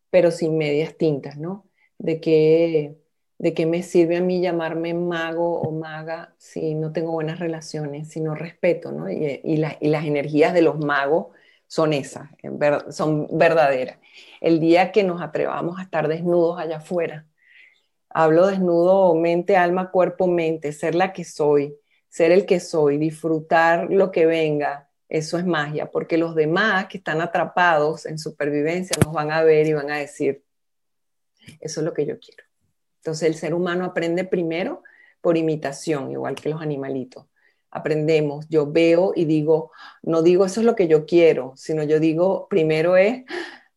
pero 0.10 0.32
sin 0.32 0.58
medias 0.58 0.98
tintas, 0.98 1.38
¿no? 1.38 1.66
De 1.98 2.20
qué, 2.20 2.98
de 3.38 3.54
qué 3.54 3.66
me 3.66 3.84
sirve 3.84 4.18
a 4.18 4.22
mí 4.22 4.42
llamarme 4.42 4.94
mago 4.94 5.62
o 5.62 5.72
maga 5.72 6.36
si 6.38 6.76
no 6.76 6.92
tengo 6.92 7.12
buenas 7.12 7.40
relaciones, 7.40 8.10
si 8.10 8.22
no 8.22 8.36
respeto, 8.36 8.92
¿no? 8.92 9.10
Y, 9.10 9.42
y 9.44 9.58
las 9.58 10.06
energías 10.06 10.54
de 10.54 10.62
los 10.62 10.80
magos 10.80 11.28
son 11.68 11.94
esas, 11.94 12.30
son 12.90 13.28
verdaderas. 13.32 13.98
El 14.42 14.60
día 14.60 14.92
que 14.92 15.04
nos 15.04 15.22
atrevamos 15.22 15.80
a 15.80 15.84
estar 15.84 16.08
desnudos 16.08 16.60
allá 16.60 16.78
afuera, 16.78 17.26
hablo 18.10 18.48
desnudo 18.48 19.14
mente, 19.16 19.58
alma, 19.58 19.92
cuerpo, 19.92 20.28
mente, 20.28 20.72
ser 20.72 20.96
la 20.96 21.12
que 21.12 21.24
soy, 21.24 21.76
ser 22.16 22.32
el 22.32 22.46
que 22.46 22.62
soy, 22.62 22.98
disfrutar 22.98 23.92
lo 23.92 24.10
que 24.10 24.26
venga, 24.26 24.90
eso 25.10 25.38
es 25.38 25.46
magia, 25.46 25.92
porque 25.92 26.18
los 26.18 26.34
demás 26.34 26.86
que 26.86 27.00
están 27.00 27.20
atrapados 27.20 28.06
en 28.06 28.18
supervivencia 28.18 28.96
nos 29.04 29.14
van 29.14 29.32
a 29.32 29.44
ver 29.44 29.68
y 29.68 29.74
van 29.74 29.92
a 29.92 29.98
decir, 29.98 30.42
eso 31.60 31.82
es 31.82 31.86
lo 31.86 31.94
que 31.94 32.06
yo 32.06 32.18
quiero. 32.18 32.46
Entonces 33.00 33.28
el 33.28 33.36
ser 33.36 33.54
humano 33.54 33.84
aprende 33.84 34.24
primero 34.24 34.82
por 35.20 35.36
imitación, 35.36 36.10
igual 36.10 36.36
que 36.36 36.48
los 36.48 36.62
animalitos. 36.62 37.26
Aprendemos, 37.70 38.48
yo 38.48 38.72
veo 38.72 39.12
y 39.14 39.26
digo, 39.26 39.74
no 40.02 40.22
digo 40.22 40.46
eso 40.46 40.62
es 40.62 40.66
lo 40.66 40.78
que 40.78 40.88
yo 40.88 41.06
quiero, 41.06 41.52
sino 41.58 41.84
yo 41.84 42.00
digo, 42.00 42.48
primero 42.48 42.96
es, 42.96 43.26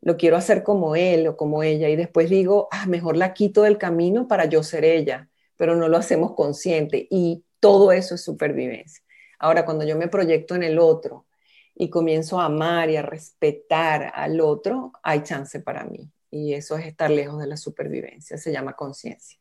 lo 0.01 0.17
quiero 0.17 0.37
hacer 0.37 0.63
como 0.63 0.95
él 0.95 1.27
o 1.27 1.37
como 1.37 1.65
ella 1.65 1.89
y 1.89 1.97
después 1.97 2.31
digo, 2.31 2.69
ah, 2.71 2.87
mejor 2.87 3.17
la 3.17 3.35
quito 3.35 3.63
del 3.63 3.79
camino 3.79 4.29
para 4.29 4.45
yo 4.45 4.63
ser 4.63 4.85
ella, 4.85 5.29
pero 5.57 5.75
no 5.75 5.89
lo 5.89 5.97
hacemos 5.97 6.37
consciente 6.37 7.09
y 7.11 7.43
todo 7.61 7.93
eso 7.93 8.15
es 8.15 8.23
supervivencia. 8.23 9.03
Ahora, 9.39 9.65
cuando 9.65 9.85
yo 9.85 9.97
me 9.97 10.09
proyecto 10.09 10.55
en 10.55 10.63
el 10.63 10.79
otro 10.79 11.27
y 11.75 11.91
comienzo 11.91 12.41
a 12.41 12.47
amar 12.47 12.91
y 12.91 12.97
a 12.97 13.03
respetar 13.03 14.13
al 14.15 14.41
otro, 14.41 14.93
hay 15.03 15.23
chance 15.23 15.61
para 15.61 15.85
mí 15.85 16.11
y 16.31 16.55
eso 16.55 16.77
es 16.77 16.87
estar 16.87 17.11
lejos 17.11 17.41
de 17.41 17.47
la 17.47 17.57
supervivencia, 17.57 18.37
se 18.37 18.53
llama 18.53 18.75
conciencia. 18.75 19.39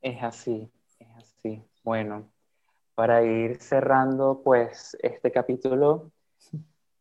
Es 0.00 0.22
así, 0.22 0.70
es 0.98 1.08
así. 1.16 1.64
Bueno, 1.82 2.30
para 2.94 3.22
ir 3.22 3.60
cerrando 3.60 4.42
pues 4.42 4.96
este 5.02 5.32
capítulo, 5.32 6.12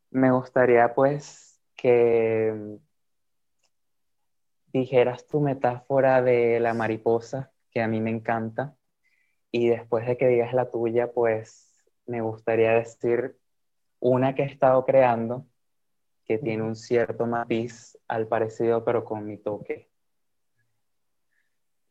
me 0.10 0.32
gustaría 0.32 0.94
pues 0.94 1.62
que 1.76 2.80
dijeras 4.68 5.28
tu 5.28 5.40
metáfora 5.40 6.22
de 6.22 6.60
la 6.60 6.74
mariposa, 6.74 7.52
que 7.72 7.82
a 7.82 7.88
mí 7.88 8.02
me 8.02 8.10
encanta, 8.10 8.76
y 9.54 9.70
después 9.70 10.08
de 10.08 10.18
que 10.18 10.28
digas 10.28 10.52
la 10.54 10.72
tuya, 10.72 11.12
pues 11.12 11.70
me 12.08 12.22
gustaría 12.22 12.74
decir 12.74 13.38
una 14.00 14.34
que 14.34 14.42
he 14.42 14.48
estado 14.48 14.84
creando 14.84 15.46
que 16.26 16.40
tiene 16.40 16.64
un 16.64 16.76
cierto 16.76 17.28
matiz 17.28 17.98
al 18.08 18.28
parecido, 18.28 18.84
pero 18.84 19.06
con 19.06 19.26
mi 19.26 19.38
toque. 19.38 19.88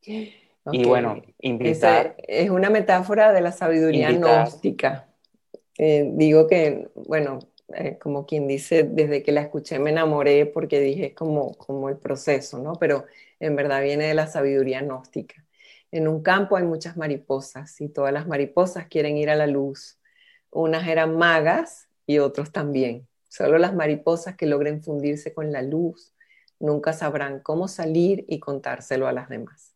Y 0.70 0.84
bueno, 0.84 1.20
invitar. 1.40 2.14
es 2.18 2.48
una 2.48 2.70
metáfora 2.70 3.32
de 3.32 3.40
la 3.40 3.50
sabiduría 3.50 4.12
gnóstica. 4.12 5.08
Eh, 5.76 6.08
digo 6.12 6.46
que, 6.46 6.88
bueno, 6.94 7.40
eh, 7.74 7.98
como 7.98 8.26
quien 8.26 8.46
dice, 8.46 8.84
desde 8.84 9.24
que 9.24 9.32
la 9.32 9.40
escuché 9.40 9.80
me 9.80 9.90
enamoré 9.90 10.46
porque 10.46 10.78
dije 10.78 11.14
como, 11.14 11.54
como 11.54 11.88
el 11.88 11.96
proceso, 11.96 12.60
¿no? 12.60 12.74
Pero 12.74 13.06
en 13.40 13.56
verdad 13.56 13.82
viene 13.82 14.06
de 14.06 14.14
la 14.14 14.28
sabiduría 14.28 14.82
gnóstica. 14.82 15.41
En 15.92 16.08
un 16.08 16.22
campo 16.22 16.56
hay 16.56 16.64
muchas 16.64 16.96
mariposas 16.96 17.80
y 17.80 17.88
todas 17.88 18.12
las 18.12 18.26
mariposas 18.26 18.86
quieren 18.86 19.18
ir 19.18 19.28
a 19.30 19.36
la 19.36 19.46
luz. 19.46 19.98
Unas 20.50 20.88
eran 20.88 21.16
magas 21.16 21.88
y 22.06 22.18
otros 22.18 22.50
también. 22.50 23.06
Solo 23.28 23.58
las 23.58 23.74
mariposas 23.74 24.36
que 24.36 24.46
logren 24.46 24.82
fundirse 24.82 25.34
con 25.34 25.52
la 25.52 25.62
luz 25.62 26.14
nunca 26.58 26.92
sabrán 26.94 27.40
cómo 27.40 27.68
salir 27.68 28.24
y 28.28 28.40
contárselo 28.40 29.06
a 29.06 29.12
las 29.12 29.28
demás. 29.28 29.74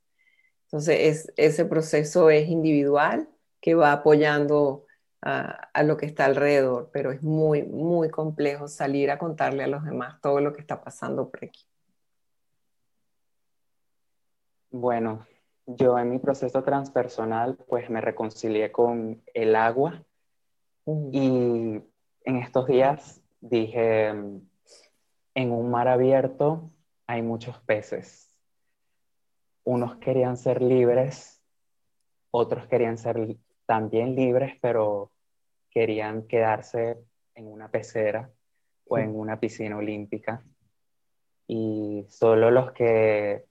Entonces, 0.64 1.32
ese 1.36 1.64
proceso 1.64 2.30
es 2.30 2.48
individual 2.48 3.28
que 3.60 3.74
va 3.74 3.92
apoyando 3.92 4.86
a, 5.20 5.68
a, 5.72 5.82
lo 5.82 5.96
que 5.96 6.06
está 6.06 6.24
alrededor, 6.24 6.90
pero 6.92 7.12
es 7.12 7.22
muy, 7.22 7.62
muy 7.62 8.10
complejo 8.10 8.68
salir 8.68 9.10
a 9.10 9.18
contarle 9.18 9.64
a 9.64 9.68
los 9.68 9.84
demás 9.84 10.20
todo 10.20 10.40
lo 10.40 10.52
que 10.52 10.60
está 10.60 10.82
pasando 10.82 11.30
por 11.30 11.44
aquí. 11.44 11.64
Bueno, 14.70 15.26
yo 15.66 15.98
en 15.98 16.10
mi 16.10 16.18
proceso 16.18 16.62
transpersonal, 16.62 17.56
pues 17.68 17.90
me 17.90 18.00
reconcilié 18.00 18.70
con 18.70 19.22
el 19.34 19.56
agua 19.56 20.04
y 20.84 21.80
en 22.24 22.36
estos 22.36 22.66
días 22.66 23.20
dije, 23.40 24.08
en 24.08 25.50
un 25.52 25.70
mar 25.70 25.88
abierto 25.88 26.70
hay 27.06 27.22
muchos 27.22 27.58
peces. 27.60 28.36
Unos 29.64 29.96
querían 29.96 30.36
ser 30.36 30.62
libres, 30.62 31.42
otros 32.30 32.66
querían 32.68 32.98
ser 32.98 33.36
también 33.66 34.14
libres, 34.14 34.54
pero 34.60 35.10
querían 35.70 36.28
quedarse 36.28 36.98
en 37.34 37.48
una 37.48 37.68
pecera 37.68 38.30
o 38.86 38.98
en 38.98 39.18
una 39.18 39.40
piscina 39.40 39.76
olímpica. 39.76 40.44
Y 41.48 42.06
solo 42.08 42.50
los 42.50 42.72
que 42.72 43.45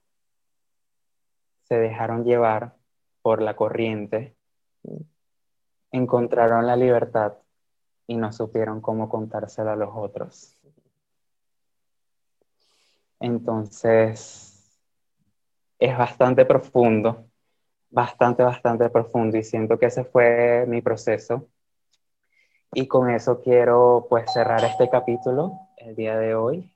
se 1.68 1.76
dejaron 1.76 2.24
llevar 2.24 2.74
por 3.22 3.42
la 3.42 3.56
corriente 3.56 4.36
encontraron 5.96 6.66
la 6.66 6.76
libertad 6.76 7.34
y 8.06 8.16
no 8.16 8.32
supieron 8.32 8.80
cómo 8.80 9.08
contárselo 9.08 9.70
a 9.70 9.76
los 9.76 9.90
otros. 9.94 10.56
Entonces, 13.18 14.78
es 15.78 15.98
bastante 15.98 16.44
profundo, 16.44 17.26
bastante, 17.90 18.42
bastante 18.42 18.88
profundo 18.90 19.36
y 19.36 19.42
siento 19.42 19.78
que 19.78 19.86
ese 19.86 20.04
fue 20.04 20.66
mi 20.68 20.82
proceso. 20.82 21.48
Y 22.72 22.86
con 22.86 23.10
eso 23.10 23.40
quiero 23.42 24.06
pues 24.08 24.30
cerrar 24.32 24.62
este 24.64 24.90
capítulo 24.90 25.52
el 25.78 25.96
día 25.96 26.16
de 26.18 26.34
hoy 26.34 26.70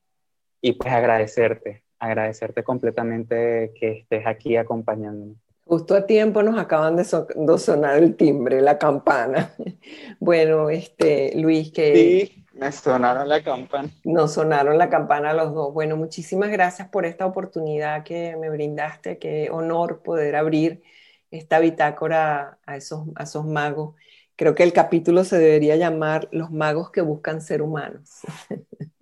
y 0.62 0.72
pues 0.72 0.93
agradecerte, 0.93 1.84
agradecerte 2.01 2.65
completamente 2.65 3.73
que 3.79 3.99
estés 3.99 4.27
aquí 4.27 4.57
acompañándome. 4.57 5.35
Justo 5.65 5.95
a 5.95 6.05
tiempo 6.05 6.43
nos 6.43 6.59
acaban 6.59 6.97
de, 6.97 7.05
sonar 7.05 7.97
el 7.99 8.17
timbre, 8.17 8.61
la 8.61 8.79
campana. 8.79 9.55
Bueno, 10.19 10.69
este, 10.69 11.33
Luis, 11.37 11.71
que... 11.71 11.95
Sí, 11.95 12.45
me 12.53 12.71
sonaron 12.73 13.29
la 13.29 13.43
campana. 13.43 13.89
Nos 14.05 14.35
sonaron 14.35 14.77
la 14.77 14.91
campana 14.91 15.33
los 15.33 15.55
dos. 15.55 15.73
Bueno, 15.73 15.97
muchísimas 15.97 16.51
gracias 16.51 16.89
por 16.89 17.07
esta 17.07 17.25
oportunidad 17.25 18.03
que 18.03 18.37
me 18.37 18.51
brindaste. 18.51 19.19
Qué 19.19 19.49
honor 19.51 20.03
poder 20.03 20.37
abrir 20.37 20.83
esta 21.31 21.61
bitácora 21.61 22.59
a 22.67 22.77
esos, 22.77 23.07
a 23.15 23.23
esos 23.23 23.47
magos. 23.47 23.95
Creo 24.37 24.55
que 24.55 24.63
el 24.63 24.73
capítulo 24.73 25.25
se 25.25 25.39
debería 25.39 25.77
llamar 25.77 26.29
Los 26.33 26.51
magos 26.51 26.91
que 26.91 27.01
buscan 27.01 27.41
ser 27.41 27.63
humanos. 27.63 28.21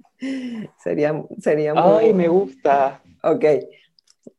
sería, 0.83 1.25
sería 1.39 1.75
muy... 1.75 2.07
Ay, 2.07 2.15
me 2.15 2.29
gusta. 2.29 3.03
Ok. 3.23 3.45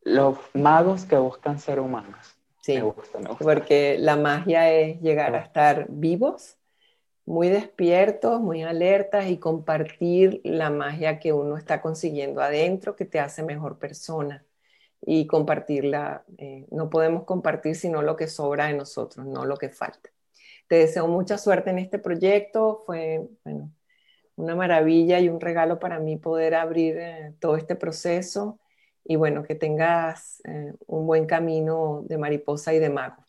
Los 0.04 0.38
magos 0.54 1.06
que 1.06 1.18
buscan 1.18 1.60
ser 1.60 1.80
humanos. 1.80 2.36
Sí, 2.62 2.76
me 2.76 2.82
gusta, 2.84 3.20
me 3.20 3.30
gusta. 3.30 3.44
porque 3.44 3.98
la 4.00 4.16
magia 4.16 4.72
es 4.72 5.00
llegar 5.02 5.36
a 5.36 5.40
estar 5.40 5.88
vivos, 5.90 6.58
muy 7.26 7.48
despiertos, 7.48 8.42
muy 8.42 8.64
alertas 8.64 9.28
y 9.28 9.38
compartir 9.38 10.42
la 10.44 10.70
magia 10.70 11.20
que 11.20 11.32
uno 11.32 11.58
está 11.58 11.82
consiguiendo 11.82 12.42
adentro 12.42 12.96
que 12.96 13.06
te 13.06 13.20
hace 13.20 13.44
mejor 13.44 13.78
persona 13.78 14.46
y 15.02 15.28
compartirla. 15.28 16.24
Eh, 16.38 16.66
no 16.72 16.90
podemos 16.90 17.24
compartir 17.24 17.76
sino 17.76 18.02
lo 18.02 18.16
que 18.16 18.28
sobra 18.28 18.68
de 18.68 18.74
nosotros, 18.74 19.26
no 19.26 19.46
lo 19.46 19.58
que 19.58 19.70
falta. 19.70 20.10
Te 20.68 20.76
deseo 20.76 21.08
mucha 21.08 21.38
suerte 21.38 21.70
en 21.72 21.80
este 21.80 22.00
proyecto. 22.00 22.84
Fue 22.86 23.28
bueno, 23.44 23.72
una 24.40 24.56
maravilla 24.56 25.20
y 25.20 25.30
un 25.30 25.42
regalo 25.42 25.80
para 25.80 26.00
mí 26.00 26.18
poder 26.18 26.56
abrir 26.56 26.98
eh, 26.98 27.36
todo 27.40 27.58
este 27.58 27.76
proceso 27.76 28.60
y 29.04 29.16
bueno, 29.18 29.44
que 29.44 29.56
tengas 29.56 30.42
eh, 30.46 30.74
un 30.88 31.06
buen 31.08 31.26
camino 31.26 32.04
de 32.08 32.18
mariposa 32.18 32.74
y 32.74 32.80
de 32.80 32.90
mago. 32.90 33.29